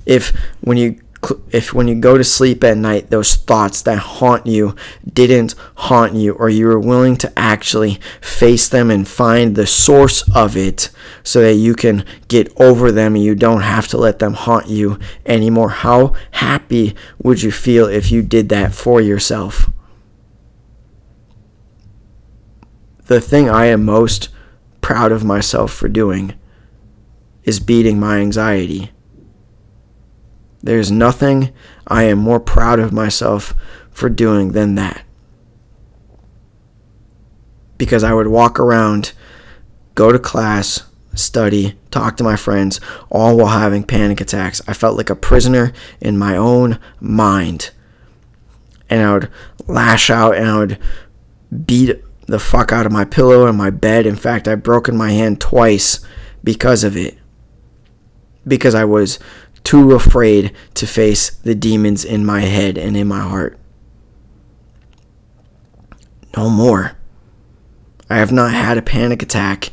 If 0.05 0.37
when 0.61 0.77
you 0.77 1.01
if 1.51 1.73
when 1.73 1.89
you 1.89 1.95
go 1.95 2.19
to 2.19 2.25
sleep 2.25 2.65
at 2.65 2.77
night, 2.77 3.11
those 3.11 3.37
thoughts 3.37 3.83
that 3.83 3.99
haunt 3.99 4.47
you 4.47 4.75
didn't 5.11 5.55
haunt 5.75 6.15
you, 6.15 6.33
or 6.35 6.49
you 6.49 6.67
were 6.67 6.81
willing 6.81 7.17
to 7.17 7.33
actually 7.39 8.01
face 8.21 8.69
them 8.69 8.91
and 8.91 9.07
find 9.07 9.55
the 9.55 9.67
source 9.67 10.29
of 10.35 10.57
it 10.57 10.91
so 11.23 11.41
that 11.43 11.55
you 11.55 11.75
can 11.75 12.05
get 12.29 12.53
over 12.61 12.91
them 12.91 13.15
and 13.15 13.25
you 13.25 13.35
don't 13.35 13.63
have 13.63 13.87
to 13.89 13.99
let 13.99 14.19
them 14.19 14.35
haunt 14.35 14.69
you 14.69 14.99
anymore. 15.25 15.71
How 15.71 16.15
happy 16.33 16.95
would 17.23 17.43
you 17.43 17.53
feel 17.53 17.87
if 17.87 18.11
you 18.11 18.23
did 18.23 18.49
that 18.49 18.75
for 18.75 19.01
yourself? 19.01 19.71
The 23.07 23.21
thing 23.21 23.49
I 23.49 23.67
am 23.67 23.85
most 23.85 24.29
proud 24.81 25.13
of 25.13 25.25
myself 25.25 25.73
for 25.73 25.89
doing 25.89 26.35
is 27.45 27.61
beating 27.61 28.01
my 28.01 28.19
anxiety 28.19 28.91
there's 30.63 30.91
nothing 30.91 31.53
I 31.87 32.05
am 32.05 32.19
more 32.19 32.41
proud 32.41 32.79
of 32.79 32.93
myself 32.93 33.55
for 33.91 34.09
doing 34.09 34.53
than 34.53 34.75
that. 34.77 35.05
Because 37.79 38.05
I 38.05 38.15
would 38.15 38.29
walk 38.29 38.61
around, 38.61 39.13
go 39.95 40.13
to 40.13 40.19
class, 40.19 40.85
study, 41.15 41.79
talk 41.91 42.17
to 42.17 42.25
my 42.25 42.37
friends, 42.37 42.81
all 43.11 43.37
while 43.37 43.59
having 43.59 43.83
panic 43.83 44.21
attacks. 44.21 44.63
I 44.69 44.73
felt 44.73 44.97
like 44.97 45.11
a 45.11 45.17
prisoner 45.17 45.73
in 46.01 46.17
my 46.17 46.37
own 46.37 46.79
mind. 47.01 47.71
And 48.89 49.03
I 49.03 49.13
would 49.13 49.31
lash 49.67 50.11
out 50.11 50.37
and 50.37 50.47
I 50.47 50.59
would 50.59 50.79
beat 51.67 52.03
the 52.27 52.39
fuck 52.39 52.73
out 52.73 52.87
of 52.87 52.93
my 52.93 53.05
pillow 53.05 53.47
and 53.47 53.59
my 53.59 53.71
bed. 53.71 54.07
In 54.07 54.17
fact, 54.17 54.47
I've 54.47 54.63
broken 54.63 54.97
my 54.97 55.11
hand 55.11 55.41
twice 55.41 56.01
because 56.45 56.85
of 56.85 56.97
it 56.97 57.19
because 58.47 58.75
I 58.75 58.85
was 58.85 59.19
too 59.65 59.93
afraid 59.93 60.53
to 60.75 60.87
face 60.87 61.31
the 61.31 61.55
demons 61.55 62.05
in 62.05 62.25
my 62.25 62.41
head 62.41 62.77
and 62.77 62.97
in 62.97 63.09
my 63.09 63.21
heart. 63.21 63.59
No 66.37 66.49
more. 66.49 66.97
I 68.09 68.17
have 68.17 68.33
not 68.33 68.53
had 68.53 68.77
a 68.77 68.83
panic 68.83 69.23
attack 69.23 69.71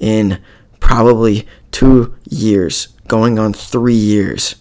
in 0.00 0.40
probably 0.80 1.46
two 1.70 2.16
years, 2.28 2.88
going 3.08 3.38
on 3.38 3.52
three 3.52 3.94
years. 3.94 4.56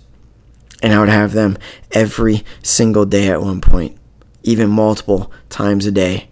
And 0.81 0.93
I 0.93 0.99
would 0.99 1.09
have 1.09 1.33
them 1.33 1.57
every 1.91 2.43
single 2.61 3.05
day 3.05 3.29
at 3.29 3.41
one 3.41 3.61
point, 3.61 3.97
even 4.43 4.69
multiple 4.69 5.31
times 5.49 5.85
a 5.85 5.91
day. 5.91 6.29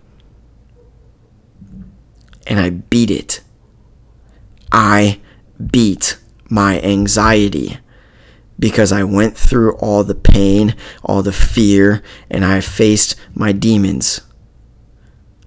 And 2.45 2.59
I 2.59 2.69
beat 2.71 3.09
it. 3.09 3.41
I 4.71 5.19
beat 5.71 6.17
my 6.49 6.81
anxiety 6.81 7.77
because 8.64 8.93
I 8.93 9.03
went 9.03 9.36
through 9.36 9.74
all 9.74 10.05
the 10.05 10.16
pain, 10.16 10.74
all 11.03 11.22
the 11.22 11.34
fear, 11.34 12.01
and 12.30 12.45
I 12.45 12.61
faced 12.61 13.18
my 13.36 13.51
demons. 13.51 14.22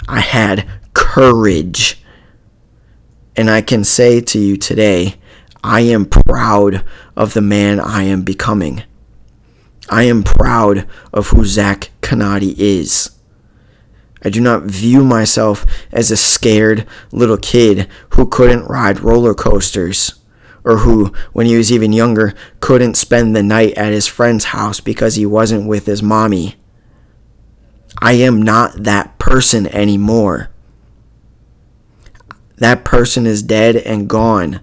I 0.06 0.20
had 0.20 0.68
courage. 0.92 2.04
And 3.34 3.48
I 3.48 3.62
can 3.62 3.84
say 3.84 4.20
to 4.20 4.38
you 4.38 4.58
today, 4.58 5.14
I 5.64 5.80
am 5.80 6.04
proud 6.04 6.84
of 7.16 7.32
the 7.32 7.40
man 7.40 7.80
I 7.80 8.02
am 8.02 8.20
becoming. 8.20 8.82
I 9.88 10.02
am 10.02 10.22
proud 10.22 10.86
of 11.10 11.28
who 11.28 11.46
Zach 11.46 11.92
Canati 12.02 12.54
is. 12.58 13.12
I 14.22 14.28
do 14.28 14.42
not 14.42 14.64
view 14.64 15.02
myself 15.02 15.64
as 15.90 16.10
a 16.10 16.18
scared 16.18 16.86
little 17.12 17.38
kid 17.38 17.88
who 18.10 18.26
couldn't 18.26 18.66
ride 18.66 19.00
roller 19.00 19.32
coasters 19.32 20.20
or 20.66 20.78
who, 20.78 21.12
when 21.32 21.46
he 21.46 21.56
was 21.56 21.70
even 21.70 21.92
younger, 21.92 22.34
couldn't 22.58 22.96
spend 22.96 23.34
the 23.34 23.42
night 23.42 23.72
at 23.74 23.92
his 23.92 24.08
friend's 24.08 24.46
house 24.46 24.80
because 24.80 25.14
he 25.14 25.24
wasn't 25.24 25.68
with 25.68 25.86
his 25.86 26.02
mommy. 26.02 26.56
I 28.02 28.14
am 28.14 28.42
not 28.42 28.82
that 28.82 29.16
person 29.18 29.68
anymore. 29.68 30.50
That 32.56 32.84
person 32.84 33.26
is 33.26 33.44
dead 33.44 33.76
and 33.76 34.08
gone. 34.08 34.60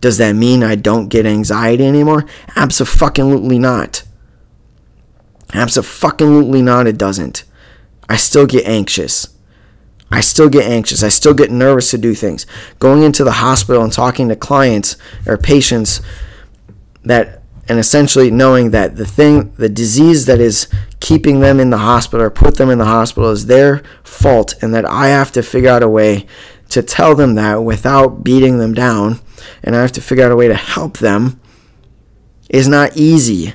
Does 0.00 0.18
that 0.18 0.32
mean 0.32 0.64
I 0.64 0.74
don't 0.74 1.08
get 1.08 1.24
anxiety 1.24 1.86
anymore? 1.86 2.26
Absolutely 2.56 3.60
not. 3.60 4.02
Absolutely 5.54 6.62
not, 6.62 6.88
it 6.88 6.98
doesn't. 6.98 7.44
I 8.08 8.16
still 8.16 8.46
get 8.46 8.66
anxious. 8.66 9.31
I 10.12 10.20
still 10.20 10.50
get 10.50 10.70
anxious. 10.70 11.02
I 11.02 11.08
still 11.08 11.32
get 11.32 11.50
nervous 11.50 11.90
to 11.90 11.98
do 11.98 12.14
things. 12.14 12.46
Going 12.78 13.02
into 13.02 13.24
the 13.24 13.32
hospital 13.32 13.82
and 13.82 13.92
talking 13.92 14.28
to 14.28 14.36
clients 14.36 14.96
or 15.26 15.38
patients 15.38 16.02
that, 17.02 17.42
and 17.66 17.78
essentially 17.78 18.30
knowing 18.30 18.72
that 18.72 18.96
the 18.96 19.06
thing, 19.06 19.52
the 19.54 19.70
disease 19.70 20.26
that 20.26 20.38
is 20.38 20.68
keeping 21.00 21.40
them 21.40 21.58
in 21.58 21.70
the 21.70 21.78
hospital 21.78 22.26
or 22.26 22.30
put 22.30 22.56
them 22.56 22.68
in 22.68 22.78
the 22.78 22.84
hospital 22.84 23.30
is 23.30 23.46
their 23.46 23.82
fault, 24.04 24.54
and 24.60 24.74
that 24.74 24.84
I 24.84 25.08
have 25.08 25.32
to 25.32 25.42
figure 25.42 25.70
out 25.70 25.82
a 25.82 25.88
way 25.88 26.26
to 26.68 26.82
tell 26.82 27.14
them 27.14 27.34
that 27.34 27.62
without 27.64 28.22
beating 28.22 28.58
them 28.58 28.74
down, 28.74 29.20
and 29.62 29.74
I 29.74 29.80
have 29.80 29.92
to 29.92 30.00
figure 30.00 30.24
out 30.24 30.32
a 30.32 30.36
way 30.36 30.48
to 30.48 30.54
help 30.54 30.98
them 30.98 31.40
is 32.50 32.68
not 32.68 32.96
easy 32.96 33.54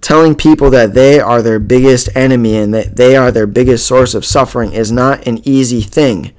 telling 0.00 0.34
people 0.34 0.70
that 0.70 0.94
they 0.94 1.18
are 1.18 1.42
their 1.42 1.58
biggest 1.58 2.08
enemy 2.14 2.56
and 2.56 2.72
that 2.74 2.96
they 2.96 3.16
are 3.16 3.32
their 3.32 3.46
biggest 3.46 3.86
source 3.86 4.14
of 4.14 4.24
suffering 4.24 4.72
is 4.72 4.92
not 4.92 5.26
an 5.26 5.40
easy 5.46 5.80
thing. 5.80 6.32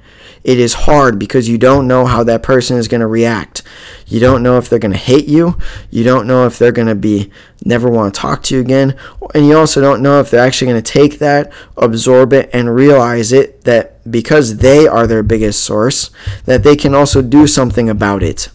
It 0.44 0.58
is 0.58 0.74
hard 0.74 1.18
because 1.18 1.48
you 1.48 1.58
don't 1.58 1.88
know 1.88 2.06
how 2.06 2.24
that 2.24 2.42
person 2.42 2.76
is 2.76 2.88
going 2.88 3.00
to 3.00 3.06
react. 3.06 3.62
You 4.06 4.20
don't 4.20 4.42
know 4.42 4.56
if 4.56 4.68
they're 4.68 4.78
going 4.78 4.92
to 4.92 4.98
hate 4.98 5.26
you. 5.26 5.58
You 5.90 6.04
don't 6.04 6.26
know 6.26 6.46
if 6.46 6.58
they're 6.58 6.72
going 6.72 6.88
to 6.88 6.94
be 6.94 7.30
never 7.64 7.90
want 7.90 8.14
to 8.14 8.20
talk 8.20 8.42
to 8.44 8.54
you 8.54 8.60
again. 8.60 8.96
And 9.34 9.46
you 9.46 9.58
also 9.58 9.80
don't 9.80 10.02
know 10.02 10.20
if 10.20 10.30
they're 10.30 10.44
actually 10.44 10.70
going 10.70 10.82
to 10.82 10.92
take 10.92 11.18
that, 11.18 11.52
absorb 11.76 12.32
it, 12.32 12.48
and 12.52 12.74
realize 12.74 13.32
it 13.32 13.64
that 13.64 14.10
because 14.10 14.58
they 14.58 14.86
are 14.86 15.06
their 15.06 15.22
biggest 15.22 15.62
source, 15.62 16.10
that 16.44 16.62
they 16.62 16.76
can 16.76 16.94
also 16.94 17.20
do 17.20 17.46
something 17.46 17.90
about 17.90 18.22
it. 18.22 18.48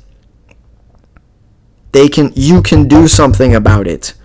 They 1.91 2.09
can 2.09 2.31
you 2.35 2.63
can 2.63 2.87
do 2.87 3.07
something 3.07 3.53
about 3.53 3.85
it. 3.85 4.15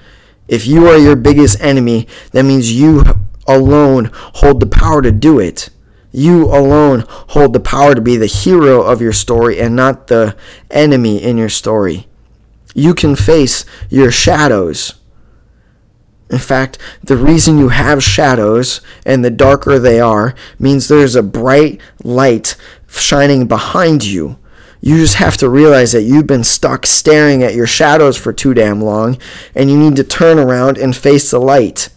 If 0.49 0.67
you 0.67 0.89
are 0.89 0.97
your 0.97 1.17
biggest 1.17 1.61
enemy, 1.61 2.09
that 2.33 2.45
means 2.45 2.73
you 2.73 3.05
alone 3.47 4.11
hold 4.15 4.61
the 4.61 4.67
power 4.67 5.03
to 5.03 5.13
do 5.13 5.39
it. 5.39 5.69
You 6.11 6.47
alone 6.47 7.05
hold 7.09 7.53
the 7.53 7.61
power 7.61 7.95
to 7.95 8.01
be 8.01 8.17
the 8.17 8.27
hero 8.27 8.83
of 8.83 9.03
your 9.03 9.13
story 9.13 9.61
and 9.61 9.77
not 9.77 10.07
the 10.07 10.37
enemy 10.71 11.23
in 11.23 11.37
your 11.37 11.51
story. 11.51 12.07
You 12.75 12.95
can 12.95 13.15
face 13.15 13.65
your 13.91 14.11
shadows. 14.11 14.95
In 16.31 16.39
fact, 16.39 16.79
the 17.03 17.17
reason 17.17 17.59
you 17.59 17.69
have 17.69 18.03
shadows 18.03 18.81
and 19.05 19.25
the 19.25 19.31
darker 19.31 19.79
they 19.79 20.01
are 20.01 20.35
means 20.59 20.89
there's 20.89 21.17
a 21.17 21.23
bright 21.23 21.81
light 22.03 22.57
shining 22.87 23.47
behind 23.47 24.05
you. 24.05 24.39
You 24.81 24.97
just 24.97 25.17
have 25.17 25.37
to 25.39 25.49
realize 25.49 25.93
that 25.93 26.03
you've 26.03 26.27
been 26.27 26.45
stuck 26.45 26.87
staring 26.87 27.43
at 27.43 27.55
your 27.55 27.67
shadows 27.67 28.17
for 28.17 28.33
too 28.33 28.55
damn 28.55 28.81
long, 28.81 29.19
and 29.55 29.71
you 29.71 29.79
need 29.79 29.97
to 29.97 30.05
turn 30.05 30.39
around 30.39 30.79
and 30.79 30.97
face 30.97 31.31
the 31.31 31.41
light. 31.41 31.89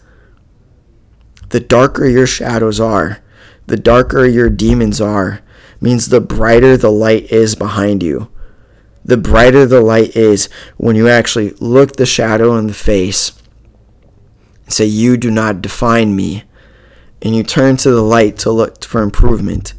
The 1.49 1.59
darker 1.59 2.07
your 2.07 2.27
shadows 2.27 2.79
are, 2.79 3.19
the 3.67 3.77
darker 3.77 4.25
your 4.25 4.49
demons 4.49 4.99
are, 4.99 5.41
means 5.79 6.07
the 6.07 6.21
brighter 6.21 6.77
the 6.77 6.91
light 6.91 7.31
is 7.31 7.55
behind 7.55 8.01
you. 8.01 8.31
The 9.03 9.17
brighter 9.17 9.65
the 9.65 9.81
light 9.81 10.15
is 10.15 10.47
when 10.77 10.95
you 10.95 11.07
actually 11.07 11.51
look 11.59 11.95
the 11.95 12.05
shadow 12.05 12.55
in 12.55 12.67
the 12.67 12.73
face 12.73 13.33
and 14.65 14.73
say, 14.73 14.85
You 14.85 15.17
do 15.17 15.31
not 15.31 15.61
define 15.61 16.15
me. 16.15 16.43
And 17.21 17.35
you 17.35 17.43
turn 17.43 17.77
to 17.77 17.91
the 17.91 18.01
light 18.01 18.37
to 18.39 18.51
look 18.51 18.83
for 18.83 19.01
improvement. 19.01 19.73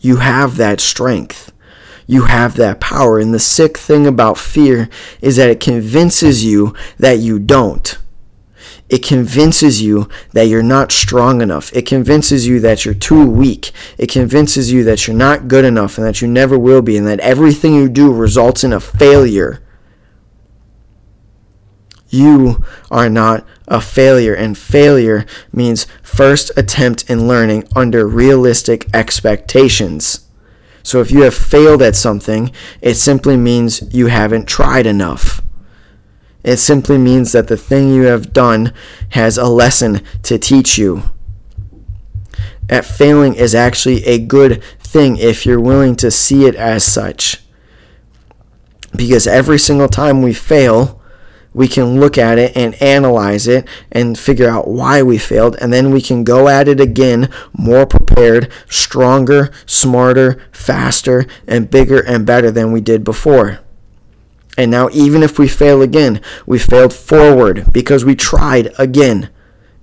You 0.00 0.16
have 0.16 0.56
that 0.56 0.80
strength. 0.80 1.52
You 2.06 2.22
have 2.22 2.56
that 2.56 2.80
power. 2.80 3.18
And 3.18 3.32
the 3.32 3.38
sick 3.38 3.78
thing 3.78 4.06
about 4.06 4.38
fear 4.38 4.88
is 5.20 5.36
that 5.36 5.50
it 5.50 5.60
convinces 5.60 6.44
you 6.44 6.74
that 6.98 7.18
you 7.18 7.38
don't. 7.38 7.96
It 8.88 9.04
convinces 9.04 9.80
you 9.80 10.08
that 10.32 10.48
you're 10.48 10.64
not 10.64 10.90
strong 10.90 11.40
enough. 11.40 11.72
It 11.72 11.86
convinces 11.86 12.48
you 12.48 12.58
that 12.60 12.84
you're 12.84 12.94
too 12.94 13.24
weak. 13.24 13.70
It 13.96 14.10
convinces 14.10 14.72
you 14.72 14.82
that 14.84 15.06
you're 15.06 15.16
not 15.16 15.46
good 15.46 15.64
enough 15.64 15.96
and 15.96 16.06
that 16.06 16.20
you 16.20 16.26
never 16.26 16.58
will 16.58 16.82
be 16.82 16.96
and 16.96 17.06
that 17.06 17.20
everything 17.20 17.74
you 17.74 17.88
do 17.88 18.12
results 18.12 18.64
in 18.64 18.72
a 18.72 18.80
failure. 18.80 19.62
You 22.10 22.64
are 22.90 23.08
not 23.08 23.46
a 23.68 23.80
failure, 23.80 24.34
and 24.34 24.58
failure 24.58 25.24
means 25.52 25.86
first 26.02 26.50
attempt 26.56 27.08
in 27.08 27.28
learning 27.28 27.64
under 27.74 28.06
realistic 28.06 28.88
expectations. 28.92 30.26
So 30.82 31.00
if 31.00 31.10
you 31.12 31.22
have 31.22 31.34
failed 31.34 31.82
at 31.82 31.94
something, 31.94 32.50
it 32.80 32.94
simply 32.94 33.36
means 33.36 33.82
you 33.94 34.08
haven't 34.08 34.48
tried 34.48 34.86
enough. 34.86 35.40
It 36.42 36.56
simply 36.56 36.98
means 36.98 37.32
that 37.32 37.48
the 37.48 37.56
thing 37.56 37.94
you 37.94 38.02
have 38.02 38.32
done 38.32 38.72
has 39.10 39.38
a 39.38 39.44
lesson 39.44 40.02
to 40.24 40.38
teach 40.38 40.78
you. 40.78 41.04
At 42.68 42.84
failing 42.84 43.34
is 43.34 43.54
actually 43.54 44.04
a 44.04 44.18
good 44.18 44.62
thing 44.78 45.16
if 45.16 45.44
you're 45.44 45.60
willing 45.60 45.96
to 45.96 46.10
see 46.10 46.46
it 46.46 46.54
as 46.54 46.82
such. 46.82 47.42
Because 48.96 49.26
every 49.26 49.58
single 49.58 49.88
time 49.88 50.22
we 50.22 50.32
fail, 50.32 50.99
we 51.52 51.66
can 51.66 51.98
look 51.98 52.16
at 52.16 52.38
it 52.38 52.56
and 52.56 52.80
analyze 52.80 53.48
it 53.48 53.66
and 53.90 54.18
figure 54.18 54.48
out 54.48 54.68
why 54.68 55.02
we 55.02 55.18
failed, 55.18 55.56
and 55.60 55.72
then 55.72 55.90
we 55.90 56.00
can 56.00 56.24
go 56.24 56.48
at 56.48 56.68
it 56.68 56.80
again 56.80 57.28
more 57.52 57.86
prepared, 57.86 58.50
stronger, 58.68 59.50
smarter, 59.66 60.40
faster, 60.52 61.26
and 61.46 61.70
bigger 61.70 62.00
and 62.00 62.26
better 62.26 62.50
than 62.50 62.72
we 62.72 62.80
did 62.80 63.02
before. 63.02 63.60
And 64.56 64.70
now, 64.70 64.88
even 64.92 65.22
if 65.22 65.38
we 65.38 65.48
fail 65.48 65.80
again, 65.80 66.20
we 66.46 66.58
failed 66.58 66.92
forward 66.92 67.72
because 67.72 68.04
we 68.04 68.14
tried 68.14 68.72
again. 68.78 69.30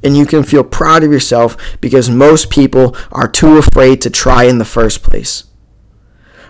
And 0.03 0.15
you 0.15 0.28
can 0.28 0.43
feel 0.43 0.63
proud 0.63 1.03
of 1.03 1.11
yourself 1.11 1.57
because 1.82 2.09
most 2.09 2.51
people 2.51 2.95
are 3.11 3.28
too 3.28 3.57
afraid 3.57 4.01
to 4.01 4.11
try 4.11 4.43
in 4.43 4.59
the 4.59 4.65
first 4.65 5.01
place. 5.01 5.47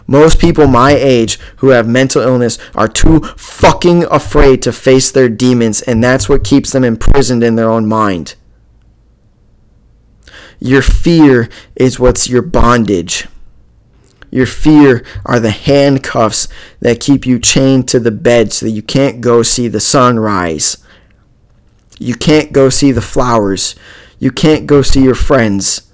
Most 0.08 0.40
people 0.40 0.68
my 0.68 0.92
age 0.92 1.38
who 1.58 1.70
have 1.70 1.88
mental 1.88 2.22
illness 2.22 2.58
are 2.74 2.88
too 2.88 3.20
fucking 3.36 4.06
afraid 4.06 4.62
to 4.64 4.72
face 4.72 5.12
their 5.12 5.28
demons, 5.28 5.82
and 5.82 6.02
that's 6.02 6.30
what 6.30 6.46
keeps 6.46 6.72
them 6.72 6.86
imprisoned 6.86 7.44
in 7.44 7.56
their 7.56 7.70
own 7.70 7.86
mind. 7.86 8.36
Your 10.60 10.82
fear 10.82 11.50
is 11.76 12.00
what's 12.00 12.30
your 12.30 12.42
bondage. 12.42 13.28
Your 14.32 14.46
fear 14.46 15.06
are 15.26 15.40
the 15.40 15.52
handcuffs 15.52 16.48
that 16.80 17.00
keep 17.00 17.26
you 17.26 17.38
chained 17.38 17.88
to 17.90 18.00
the 18.00 18.12
bed 18.12 18.54
so 18.54 18.66
that 18.66 18.72
you 18.72 18.82
can't 18.82 19.22
go 19.22 19.44
see 19.44 19.68
the 19.68 19.80
sunrise. 19.80 20.78
You 22.00 22.16
can't 22.16 22.52
go 22.54 22.70
see 22.70 22.92
the 22.92 23.02
flowers. 23.02 23.76
You 24.20 24.32
can't 24.32 24.68
go 24.68 24.82
see 24.82 25.04
your 25.04 25.16
friends 25.16 25.87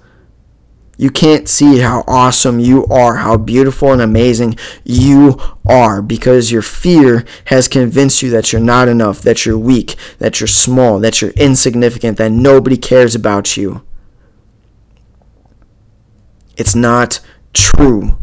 You 0.96 1.10
can't 1.10 1.48
see 1.48 1.78
how 1.78 2.04
awesome 2.06 2.60
you 2.60 2.86
are, 2.86 3.16
how 3.16 3.36
beautiful 3.36 3.92
and 3.92 4.00
amazing 4.00 4.56
you 4.84 5.40
are, 5.66 6.00
because 6.00 6.52
your 6.52 6.62
fear 6.62 7.24
has 7.46 7.66
convinced 7.66 8.22
you 8.22 8.30
that 8.30 8.52
you're 8.52 8.62
not 8.62 8.86
enough, 8.86 9.20
that 9.22 9.44
you're 9.44 9.58
weak, 9.58 9.96
that 10.18 10.40
you're 10.40 10.46
small, 10.46 11.00
that 11.00 11.20
you're 11.20 11.32
insignificant, 11.32 12.16
that 12.18 12.30
nobody 12.30 12.76
cares 12.76 13.14
about 13.14 13.56
you. 13.56 13.84
It's 16.56 16.76
not 16.76 17.18
true. 17.52 18.16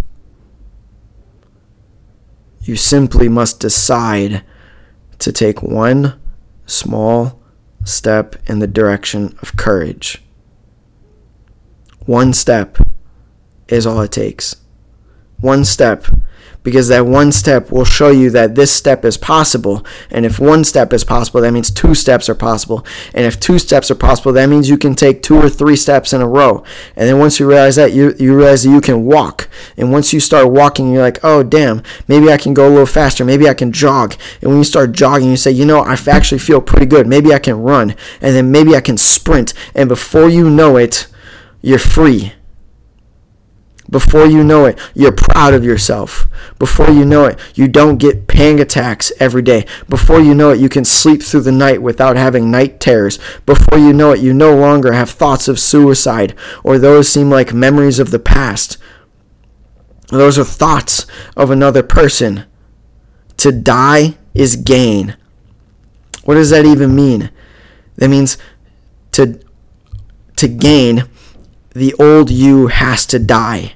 You 2.62 2.78
simply 2.78 3.28
must 3.28 3.60
decide 3.60 4.44
to 5.20 5.32
take 5.32 5.62
one 5.62 6.20
small 6.66 7.42
step 7.84 8.36
in 8.48 8.60
the 8.60 8.68
direction 8.68 9.38
of 9.42 9.58
courage. 9.58 10.22
One 12.12 12.34
step 12.34 12.78
is 13.70 13.88
all 13.88 14.02
it 14.02 14.12
takes. 14.12 14.58
One 15.40 15.64
step 15.64 16.08
because 16.62 16.90
that 16.90 17.06
one 17.06 17.32
step 17.32 17.72
will 17.72 17.86
show 17.86 18.10
you 18.10 18.30
that 18.32 18.56
this 18.56 18.70
step 18.70 19.06
is 19.06 19.16
possible. 19.16 19.86
And 20.10 20.26
if 20.26 20.38
one 20.38 20.66
step 20.66 20.92
is 20.92 21.06
possible, 21.06 21.40
that 21.40 21.54
means 21.54 21.72
two 21.72 21.96
steps 21.96 22.28
are 22.28 22.36
possible. 22.36 22.86
And 23.14 23.26
if 23.26 23.40
two 23.40 23.58
steps 23.58 23.90
are 23.90 23.96
possible, 23.96 24.34
that 24.34 24.50
means 24.50 24.68
you 24.68 24.78
can 24.78 24.94
take 24.94 25.24
two 25.24 25.38
or 25.38 25.48
three 25.48 25.78
steps 25.78 26.12
in 26.12 26.20
a 26.20 26.28
row. 26.28 26.66
And 26.98 27.08
then 27.08 27.18
once 27.18 27.40
you 27.40 27.48
realize 27.48 27.78
that, 27.78 27.94
you, 27.94 28.14
you 28.20 28.36
realize 28.36 28.64
that 28.64 28.72
you 28.72 28.82
can 28.82 29.06
walk. 29.06 29.48
And 29.78 29.94
once 29.94 30.12
you 30.12 30.20
start 30.20 30.52
walking, 30.52 30.92
you're 30.92 31.02
like, 31.02 31.24
oh, 31.24 31.44
damn, 31.44 31.82
maybe 32.10 32.30
I 32.30 32.36
can 32.36 32.54
go 32.54 32.68
a 32.68 32.72
little 32.72 32.86
faster. 32.86 33.24
Maybe 33.24 33.48
I 33.48 33.54
can 33.54 33.72
jog. 33.72 34.16
And 34.42 34.50
when 34.50 34.58
you 34.58 34.66
start 34.66 34.92
jogging, 34.92 35.30
you 35.30 35.38
say, 35.38 35.52
you 35.52 35.64
know, 35.64 35.80
I 35.80 35.96
actually 36.08 36.40
feel 36.40 36.60
pretty 36.60 36.88
good. 36.88 37.08
Maybe 37.08 37.34
I 37.34 37.40
can 37.40 37.62
run. 37.62 37.96
And 38.20 38.36
then 38.36 38.52
maybe 38.52 38.76
I 38.76 38.82
can 38.82 38.98
sprint. 38.98 39.54
And 39.74 39.88
before 39.88 40.28
you 40.28 40.50
know 40.50 40.76
it, 40.76 41.08
you're 41.62 41.80
free 41.80 42.34
before 43.92 44.26
you 44.26 44.42
know 44.42 44.66
it, 44.66 44.80
you're 44.96 45.12
proud 45.12 45.54
of 45.54 45.66
yourself. 45.66 46.26
Before 46.58 46.90
you 46.90 47.04
know 47.04 47.26
it, 47.26 47.40
you 47.56 47.68
don't 47.68 47.98
get 47.98 48.26
panic 48.26 48.62
attacks 48.62 49.12
every 49.20 49.42
day. 49.42 49.66
Before 49.90 50.22
you 50.22 50.34
know 50.34 50.52
it, 50.52 50.62
you 50.62 50.70
can 50.70 50.86
sleep 50.86 51.22
through 51.22 51.42
the 51.42 51.52
night 51.52 51.82
without 51.82 52.16
having 52.16 52.50
night 52.50 52.80
terrors. 52.80 53.20
Before 53.46 53.78
you 53.78 53.92
know 53.92 54.14
it, 54.14 54.22
you 54.22 54.34
no 54.34 54.56
longer 54.56 54.94
have 54.94 55.10
thoughts 55.10 55.50
of 55.50 55.60
suicide 55.60 56.34
or 56.64 56.78
those 56.78 57.10
seem 57.10 57.30
like 57.30 57.54
memories 57.54 58.00
of 58.00 58.12
the 58.12 58.20
past. 58.20 58.78
Those 60.08 60.40
are 60.40 60.46
thoughts 60.46 61.06
of 61.36 61.52
another 61.52 61.84
person. 61.84 62.46
To 63.38 63.52
die 63.52 64.18
is 64.34 64.56
gain. 64.56 65.18
What 66.24 66.36
does 66.36 66.52
that 66.52 66.66
even 66.66 66.96
mean? 66.96 67.30
That 67.98 68.10
means 68.10 68.38
to 69.12 69.40
to 70.38 70.48
gain 70.48 71.10
the 71.74 71.94
old 72.00 72.30
you 72.30 72.68
has 72.68 73.06
to 73.08 73.20
die. 73.20 73.74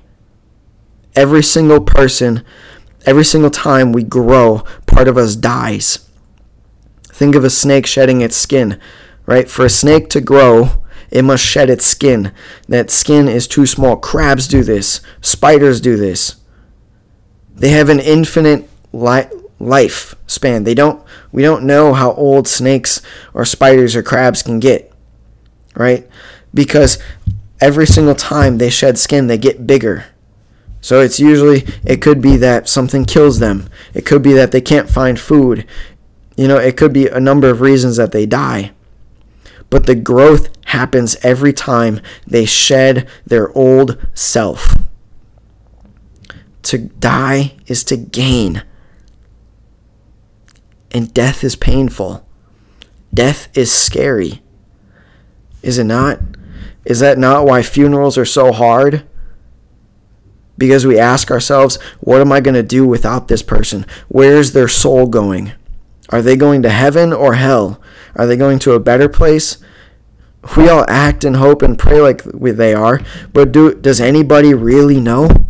Every 1.16 1.44
single 1.44 1.82
person, 1.82 2.44
every 3.06 3.24
single 3.24 3.50
time 3.50 3.92
we 3.92 4.04
grow, 4.04 4.64
part 4.86 5.08
of 5.08 5.18
us 5.18 5.36
dies. 5.36 6.10
Think 7.04 7.36
of 7.36 7.46
a 7.46 7.50
snake 7.50 7.86
shedding 7.86 8.22
its 8.22 8.36
skin, 8.36 8.80
right? 9.26 9.50
For 9.50 9.66
a 9.66 9.70
snake 9.70 10.10
to 10.10 10.22
grow, 10.22 10.84
it 11.10 11.24
must 11.24 11.46
shed 11.46 11.70
its 11.70 11.86
skin. 11.86 12.34
That 12.68 12.92
skin 12.92 13.30
is 13.30 13.48
too 13.48 13.66
small. 13.66 13.96
Crabs 13.96 14.48
do 14.48 14.64
this, 14.64 15.00
spiders 15.22 15.80
do 15.80 15.96
this. 15.96 16.36
They 17.56 17.70
have 17.70 17.88
an 17.88 18.02
infinite 18.02 18.70
li- 18.92 19.30
life 19.60 20.16
span. 20.28 20.66
They 20.66 20.76
don't 20.76 21.02
we 21.32 21.42
don't 21.42 21.64
know 21.64 21.94
how 21.94 22.12
old 22.14 22.48
snakes 22.50 23.02
or 23.34 23.46
spiders 23.46 23.96
or 23.96 24.04
crabs 24.04 24.44
can 24.44 24.60
get. 24.60 24.92
Right? 25.76 26.10
Because 26.54 26.98
every 27.62 27.88
single 27.88 28.16
time 28.16 28.58
they 28.58 28.70
shed 28.70 28.98
skin, 28.98 29.28
they 29.28 29.38
get 29.38 29.68
bigger. 29.68 30.06
So 30.82 31.02
it's 31.02 31.20
usually, 31.20 31.66
it 31.84 32.02
could 32.02 32.22
be 32.22 32.38
that 32.38 32.70
something 32.70 33.06
kills 33.06 33.40
them. 33.40 33.70
It 33.94 34.06
could 34.06 34.22
be 34.22 34.34
that 34.34 34.52
they 34.52 34.62
can't 34.62 34.90
find 34.90 35.20
food. 35.20 35.66
You 36.38 36.48
know, 36.48 36.58
it 36.58 36.78
could 36.78 36.94
be 36.94 37.08
a 37.08 37.20
number 37.20 37.50
of 37.50 37.62
reasons 37.62 37.98
that 37.98 38.12
they 38.12 38.26
die. 38.26 38.72
But 39.70 39.88
the 39.88 39.96
growth 39.96 40.50
happens 40.66 41.18
every 41.24 41.54
time 41.54 42.02
they 42.28 42.46
shed 42.46 43.08
their 43.26 43.52
old 43.58 43.98
self. 44.14 44.76
To 46.64 46.78
die 46.78 47.56
is 47.68 47.84
to 47.86 47.98
gain. 47.98 48.64
And 50.92 51.14
death 51.14 51.44
is 51.44 51.56
painful. 51.56 52.28
Death 53.14 53.48
is 53.58 53.72
scary. 53.72 54.42
Is 55.62 55.78
it 55.78 55.86
not? 55.86 56.20
Is 56.86 57.00
that 57.00 57.18
not 57.18 57.46
why 57.46 57.62
funerals 57.62 58.18
are 58.18 58.26
so 58.26 58.52
hard? 58.52 59.04
because 60.58 60.86
we 60.86 60.98
ask 60.98 61.32
ourselves, 61.32 61.78
what 62.00 62.22
am 62.22 62.32
I 62.32 62.40
going 62.40 62.56
to 62.56 62.64
do 62.64 62.88
without 62.88 63.28
this 63.28 63.42
person? 63.42 63.86
Where's 64.08 64.54
their 64.54 64.68
soul 64.68 65.08
going? 65.08 65.54
Are 66.10 66.22
they 66.22 66.36
going 66.36 66.62
to 66.64 66.70
heaven 66.70 67.12
or 67.12 67.34
hell? 67.36 67.82
Are 68.16 68.26
they 68.26 68.38
going 68.38 68.60
to 68.60 68.74
a 68.74 68.80
better 68.80 69.10
place? 69.10 69.58
We 70.56 70.70
all 70.70 70.86
act 70.88 71.24
and 71.24 71.38
hope 71.38 71.62
and 71.62 71.78
pray 71.78 72.00
like 72.00 72.24
they 72.24 72.74
are, 72.74 73.02
but 73.34 73.52
do 73.52 73.74
does 73.74 74.00
anybody 74.00 74.54
really 74.54 75.02
know? 75.02 75.48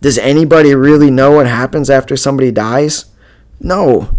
Does 0.00 0.18
anybody 0.18 0.74
really 0.74 1.12
know 1.12 1.30
what 1.30 1.46
happens 1.46 1.88
after 1.88 2.16
somebody 2.16 2.50
dies? 2.50 3.06
No. 3.60 4.16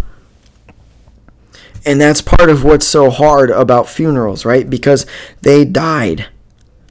And 1.86 2.02
that's 2.02 2.22
part 2.22 2.50
of 2.50 2.64
what's 2.64 2.86
so 2.86 3.12
hard 3.12 3.52
about 3.52 3.88
funerals, 3.88 4.44
right? 4.44 4.68
Because 4.68 5.06
they 5.42 5.64
died. 5.64 6.28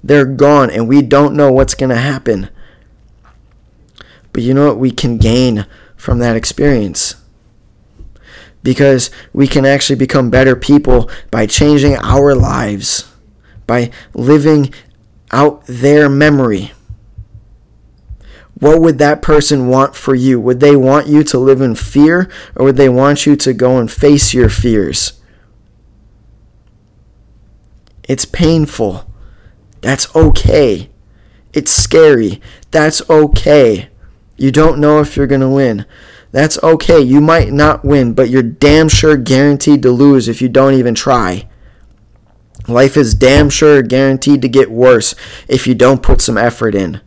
They're 0.05 0.25
gone 0.25 0.71
and 0.71 0.89
we 0.89 1.03
don't 1.03 1.35
know 1.35 1.51
what's 1.51 1.75
going 1.75 1.91
to 1.91 1.97
happen. 1.97 2.49
But 4.33 4.43
you 4.43 4.55
know 4.55 4.69
what? 4.69 4.79
We 4.79 4.91
can 4.93 5.19
gain 5.19 5.67
from 5.97 6.19
that 6.21 6.37
experience. 6.37 7.17
Because 8.63 9.11
we 9.33 9.47
can 9.47 9.67
actually 9.67 9.97
become 9.97 10.31
better 10.31 10.57
people 10.57 11.11
by 11.31 11.47
changing 11.47 11.97
our 11.97 12.35
lives, 12.35 13.11
by 13.67 13.91
living 14.15 14.73
out 15.33 15.65
their 15.67 16.09
memory. 16.09 16.73
What 18.65 18.81
would 18.81 18.97
that 18.97 19.21
person 19.21 19.69
want 19.69 19.95
for 19.95 20.15
you? 20.15 20.41
Would 20.41 20.61
they 20.61 20.75
want 20.75 21.07
you 21.07 21.23
to 21.25 21.39
live 21.39 21.61
in 21.61 21.75
fear 21.75 22.31
or 22.57 22.65
would 22.65 22.79
they 22.79 22.89
want 22.89 23.27
you 23.27 23.37
to 23.37 23.53
go 23.53 23.77
and 23.77 23.93
face 23.93 24.33
your 24.33 24.49
fears? 24.49 25.21
It's 28.09 28.25
painful. 28.25 29.05
That's 29.83 30.17
okay. 30.17 30.89
It's 31.53 31.73
scary. 31.73 32.41
That's 32.71 33.03
okay. 33.11 33.91
You 34.39 34.51
don't 34.51 34.79
know 34.79 34.99
if 34.99 35.15
you're 35.15 35.27
going 35.27 35.43
to 35.43 35.49
win. 35.51 35.85
That's 36.33 36.57
okay. 36.63 37.01
You 37.03 37.21
might 37.21 37.53
not 37.53 37.85
win, 37.85 38.15
but 38.15 38.31
you're 38.31 38.43
damn 38.43 38.89
sure 38.89 39.19
guaranteed 39.19 39.83
to 39.83 39.91
lose 39.91 40.27
if 40.27 40.41
you 40.41 40.49
don't 40.49 40.73
even 40.73 40.95
try. 40.95 41.51
Life 42.67 42.97
is 42.97 43.13
damn 43.13 43.51
sure 43.51 43.83
guaranteed 43.83 44.41
to 44.41 44.49
get 44.49 44.71
worse 44.71 45.15
if 45.49 45.67
you 45.67 45.75
don't 45.75 46.03
put 46.03 46.23
some 46.23 46.39
effort 46.39 46.75
in. 46.75 47.03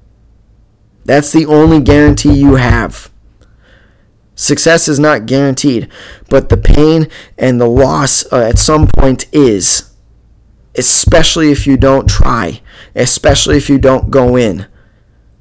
That's 1.07 1.31
the 1.31 1.45
only 1.45 1.79
guarantee 1.79 2.33
you 2.33 2.55
have. 2.55 3.09
Success 4.35 4.89
is 4.89 4.99
not 4.99 5.25
guaranteed, 5.25 5.87
but 6.29 6.49
the 6.49 6.57
pain 6.57 7.07
and 7.37 7.61
the 7.61 7.65
loss 7.65 8.29
uh, 8.31 8.41
at 8.41 8.59
some 8.59 8.87
point 8.87 9.25
is. 9.31 9.89
Especially 10.75 11.49
if 11.49 11.65
you 11.65 11.77
don't 11.77 12.09
try, 12.09 12.61
especially 12.93 13.55
if 13.55 13.69
you 13.69 13.79
don't 13.79 14.11
go 14.11 14.35
in. 14.35 14.67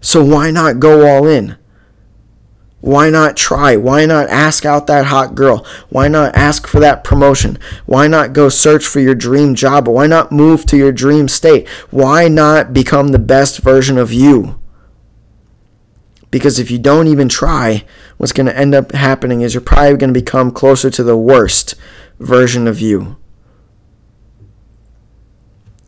So 0.01 0.25
why 0.25 0.53
not 0.53 0.79
go 0.79 1.05
all 1.05 1.27
in? 1.27 1.57
Why 2.81 3.11
not 3.11 3.37
try? 3.37 3.77
Why 3.77 4.07
not 4.07 4.29
ask 4.29 4.65
out 4.65 4.87
that 4.87 5.07
hot 5.07 5.35
girl? 5.35 5.67
Why 5.89 6.07
not 6.07 6.37
ask 6.37 6.69
for 6.69 6.79
that 6.79 7.03
promotion? 7.03 7.59
Why 7.87 8.07
not 8.07 8.33
go 8.33 8.49
search 8.49 8.87
for 8.87 9.01
your 9.01 9.17
dream 9.17 9.57
job? 9.57 9.89
Why 9.89 10.07
not 10.07 10.31
move 10.31 10.65
to 10.67 10.77
your 10.77 10.93
dream 10.93 11.27
state? 11.27 11.67
Why 11.91 12.29
not 12.29 12.73
become 12.73 13.09
the 13.09 13.19
best 13.19 13.59
version 13.59 13.99
of 13.99 14.13
you? 14.13 14.61
Because 16.31 16.59
if 16.59 16.71
you 16.71 16.79
don't 16.79 17.07
even 17.07 17.29
try, 17.29 17.85
what's 18.17 18.33
going 18.33 18.47
to 18.47 18.57
end 18.57 18.75
up 18.75 18.93
happening 18.93 19.41
is 19.41 19.55
you're 19.55 19.61
probably 19.61 19.97
going 19.97 20.13
to 20.13 20.21
become 20.21 20.51
closer 20.51 20.91
to 20.91 21.03
the 21.03 21.17
worst 21.17 21.75
version 22.19 22.67
of 22.67 22.81
you. 22.81 23.17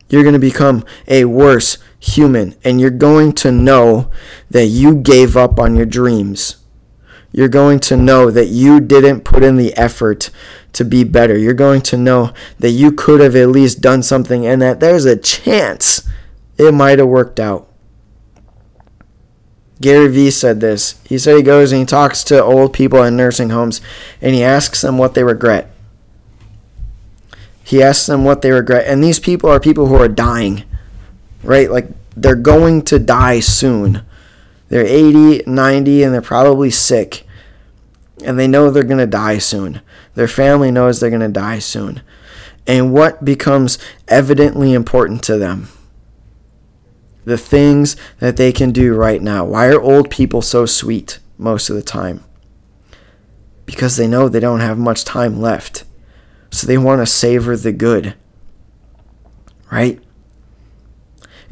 You're 0.09 0.23
going 0.23 0.33
to 0.33 0.39
become 0.39 0.85
a 1.07 1.25
worse 1.25 1.77
human, 1.99 2.55
and 2.63 2.81
you're 2.81 2.89
going 2.89 3.33
to 3.33 3.51
know 3.51 4.09
that 4.49 4.65
you 4.65 4.95
gave 4.95 5.37
up 5.37 5.59
on 5.59 5.75
your 5.75 5.85
dreams 5.85 6.59
you're 7.31 7.49
going 7.49 7.79
to 7.79 7.95
know 7.95 8.31
that 8.31 8.47
you 8.47 8.79
didn't 8.79 9.21
put 9.21 9.43
in 9.43 9.55
the 9.55 9.75
effort 9.77 10.31
to 10.73 10.83
be 10.83 11.03
better. 11.03 11.37
You're 11.37 11.53
going 11.53 11.81
to 11.83 11.97
know 11.97 12.33
that 12.57 12.71
you 12.71 12.91
could 12.91 13.21
have 13.21 13.35
at 13.35 13.49
least 13.49 13.81
done 13.81 14.01
something 14.01 14.45
and 14.45 14.61
that 14.61 14.79
there's 14.79 15.05
a 15.05 15.15
chance 15.15 16.07
it 16.57 16.73
might 16.73 16.99
have 16.99 17.07
worked 17.07 17.39
out. 17.39 17.68
Gary 19.81 20.09
Vee 20.09 20.31
said 20.31 20.59
this. 20.59 20.99
He 21.05 21.17
said 21.17 21.37
he 21.37 21.43
goes 21.43 21.71
and 21.71 21.79
he 21.79 21.85
talks 21.85 22.23
to 22.25 22.43
old 22.43 22.73
people 22.73 23.03
in 23.03 23.15
nursing 23.15 23.49
homes 23.49 23.81
and 24.21 24.35
he 24.35 24.43
asks 24.43 24.81
them 24.81 24.97
what 24.97 25.13
they 25.13 25.23
regret. 25.23 25.71
He 27.63 27.81
asks 27.81 28.07
them 28.07 28.25
what 28.25 28.41
they 28.41 28.51
regret. 28.51 28.87
And 28.87 29.03
these 29.03 29.19
people 29.19 29.49
are 29.49 29.59
people 29.59 29.87
who 29.87 29.95
are 29.95 30.07
dying, 30.07 30.63
right? 31.43 31.69
Like 31.69 31.87
they're 32.15 32.35
going 32.35 32.81
to 32.83 32.99
die 32.99 33.39
soon. 33.39 34.01
They're 34.69 34.85
80, 34.85 35.43
90, 35.47 36.03
and 36.03 36.13
they're 36.13 36.21
probably 36.21 36.71
sick. 36.71 37.25
And 38.23 38.37
they 38.37 38.47
know 38.47 38.69
they're 38.69 38.83
going 38.83 38.97
to 38.97 39.07
die 39.07 39.37
soon. 39.37 39.81
Their 40.15 40.27
family 40.27 40.71
knows 40.71 40.99
they're 40.99 41.09
going 41.09 41.21
to 41.21 41.27
die 41.29 41.59
soon. 41.59 42.01
And 42.67 42.93
what 42.93 43.23
becomes 43.23 43.79
evidently 44.07 44.73
important 44.73 45.23
to 45.23 45.37
them? 45.37 45.69
The 47.25 47.37
things 47.37 47.95
that 48.19 48.37
they 48.37 48.51
can 48.51 48.71
do 48.71 48.95
right 48.95 49.21
now. 49.21 49.45
Why 49.45 49.67
are 49.67 49.81
old 49.81 50.09
people 50.09 50.41
so 50.41 50.65
sweet 50.65 51.19
most 51.37 51.69
of 51.69 51.75
the 51.75 51.83
time? 51.83 52.23
Because 53.65 53.97
they 53.97 54.07
know 54.07 54.27
they 54.27 54.39
don't 54.39 54.61
have 54.61 54.77
much 54.77 55.05
time 55.05 55.39
left. 55.39 55.83
So 56.51 56.65
they 56.65 56.77
want 56.77 57.01
to 57.01 57.05
savor 57.05 57.55
the 57.55 57.71
good. 57.71 58.15
Right? 59.71 59.99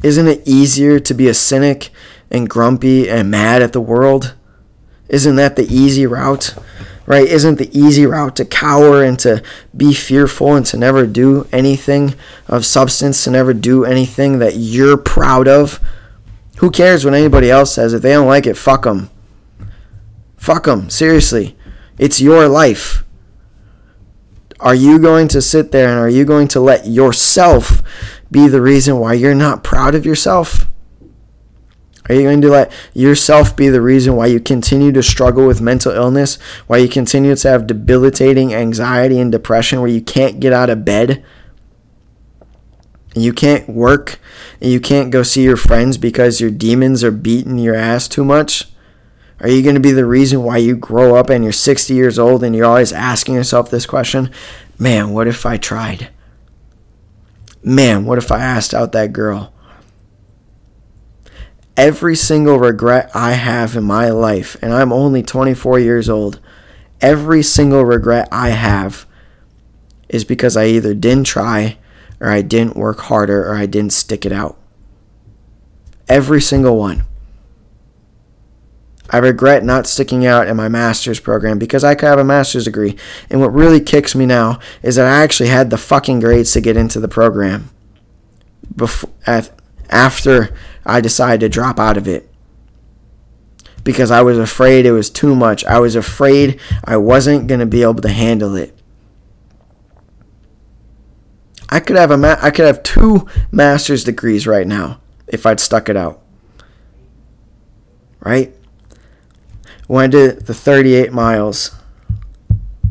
Isn't 0.02 0.26
it 0.26 0.46
easier 0.46 0.98
to 1.00 1.14
be 1.14 1.28
a 1.28 1.34
cynic 1.34 1.90
and 2.30 2.48
grumpy 2.48 3.08
and 3.08 3.30
mad 3.30 3.62
at 3.62 3.72
the 3.72 3.80
world? 3.80 4.34
Isn't 5.08 5.36
that 5.36 5.56
the 5.56 5.66
easy 5.72 6.06
route? 6.06 6.54
Right? 7.08 7.26
Isn't 7.26 7.56
the 7.56 7.70
easy 7.76 8.04
route 8.04 8.36
to 8.36 8.44
cower 8.44 9.02
and 9.02 9.18
to 9.20 9.42
be 9.74 9.94
fearful 9.94 10.54
and 10.54 10.66
to 10.66 10.76
never 10.76 11.06
do 11.06 11.48
anything 11.50 12.14
of 12.46 12.66
substance, 12.66 13.24
to 13.24 13.30
never 13.30 13.54
do 13.54 13.86
anything 13.86 14.40
that 14.40 14.56
you're 14.56 14.98
proud 14.98 15.48
of? 15.48 15.80
Who 16.58 16.70
cares 16.70 17.06
what 17.06 17.14
anybody 17.14 17.50
else 17.50 17.72
says? 17.72 17.94
If 17.94 18.02
they 18.02 18.12
don't 18.12 18.26
like 18.26 18.46
it, 18.46 18.58
fuck 18.58 18.82
them. 18.82 19.08
Fuck 20.36 20.64
them. 20.64 20.90
Seriously. 20.90 21.56
It's 21.96 22.20
your 22.20 22.46
life. 22.46 23.04
Are 24.60 24.74
you 24.74 24.98
going 24.98 25.28
to 25.28 25.40
sit 25.40 25.72
there 25.72 25.88
and 25.88 25.98
are 25.98 26.10
you 26.10 26.26
going 26.26 26.48
to 26.48 26.60
let 26.60 26.86
yourself 26.86 27.82
be 28.30 28.48
the 28.48 28.60
reason 28.60 28.98
why 28.98 29.14
you're 29.14 29.34
not 29.34 29.64
proud 29.64 29.94
of 29.94 30.04
yourself? 30.04 30.68
Are 32.08 32.14
you 32.14 32.22
going 32.22 32.40
to 32.40 32.48
let 32.48 32.72
yourself 32.94 33.54
be 33.56 33.68
the 33.68 33.82
reason 33.82 34.16
why 34.16 34.26
you 34.26 34.40
continue 34.40 34.92
to 34.92 35.02
struggle 35.02 35.46
with 35.46 35.60
mental 35.60 35.92
illness, 35.92 36.36
why 36.66 36.78
you 36.78 36.88
continue 36.88 37.34
to 37.34 37.48
have 37.48 37.66
debilitating 37.66 38.54
anxiety 38.54 39.20
and 39.20 39.30
depression, 39.30 39.80
where 39.80 39.90
you 39.90 40.00
can't 40.00 40.40
get 40.40 40.52
out 40.52 40.70
of 40.70 40.84
bed? 40.84 41.24
You 43.14 43.32
can't 43.32 43.68
work 43.68 44.20
you 44.60 44.80
can't 44.80 45.10
go 45.10 45.22
see 45.22 45.44
your 45.44 45.56
friends 45.56 45.98
because 45.98 46.40
your 46.40 46.50
demons 46.50 47.04
are 47.04 47.12
beating 47.12 47.58
your 47.58 47.74
ass 47.74 48.08
too 48.08 48.24
much? 48.24 48.68
Are 49.40 49.48
you 49.48 49.62
going 49.62 49.76
to 49.76 49.80
be 49.80 49.92
the 49.92 50.06
reason 50.06 50.42
why 50.42 50.56
you 50.56 50.76
grow 50.76 51.14
up 51.14 51.30
and 51.30 51.44
you're 51.44 51.52
60 51.52 51.94
years 51.94 52.18
old 52.18 52.42
and 52.42 52.56
you're 52.56 52.66
always 52.66 52.92
asking 52.92 53.34
yourself 53.34 53.70
this 53.70 53.86
question? 53.86 54.32
Man, 54.78 55.10
what 55.10 55.28
if 55.28 55.46
I 55.46 55.56
tried? 55.56 56.10
Man, 57.62 58.04
what 58.04 58.18
if 58.18 58.32
I 58.32 58.40
asked 58.40 58.74
out 58.74 58.92
that 58.92 59.12
girl? 59.12 59.52
Every 61.78 62.16
single 62.16 62.58
regret 62.58 63.08
I 63.14 63.34
have 63.34 63.76
in 63.76 63.84
my 63.84 64.10
life, 64.10 64.56
and 64.60 64.72
I'm 64.72 64.92
only 64.92 65.22
24 65.22 65.78
years 65.78 66.08
old, 66.08 66.40
every 67.00 67.40
single 67.44 67.84
regret 67.84 68.26
I 68.32 68.48
have 68.48 69.06
is 70.08 70.24
because 70.24 70.56
I 70.56 70.66
either 70.66 70.92
didn't 70.92 71.28
try, 71.28 71.78
or 72.18 72.30
I 72.30 72.42
didn't 72.42 72.76
work 72.76 72.98
harder, 73.02 73.48
or 73.48 73.54
I 73.54 73.66
didn't 73.66 73.92
stick 73.92 74.26
it 74.26 74.32
out. 74.32 74.58
Every 76.08 76.40
single 76.40 76.76
one. 76.76 77.04
I 79.10 79.18
regret 79.18 79.64
not 79.64 79.86
sticking 79.86 80.26
out 80.26 80.48
in 80.48 80.56
my 80.56 80.68
master's 80.68 81.20
program 81.20 81.60
because 81.60 81.84
I 81.84 81.94
could 81.94 82.08
have 82.08 82.18
a 82.18 82.24
master's 82.24 82.64
degree. 82.64 82.96
And 83.30 83.40
what 83.40 83.54
really 83.54 83.80
kicks 83.80 84.16
me 84.16 84.26
now 84.26 84.58
is 84.82 84.96
that 84.96 85.06
I 85.06 85.22
actually 85.22 85.48
had 85.48 85.70
the 85.70 85.78
fucking 85.78 86.18
grades 86.18 86.52
to 86.54 86.60
get 86.60 86.76
into 86.76 86.98
the 86.98 87.08
program 87.08 87.70
before, 88.74 89.10
after 89.88 90.52
I 90.88 91.00
decided 91.00 91.40
to 91.40 91.48
drop 91.48 91.78
out 91.78 91.96
of 91.96 92.08
it. 92.08 92.28
Because 93.84 94.10
I 94.10 94.22
was 94.22 94.38
afraid 94.38 94.84
it 94.84 94.92
was 94.92 95.08
too 95.08 95.34
much. 95.34 95.64
I 95.64 95.78
was 95.78 95.94
afraid 95.94 96.60
I 96.84 96.96
wasn't 96.96 97.46
going 97.46 97.60
to 97.60 97.66
be 97.66 97.82
able 97.82 98.02
to 98.02 98.08
handle 98.08 98.56
it. 98.56 98.76
I 101.70 101.80
could 101.80 101.96
have 101.96 102.10
a 102.10 102.16
ma- 102.16 102.38
I 102.40 102.50
could 102.50 102.66
have 102.66 102.82
two 102.82 103.28
master's 103.52 104.02
degrees 104.02 104.46
right 104.46 104.66
now 104.66 105.00
if 105.26 105.46
I'd 105.46 105.60
stuck 105.60 105.88
it 105.88 105.96
out. 105.96 106.22
Right? 108.20 108.54
when 109.88 110.04
I 110.04 110.06
did 110.06 110.46
the 110.46 110.54
38 110.54 111.12
miles 111.12 111.74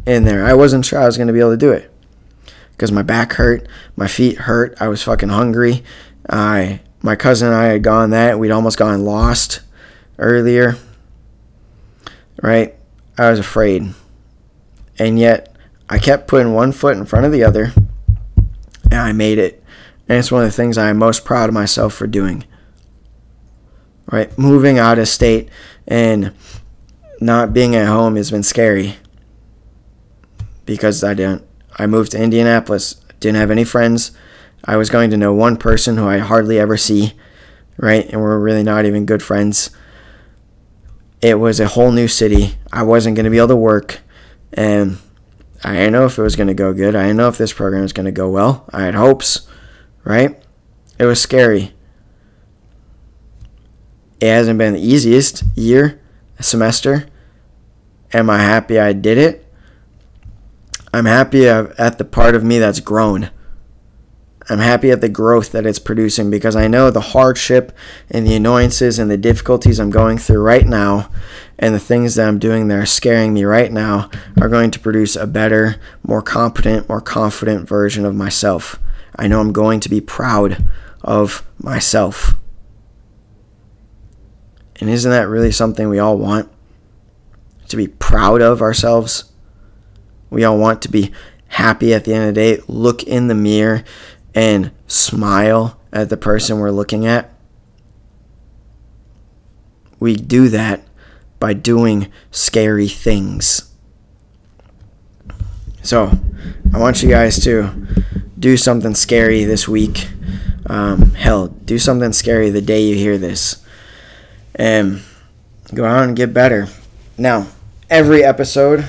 in 0.06 0.26
there, 0.26 0.46
I 0.46 0.54
wasn't 0.54 0.86
sure 0.86 1.00
I 1.00 1.06
was 1.06 1.16
going 1.16 1.28
to 1.28 1.34
be 1.34 1.40
able 1.40 1.52
to 1.52 1.58
do 1.58 1.72
it 1.72 1.92
because 2.72 2.92
my 2.92 3.04
back 3.04 3.34
hurt, 3.34 3.68
my 3.96 4.08
feet 4.08 4.40
hurt, 4.40 4.76
I 4.82 4.88
was 4.88 5.04
fucking 5.04 5.30
hungry. 5.30 5.84
I 6.30 6.82
my 7.08 7.16
cousin 7.16 7.48
and 7.48 7.56
I 7.56 7.68
had 7.68 7.84
gone 7.84 8.10
that 8.10 8.38
we'd 8.38 8.52
almost 8.52 8.78
gone 8.78 9.06
lost 9.06 9.62
earlier. 10.20 10.76
Right? 12.44 12.76
I 13.18 13.30
was 13.30 13.40
afraid. 13.40 13.94
And 15.00 15.18
yet 15.18 15.56
I 15.90 16.00
kept 16.00 16.28
putting 16.28 16.54
one 16.54 16.74
foot 16.74 16.98
in 16.98 17.06
front 17.06 17.26
of 17.26 17.32
the 17.32 17.46
other 17.46 17.72
and 18.92 19.00
I 19.00 19.14
made 19.14 19.38
it. 19.38 19.64
And 20.10 20.20
it's 20.20 20.34
one 20.34 20.44
of 20.44 20.50
the 20.50 20.56
things 20.56 20.78
I 20.78 20.90
am 20.90 20.98
most 20.98 21.24
proud 21.24 21.48
of 21.48 21.54
myself 21.54 21.94
for 21.94 22.08
doing. 22.08 22.44
Right? 24.12 24.38
Moving 24.38 24.78
out 24.78 25.00
of 25.00 25.08
state 25.08 25.48
and 25.88 26.34
not 27.22 27.54
being 27.54 27.74
at 27.74 27.88
home 27.88 28.18
has 28.18 28.32
been 28.32 28.44
scary 28.44 28.98
because 30.66 31.06
I 31.06 31.14
didn't. 31.14 31.46
I 31.80 31.88
moved 31.88 32.12
to 32.12 32.22
Indianapolis, 32.22 32.96
didn't 33.22 33.38
have 33.38 33.52
any 33.52 33.64
friends. 33.64 34.12
I 34.64 34.76
was 34.76 34.90
going 34.90 35.10
to 35.12 35.18
know 35.18 35.34
one 35.34 35.58
person 35.58 35.98
who 35.98 36.08
I 36.08 36.18
hardly 36.18 36.60
ever 36.60 36.78
see, 36.78 37.14
right? 37.78 38.08
And 38.10 38.22
we're 38.22 38.40
really 38.40 38.64
not 38.64 38.86
even 38.86 39.06
good 39.06 39.24
friends. 39.24 39.70
It 41.22 41.40
was 41.40 41.60
a 41.60 41.68
whole 41.68 41.92
new 41.92 42.08
city. 42.08 42.58
I 42.72 42.84
wasn't 42.84 43.16
going 43.16 43.24
to 43.24 43.30
be 43.30 43.38
able 43.38 43.48
to 43.50 43.56
work, 43.56 44.02
and 44.54 45.00
I 45.64 45.74
didn't 45.74 45.94
know 45.94 46.06
if 46.06 46.18
it 46.18 46.22
was 46.22 46.36
going 46.36 46.48
to 46.48 46.54
go 46.54 46.74
good. 46.74 46.96
I 46.96 47.04
didn't 47.04 47.18
know 47.18 47.30
if 47.30 47.38
this 47.38 47.54
program 47.54 47.82
was 47.82 47.94
going 47.94 48.06
to 48.06 48.12
go 48.12 48.30
well. 48.30 48.66
I 48.72 48.84
had 48.84 48.96
hopes, 48.96 49.48
right? 50.04 50.42
It 51.00 51.06
was 51.06 51.22
scary. 51.22 51.74
It 54.20 54.28
hasn't 54.28 54.58
been 54.58 54.74
the 54.74 54.82
easiest 54.82 55.44
year 55.56 56.02
semester. 56.40 57.08
Am 58.14 58.30
I 58.30 58.40
happy 58.40 58.80
I 58.80 58.94
did 58.94 59.18
it? 59.18 59.52
I'm 60.94 61.06
happy 61.06 61.48
at 61.48 61.98
the 61.98 62.06
part 62.06 62.36
of 62.36 62.44
me 62.44 62.58
that's 62.58 62.80
grown. 62.80 63.30
I'm 64.50 64.60
happy 64.60 64.92
at 64.92 65.02
the 65.02 65.10
growth 65.10 65.52
that 65.52 65.66
it's 65.66 65.80
producing 65.80 66.30
because 66.30 66.56
I 66.56 66.68
know 66.68 66.90
the 66.90 67.02
hardship 67.02 67.76
and 68.10 68.26
the 68.26 68.36
annoyances 68.36 68.98
and 68.98 69.12
the 69.12 69.18
difficulties 69.18 69.78
I'm 69.78 69.90
going 69.90 70.18
through 70.18 70.42
right 70.42 70.66
now 70.66 71.10
and 71.60 71.76
the 71.76 71.80
things 71.80 72.16
that 72.16 72.28
I'm 72.28 72.40
doing 72.40 72.70
that 72.70 72.78
are 72.78 72.86
scaring 72.86 73.34
me 73.34 73.44
right 73.44 73.72
now 73.72 74.10
are 74.40 74.48
going 74.48 74.72
to 74.72 74.80
produce 74.80 75.18
a 75.18 75.28
better, 75.28 75.76
more 76.02 76.22
competent, 76.22 76.88
more 76.88 77.02
confident 77.02 77.68
version 77.68 78.06
of 78.06 78.16
myself. 78.16 78.80
I 79.18 79.28
know 79.28 79.42
I'm 79.42 79.52
going 79.52 79.82
to 79.82 79.90
be 79.90 80.00
proud 80.00 80.66
of 81.04 81.46
myself. 81.58 82.36
And 84.80 84.90
isn't 84.90 85.12
that 85.12 85.28
really 85.28 85.52
something 85.52 85.90
we 85.90 86.00
all 86.00 86.18
want? 86.18 86.50
To 87.68 87.76
be 87.76 87.88
proud 87.88 88.42
of 88.42 88.62
ourselves? 88.62 89.26
We 90.30 90.46
all 90.46 90.58
want 90.58 90.82
to 90.84 90.90
be 90.90 91.12
happy 91.48 91.94
at 91.94 92.06
the 92.06 92.14
end 92.14 92.30
of 92.30 92.36
the 92.36 92.42
day, 92.42 92.64
look 92.68 93.04
in 93.04 93.28
the 93.28 93.36
mirror 93.36 93.84
and 94.34 94.72
smile 94.88 95.80
at 95.92 96.10
the 96.10 96.18
person 96.18 96.60
we're 96.60 96.72
looking 96.72 97.06
at. 97.06 97.32
We 100.00 100.16
do 100.16 100.48
that 100.50 100.84
by 101.40 101.54
doing 101.54 102.12
scary 102.32 102.88
things. 102.88 103.74
So, 105.82 106.12
I 106.74 106.80
want 106.80 107.02
you 107.02 107.10
guys 107.10 107.40
to 107.44 107.88
do 108.38 108.58
something 108.58 108.94
scary 108.94 109.44
this 109.44 109.68
week. 109.68 110.10
Um, 110.68 111.12
hell, 111.16 111.48
do 111.48 111.80
something 111.80 112.12
scary 112.14 112.50
the 112.50 112.62
day 112.62 112.84
you 112.84 112.96
hear 112.96 113.18
this 113.18 113.64
and 114.56 115.02
go 115.74 115.86
out 115.86 116.04
and 116.04 116.16
get 116.16 116.34
better. 116.34 116.68
Now, 117.18 117.48
every 117.90 118.24
episode, 118.24 118.86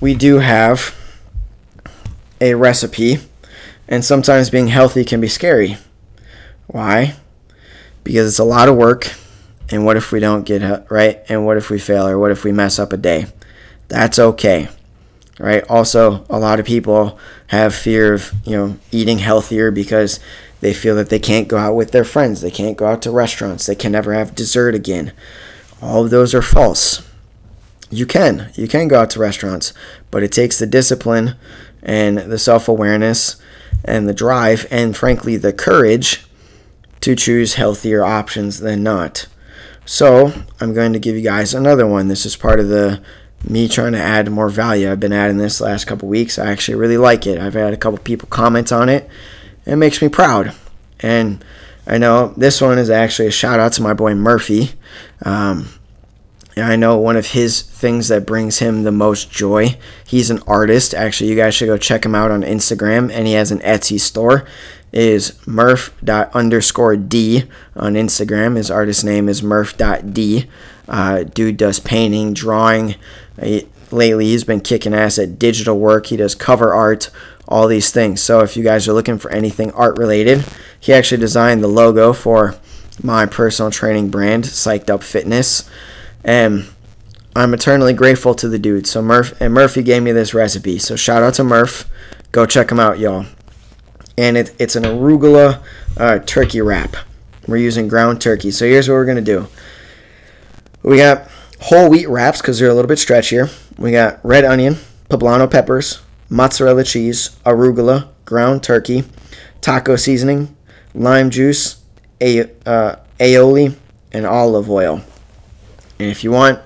we 0.00 0.14
do 0.14 0.38
have 0.38 0.96
a 2.40 2.54
recipe, 2.54 3.18
and 3.92 4.04
sometimes 4.04 4.50
being 4.50 4.68
healthy 4.68 5.04
can 5.04 5.20
be 5.20 5.28
scary. 5.28 5.76
Why? 6.66 7.14
Because 8.02 8.26
it's 8.26 8.38
a 8.40 8.44
lot 8.44 8.68
of 8.68 8.76
work, 8.76 9.12
and 9.70 9.84
what 9.84 9.96
if 9.96 10.10
we 10.10 10.18
don't 10.18 10.44
get 10.44 10.62
it 10.62 10.86
right? 10.88 11.20
And 11.28 11.46
what 11.46 11.56
if 11.56 11.70
we 11.70 11.78
fail, 11.78 12.08
or 12.08 12.18
what 12.18 12.32
if 12.32 12.42
we 12.42 12.50
mess 12.50 12.78
up 12.78 12.92
a 12.92 12.96
day? 12.96 13.26
That's 13.88 14.18
okay 14.18 14.68
right 15.38 15.64
also 15.70 16.26
a 16.28 16.38
lot 16.38 16.60
of 16.60 16.66
people 16.66 17.18
have 17.46 17.74
fear 17.74 18.12
of 18.12 18.32
you 18.44 18.54
know 18.54 18.76
eating 18.90 19.18
healthier 19.18 19.70
because 19.70 20.20
they 20.62 20.72
feel 20.72 20.94
that 20.94 21.10
they 21.10 21.18
can't 21.18 21.48
go 21.48 21.58
out 21.58 21.74
with 21.74 21.90
their 21.90 22.04
friends. 22.04 22.40
They 22.40 22.50
can't 22.50 22.76
go 22.76 22.86
out 22.86 23.02
to 23.02 23.10
restaurants. 23.10 23.66
They 23.66 23.74
can 23.74 23.90
never 23.90 24.14
have 24.14 24.36
dessert 24.36 24.76
again. 24.76 25.12
All 25.82 26.04
of 26.04 26.10
those 26.10 26.36
are 26.36 26.40
false. 26.40 27.02
You 27.90 28.06
can. 28.06 28.52
You 28.54 28.68
can 28.68 28.86
go 28.86 29.00
out 29.00 29.10
to 29.10 29.18
restaurants, 29.18 29.74
but 30.12 30.22
it 30.22 30.30
takes 30.30 30.60
the 30.60 30.66
discipline 30.68 31.34
and 31.82 32.16
the 32.16 32.38
self 32.38 32.68
awareness 32.68 33.42
and 33.84 34.08
the 34.08 34.14
drive 34.14 34.66
and, 34.70 34.96
frankly, 34.96 35.36
the 35.36 35.52
courage 35.52 36.24
to 37.00 37.16
choose 37.16 37.54
healthier 37.54 38.04
options 38.04 38.60
than 38.60 38.82
not. 38.82 39.26
So, 39.84 40.32
I'm 40.60 40.72
going 40.72 40.92
to 40.92 40.98
give 40.98 41.16
you 41.16 41.22
guys 41.22 41.54
another 41.54 41.86
one. 41.86 42.08
This 42.08 42.24
is 42.24 42.36
part 42.36 42.60
of 42.60 42.68
the 42.68 43.02
me 43.48 43.68
trying 43.68 43.92
to 43.92 43.98
add 43.98 44.30
more 44.30 44.48
value. 44.48 44.90
I've 44.90 45.00
been 45.00 45.12
adding 45.12 45.38
this 45.38 45.60
last 45.60 45.86
couple 45.86 46.08
weeks. 46.08 46.38
I 46.38 46.50
actually 46.50 46.76
really 46.76 46.96
like 46.96 47.26
it. 47.26 47.40
I've 47.40 47.54
had 47.54 47.72
a 47.72 47.76
couple 47.76 47.98
people 47.98 48.28
comment 48.28 48.70
on 48.72 48.88
it. 48.88 49.08
It 49.66 49.76
makes 49.76 50.00
me 50.00 50.08
proud. 50.08 50.54
And 51.00 51.44
I 51.86 51.98
know 51.98 52.28
this 52.36 52.60
one 52.60 52.78
is 52.78 52.90
actually 52.90 53.28
a 53.28 53.32
shout 53.32 53.58
out 53.58 53.72
to 53.74 53.82
my 53.82 53.94
boy 53.94 54.14
Murphy. 54.14 54.72
Um, 55.24 55.68
I 56.56 56.76
know 56.76 56.98
one 56.98 57.16
of 57.16 57.28
his 57.28 57.62
things 57.62 58.08
that 58.08 58.26
brings 58.26 58.58
him 58.58 58.82
the 58.82 58.92
most 58.92 59.30
joy. 59.30 59.78
He's 60.06 60.30
an 60.30 60.40
artist. 60.46 60.94
Actually, 60.94 61.30
you 61.30 61.36
guys 61.36 61.54
should 61.54 61.66
go 61.66 61.78
check 61.78 62.04
him 62.04 62.14
out 62.14 62.30
on 62.30 62.42
Instagram, 62.42 63.10
and 63.10 63.26
he 63.26 63.32
has 63.32 63.50
an 63.50 63.60
Etsy 63.60 63.98
store. 63.98 64.46
Is 64.92 65.38
Murph 65.46 65.94
underscore 66.06 66.96
D 66.96 67.44
on 67.74 67.94
Instagram. 67.94 68.56
His 68.56 68.70
artist 68.70 69.02
name 69.02 69.26
is 69.26 69.42
Murph 69.42 69.74
D. 70.12 70.46
Uh, 70.86 71.22
dude 71.22 71.56
does 71.56 71.80
painting, 71.80 72.34
drawing. 72.34 72.96
He, 73.42 73.66
lately, 73.90 74.26
he's 74.26 74.44
been 74.44 74.60
kicking 74.60 74.92
ass 74.92 75.18
at 75.18 75.38
digital 75.38 75.78
work. 75.78 76.06
He 76.06 76.18
does 76.18 76.34
cover 76.34 76.74
art, 76.74 77.08
all 77.48 77.68
these 77.68 77.90
things. 77.90 78.22
So 78.22 78.40
if 78.40 78.54
you 78.54 78.62
guys 78.62 78.86
are 78.86 78.92
looking 78.92 79.16
for 79.16 79.30
anything 79.30 79.72
art 79.72 79.96
related, 79.96 80.44
he 80.78 80.92
actually 80.92 81.20
designed 81.20 81.64
the 81.64 81.68
logo 81.68 82.12
for 82.12 82.56
my 83.02 83.24
personal 83.24 83.70
training 83.70 84.10
brand, 84.10 84.44
Psyched 84.44 84.90
Up 84.90 85.02
Fitness. 85.02 85.68
And 86.24 86.66
I'm 87.34 87.54
eternally 87.54 87.92
grateful 87.92 88.34
to 88.34 88.48
the 88.48 88.58
dude. 88.58 88.86
So 88.86 89.02
Murph 89.02 89.38
and 89.40 89.54
Murphy 89.54 89.82
gave 89.82 90.02
me 90.02 90.12
this 90.12 90.34
recipe. 90.34 90.78
So 90.78 90.96
shout 90.96 91.22
out 91.22 91.34
to 91.34 91.44
Murph. 91.44 91.88
Go 92.30 92.46
check 92.46 92.70
him 92.70 92.78
out, 92.78 92.98
y'all. 92.98 93.26
And 94.18 94.36
it, 94.36 94.54
it's 94.58 94.76
an 94.76 94.84
arugula 94.84 95.62
uh, 95.96 96.18
turkey 96.20 96.60
wrap. 96.60 96.96
We're 97.48 97.56
using 97.56 97.88
ground 97.88 98.20
turkey. 98.20 98.50
So 98.50 98.66
here's 98.66 98.88
what 98.88 98.94
we're 98.94 99.06
gonna 99.06 99.20
do. 99.20 99.48
We 100.82 100.98
got 100.98 101.28
whole 101.60 101.88
wheat 101.88 102.08
wraps 102.08 102.40
because 102.40 102.58
they're 102.58 102.68
a 102.68 102.74
little 102.74 102.88
bit 102.88 102.98
stretchier. 102.98 103.50
We 103.78 103.92
got 103.92 104.20
red 104.24 104.44
onion, 104.44 104.76
poblano 105.08 105.50
peppers, 105.50 106.02
mozzarella 106.28 106.84
cheese, 106.84 107.30
arugula, 107.46 108.08
ground 108.24 108.62
turkey, 108.62 109.04
taco 109.60 109.96
seasoning, 109.96 110.56
lime 110.94 111.30
juice, 111.30 111.82
a, 112.20 112.50
uh, 112.66 112.96
aioli, 113.18 113.76
and 114.12 114.26
olive 114.26 114.70
oil. 114.70 115.02
And 116.02 116.10
if 116.10 116.24
you 116.24 116.32
want, 116.32 116.58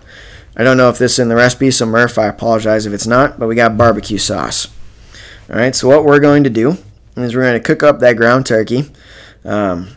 I 0.57 0.64
don't 0.64 0.78
know 0.78 0.89
if 0.89 0.99
this 0.99 1.12
is 1.14 1.18
in 1.18 1.28
the 1.28 1.37
recipe, 1.37 1.70
so 1.70 1.84
Murph, 1.84 2.18
I 2.18 2.26
apologize 2.26 2.87
if 2.87 2.93
it's 2.93 3.07
not, 3.07 3.39
but 3.39 3.47
we 3.47 3.55
got 3.55 3.76
barbecue 3.76 4.18
sauce. 4.18 4.68
All 5.51 5.57
right, 5.57 5.74
so 5.74 5.89
what 5.89 6.05
we're 6.05 6.20
going 6.20 6.45
to 6.45 6.51
do 6.51 6.78
is 7.16 7.37
we're 7.37 7.43
going 7.43 7.61
to 7.61 7.61
cook 7.61 7.82
up 7.82 8.01
that 8.01 8.16
ground 8.16 8.47
turkey. 8.47 8.91
Um, 9.45 9.97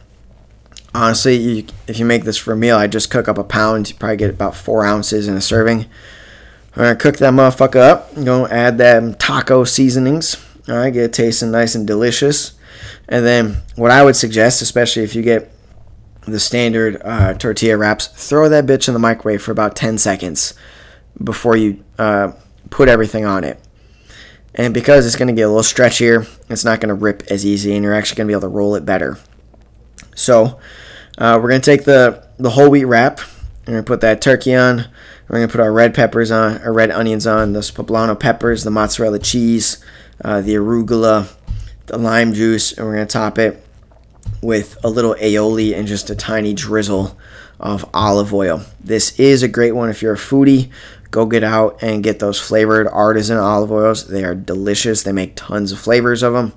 honestly, 0.93 1.37
you, 1.37 1.65
if 1.87 1.97
you 1.97 2.05
make 2.05 2.25
this 2.25 2.37
for 2.37 2.51
a 2.51 2.57
meal, 2.57 2.75
I 2.75 2.87
just 2.87 3.09
cook 3.09 3.29
up 3.29 3.37
a 3.37 3.43
pound. 3.43 3.89
You 3.89 3.95
probably 3.95 4.17
get 4.17 4.29
about 4.29 4.55
four 4.55 4.85
ounces 4.85 5.27
in 5.27 5.35
a 5.35 5.41
serving. 5.41 5.85
All 6.75 6.83
right, 6.83 6.99
cook 6.99 7.17
that 7.17 7.33
motherfucker 7.33 7.77
up. 7.77 8.11
You're 8.15 8.25
going 8.25 8.49
to 8.49 8.55
add 8.55 8.77
them 8.77 9.13
taco 9.13 9.63
seasonings. 9.63 10.35
All 10.67 10.75
right, 10.75 10.93
get 10.93 11.05
it 11.05 11.13
tasting 11.13 11.51
nice 11.51 11.73
and 11.73 11.87
delicious. 11.87 12.53
And 13.07 13.25
then 13.25 13.57
what 13.75 13.91
I 13.91 14.03
would 14.03 14.15
suggest, 14.15 14.61
especially 14.61 15.03
if 15.03 15.15
you 15.15 15.21
get 15.21 15.51
the 16.21 16.39
standard 16.39 17.01
uh, 17.03 17.33
tortilla 17.33 17.77
wraps, 17.77 18.07
throw 18.07 18.49
that 18.49 18.65
bitch 18.65 18.87
in 18.87 18.93
the 18.93 18.99
microwave 18.99 19.41
for 19.41 19.51
about 19.51 19.75
10 19.75 19.97
seconds 19.97 20.53
before 21.23 21.55
you 21.55 21.83
uh, 21.97 22.31
put 22.69 22.89
everything 22.89 23.25
on 23.25 23.43
it. 23.43 23.59
And 24.55 24.73
because 24.73 25.05
it's 25.05 25.15
going 25.15 25.27
to 25.27 25.33
get 25.33 25.43
a 25.43 25.47
little 25.47 25.61
stretchier, 25.61 26.27
it's 26.49 26.65
not 26.65 26.79
going 26.79 26.89
to 26.89 26.95
rip 26.95 27.23
as 27.29 27.45
easy, 27.45 27.73
and 27.75 27.83
you're 27.83 27.93
actually 27.93 28.17
going 28.17 28.27
to 28.27 28.31
be 28.31 28.33
able 28.33 28.41
to 28.41 28.55
roll 28.55 28.75
it 28.75 28.85
better. 28.85 29.17
So 30.15 30.59
uh, 31.17 31.39
we're 31.41 31.49
going 31.49 31.61
to 31.61 31.65
take 31.65 31.85
the, 31.85 32.27
the 32.37 32.49
whole 32.51 32.69
wheat 32.69 32.85
wrap, 32.85 33.19
and 33.19 33.67
we're 33.67 33.73
going 33.73 33.85
to 33.85 33.87
put 33.87 34.01
that 34.01 34.21
turkey 34.21 34.55
on. 34.55 34.89
We're 35.27 35.37
going 35.37 35.47
to 35.47 35.51
put 35.51 35.61
our 35.61 35.71
red 35.71 35.93
peppers 35.93 36.31
on, 36.31 36.61
our 36.63 36.73
red 36.73 36.89
onions 36.89 37.27
on, 37.27 37.53
those 37.53 37.71
poblano 37.71 38.19
peppers, 38.19 38.63
the 38.63 38.71
mozzarella 38.71 39.19
cheese, 39.19 39.83
uh, 40.23 40.41
the 40.41 40.55
arugula, 40.55 41.31
the 41.85 41.97
lime 41.97 42.33
juice, 42.33 42.71
and 42.73 42.85
we're 42.85 42.95
going 42.95 43.07
to 43.07 43.13
top 43.13 43.37
it 43.37 43.63
with 44.41 44.77
a 44.83 44.89
little 44.89 45.15
aioli 45.15 45.75
and 45.75 45.87
just 45.87 46.09
a 46.09 46.15
tiny 46.15 46.53
drizzle 46.53 47.17
of 47.59 47.89
olive 47.93 48.33
oil. 48.33 48.63
This 48.79 49.19
is 49.19 49.43
a 49.43 49.47
great 49.47 49.73
one 49.73 49.89
if 49.89 50.01
you're 50.01 50.13
a 50.13 50.17
foodie. 50.17 50.69
Go 51.11 51.25
get 51.25 51.43
out 51.43 51.81
and 51.81 52.03
get 52.03 52.19
those 52.19 52.39
flavored 52.39 52.87
artisan 52.87 53.37
olive 53.37 53.71
oils. 53.71 54.07
They 54.07 54.23
are 54.23 54.35
delicious. 54.35 55.03
They 55.03 55.11
make 55.11 55.35
tons 55.35 55.71
of 55.71 55.79
flavors 55.79 56.23
of 56.23 56.33
them. 56.33 56.53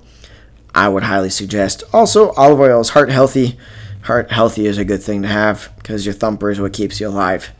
I 0.75 0.89
would 0.89 1.03
highly 1.03 1.29
suggest. 1.29 1.83
Also, 1.91 2.31
olive 2.31 2.59
oil 2.59 2.81
is 2.81 2.89
heart 2.89 3.09
healthy. 3.09 3.57
Heart 4.03 4.31
healthy 4.31 4.65
is 4.65 4.77
a 4.77 4.85
good 4.85 5.01
thing 5.01 5.21
to 5.23 5.27
have 5.27 5.71
because 5.77 6.05
your 6.05 6.13
thumper 6.13 6.51
is 6.51 6.59
what 6.59 6.73
keeps 6.73 6.99
you 6.99 7.07
alive. 7.07 7.51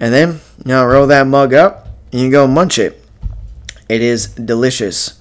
And 0.00 0.12
then, 0.12 0.40
now 0.64 0.86
roll 0.86 1.06
that 1.06 1.26
mug 1.26 1.54
up 1.54 1.88
and 2.12 2.20
you 2.20 2.30
go 2.30 2.46
munch 2.46 2.78
it. 2.78 3.02
It 3.88 4.02
is 4.02 4.28
delicious. 4.28 5.20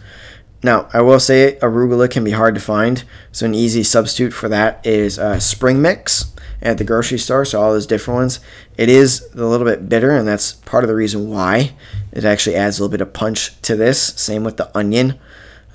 Now, 0.66 0.89
I 0.91 1.01
will 1.01 1.20
say 1.20 1.59
arugula 1.61 2.09
can 2.09 2.24
be 2.24 2.32
hard 2.32 2.55
to 2.55 2.59
find, 2.59 3.03
so 3.32 3.45
an 3.45 3.53
easy 3.53 3.84
substitute 3.84 4.34
for 4.34 4.49
that 4.49 4.84
is 4.84 5.20
uh, 5.20 5.39
spring 5.39 5.80
mix 5.80 6.34
at 6.59 6.80
the 6.80 6.84
grocery 6.84 7.20
store. 7.20 7.45
So 7.45 7.61
all 7.61 7.72
those 7.72 7.86
different 7.86 8.18
ones. 8.18 8.39
It 8.76 8.89
is 8.89 9.30
a 9.36 9.45
little 9.45 9.68
bit 9.68 9.88
bitter, 9.88 10.09
and 10.09 10.28
that's 10.28 10.53
part 10.53 10.84
of 10.84 10.88
the 10.88 10.95
reason 10.95 11.30
why 11.30 11.74
it 12.11 12.26
actually 12.26 12.55
adds 12.55 12.80
a 12.80 12.82
little 12.82 12.91
bit 12.91 13.01
of 13.01 13.13
punch 13.13 13.61
to 13.61 13.76
this. 13.76 14.01
Same 14.16 14.43
with 14.43 14.57
the 14.57 14.76
onion, 14.76 15.20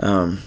um, 0.00 0.40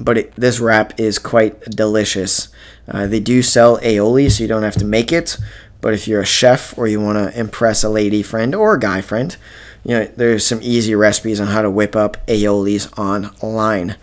but 0.00 0.18
it, 0.18 0.34
this 0.34 0.58
wrap 0.58 0.98
is 0.98 1.20
quite 1.20 1.60
delicious. 1.60 2.48
Uh, 2.88 3.06
they 3.06 3.20
do 3.20 3.42
sell 3.42 3.78
aioli, 3.78 4.28
so 4.28 4.42
you 4.42 4.48
don't 4.48 4.64
have 4.64 4.74
to 4.78 4.84
make 4.84 5.12
it. 5.12 5.38
But 5.80 5.94
if 5.94 6.08
you're 6.08 6.22
a 6.22 6.26
chef 6.26 6.76
or 6.76 6.88
you 6.88 7.00
want 7.00 7.18
to 7.18 7.38
impress 7.38 7.84
a 7.84 7.88
lady 7.88 8.24
friend 8.24 8.56
or 8.56 8.74
a 8.74 8.80
guy 8.80 9.02
friend, 9.02 9.36
you 9.84 9.94
know, 9.94 10.04
there's 10.16 10.46
some 10.46 10.60
easy 10.62 10.94
recipes 10.94 11.40
on 11.40 11.48
how 11.48 11.62
to 11.62 11.70
whip 11.70 11.94
up 11.94 12.26
aiolis 12.26 12.96
online. 12.98 13.96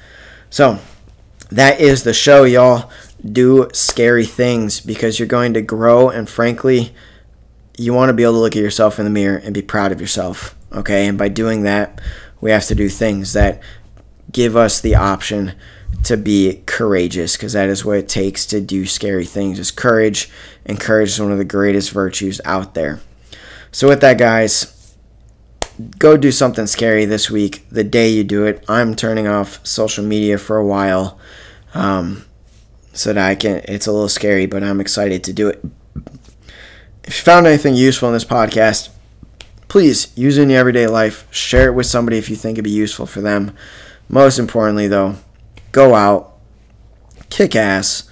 So, 0.50 0.80
that 1.50 1.80
is 1.80 2.04
the 2.04 2.14
show, 2.14 2.44
y'all. 2.44 2.90
Do 3.30 3.70
scary 3.74 4.26
things 4.26 4.80
because 4.80 5.20
you're 5.20 5.28
going 5.28 5.54
to 5.54 5.62
grow, 5.62 6.10
and 6.10 6.30
frankly, 6.30 6.94
you 7.78 7.94
want 7.94 8.10
to 8.10 8.14
be 8.14 8.24
able 8.24 8.34
to 8.34 8.40
look 8.40 8.56
at 8.56 8.62
yourself 8.62 9.00
in 9.00 9.06
the 9.06 9.12
mirror 9.12 9.38
and 9.38 9.54
be 9.54 9.62
proud 9.62 9.92
of 9.92 10.02
yourself. 10.02 10.56
Okay, 10.72 11.08
and 11.08 11.18
by 11.18 11.28
doing 11.28 11.64
that, 11.64 12.00
we 12.40 12.52
have 12.52 12.66
to 12.66 12.76
do 12.76 12.90
things 12.90 13.34
that 13.34 13.62
give 14.32 14.56
us 14.56 14.80
the 14.80 14.96
option 14.96 15.54
to 16.04 16.18
be 16.18 16.64
courageous 16.66 17.36
because 17.36 17.54
that 17.54 17.70
is 17.70 17.86
what 17.86 17.98
it 17.98 18.10
takes 18.10 18.46
to 18.48 18.62
do 18.62 18.86
scary 18.86 19.26
things 19.26 19.60
is 19.60 19.72
courage 19.72 20.30
and 20.66 20.80
courage 20.80 21.10
is 21.10 21.22
one 21.22 21.32
of 21.32 21.38
the 21.38 21.46
greatest 21.46 21.92
virtues 21.92 22.42
out 22.46 22.74
there 22.74 23.00
so 23.72 23.88
with 23.88 24.02
that 24.02 24.18
guys 24.18 24.81
go 26.00 26.18
do 26.18 26.32
something 26.32 26.68
scary 26.68 27.06
this 27.06 27.30
week. 27.30 27.66
The 27.70 27.84
day 27.84 28.10
you 28.10 28.24
do 28.24 28.46
it, 28.46 28.64
I'm 28.68 28.96
turning 28.96 29.28
off 29.28 29.66
social 29.66 30.04
media 30.04 30.38
for 30.38 30.58
a 30.58 30.66
while, 30.66 31.20
um, 31.74 32.26
so 32.94 33.14
that 33.14 33.24
I 33.24 33.36
can. 33.36 33.62
It's 33.66 33.88
a 33.88 33.92
little 33.92 34.10
scary, 34.10 34.46
but 34.46 34.64
I'm 34.64 34.82
excited 34.82 35.24
to 35.26 35.34
do 35.34 35.48
it. 35.48 35.64
If 37.04 37.18
you 37.18 37.24
found 37.24 37.48
anything 37.48 37.76
useful 37.76 38.10
in 38.10 38.14
this 38.14 38.26
podcast, 38.26 38.90
please 39.68 40.12
use 40.16 40.38
it 40.38 40.44
in 40.44 40.50
your 40.50 40.60
everyday 40.60 40.88
life. 40.88 41.28
Share 41.34 41.70
it 41.70 41.74
with 41.74 41.86
somebody 41.86 42.18
if 42.18 42.30
you 42.30 42.36
think 42.36 42.56
it'd 42.56 42.64
be 42.64 42.72
useful 42.72 43.06
for 43.06 43.22
them. 43.22 43.56
Most 44.10 44.38
importantly, 44.38 44.88
though, 44.88 45.16
go 45.72 45.96
out, 45.96 46.38
kick 47.30 47.56
ass, 47.56 48.10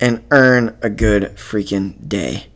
and 0.00 0.24
earn 0.30 0.76
a 0.82 0.90
good 0.90 1.36
freaking 1.36 2.08
day. 2.08 2.48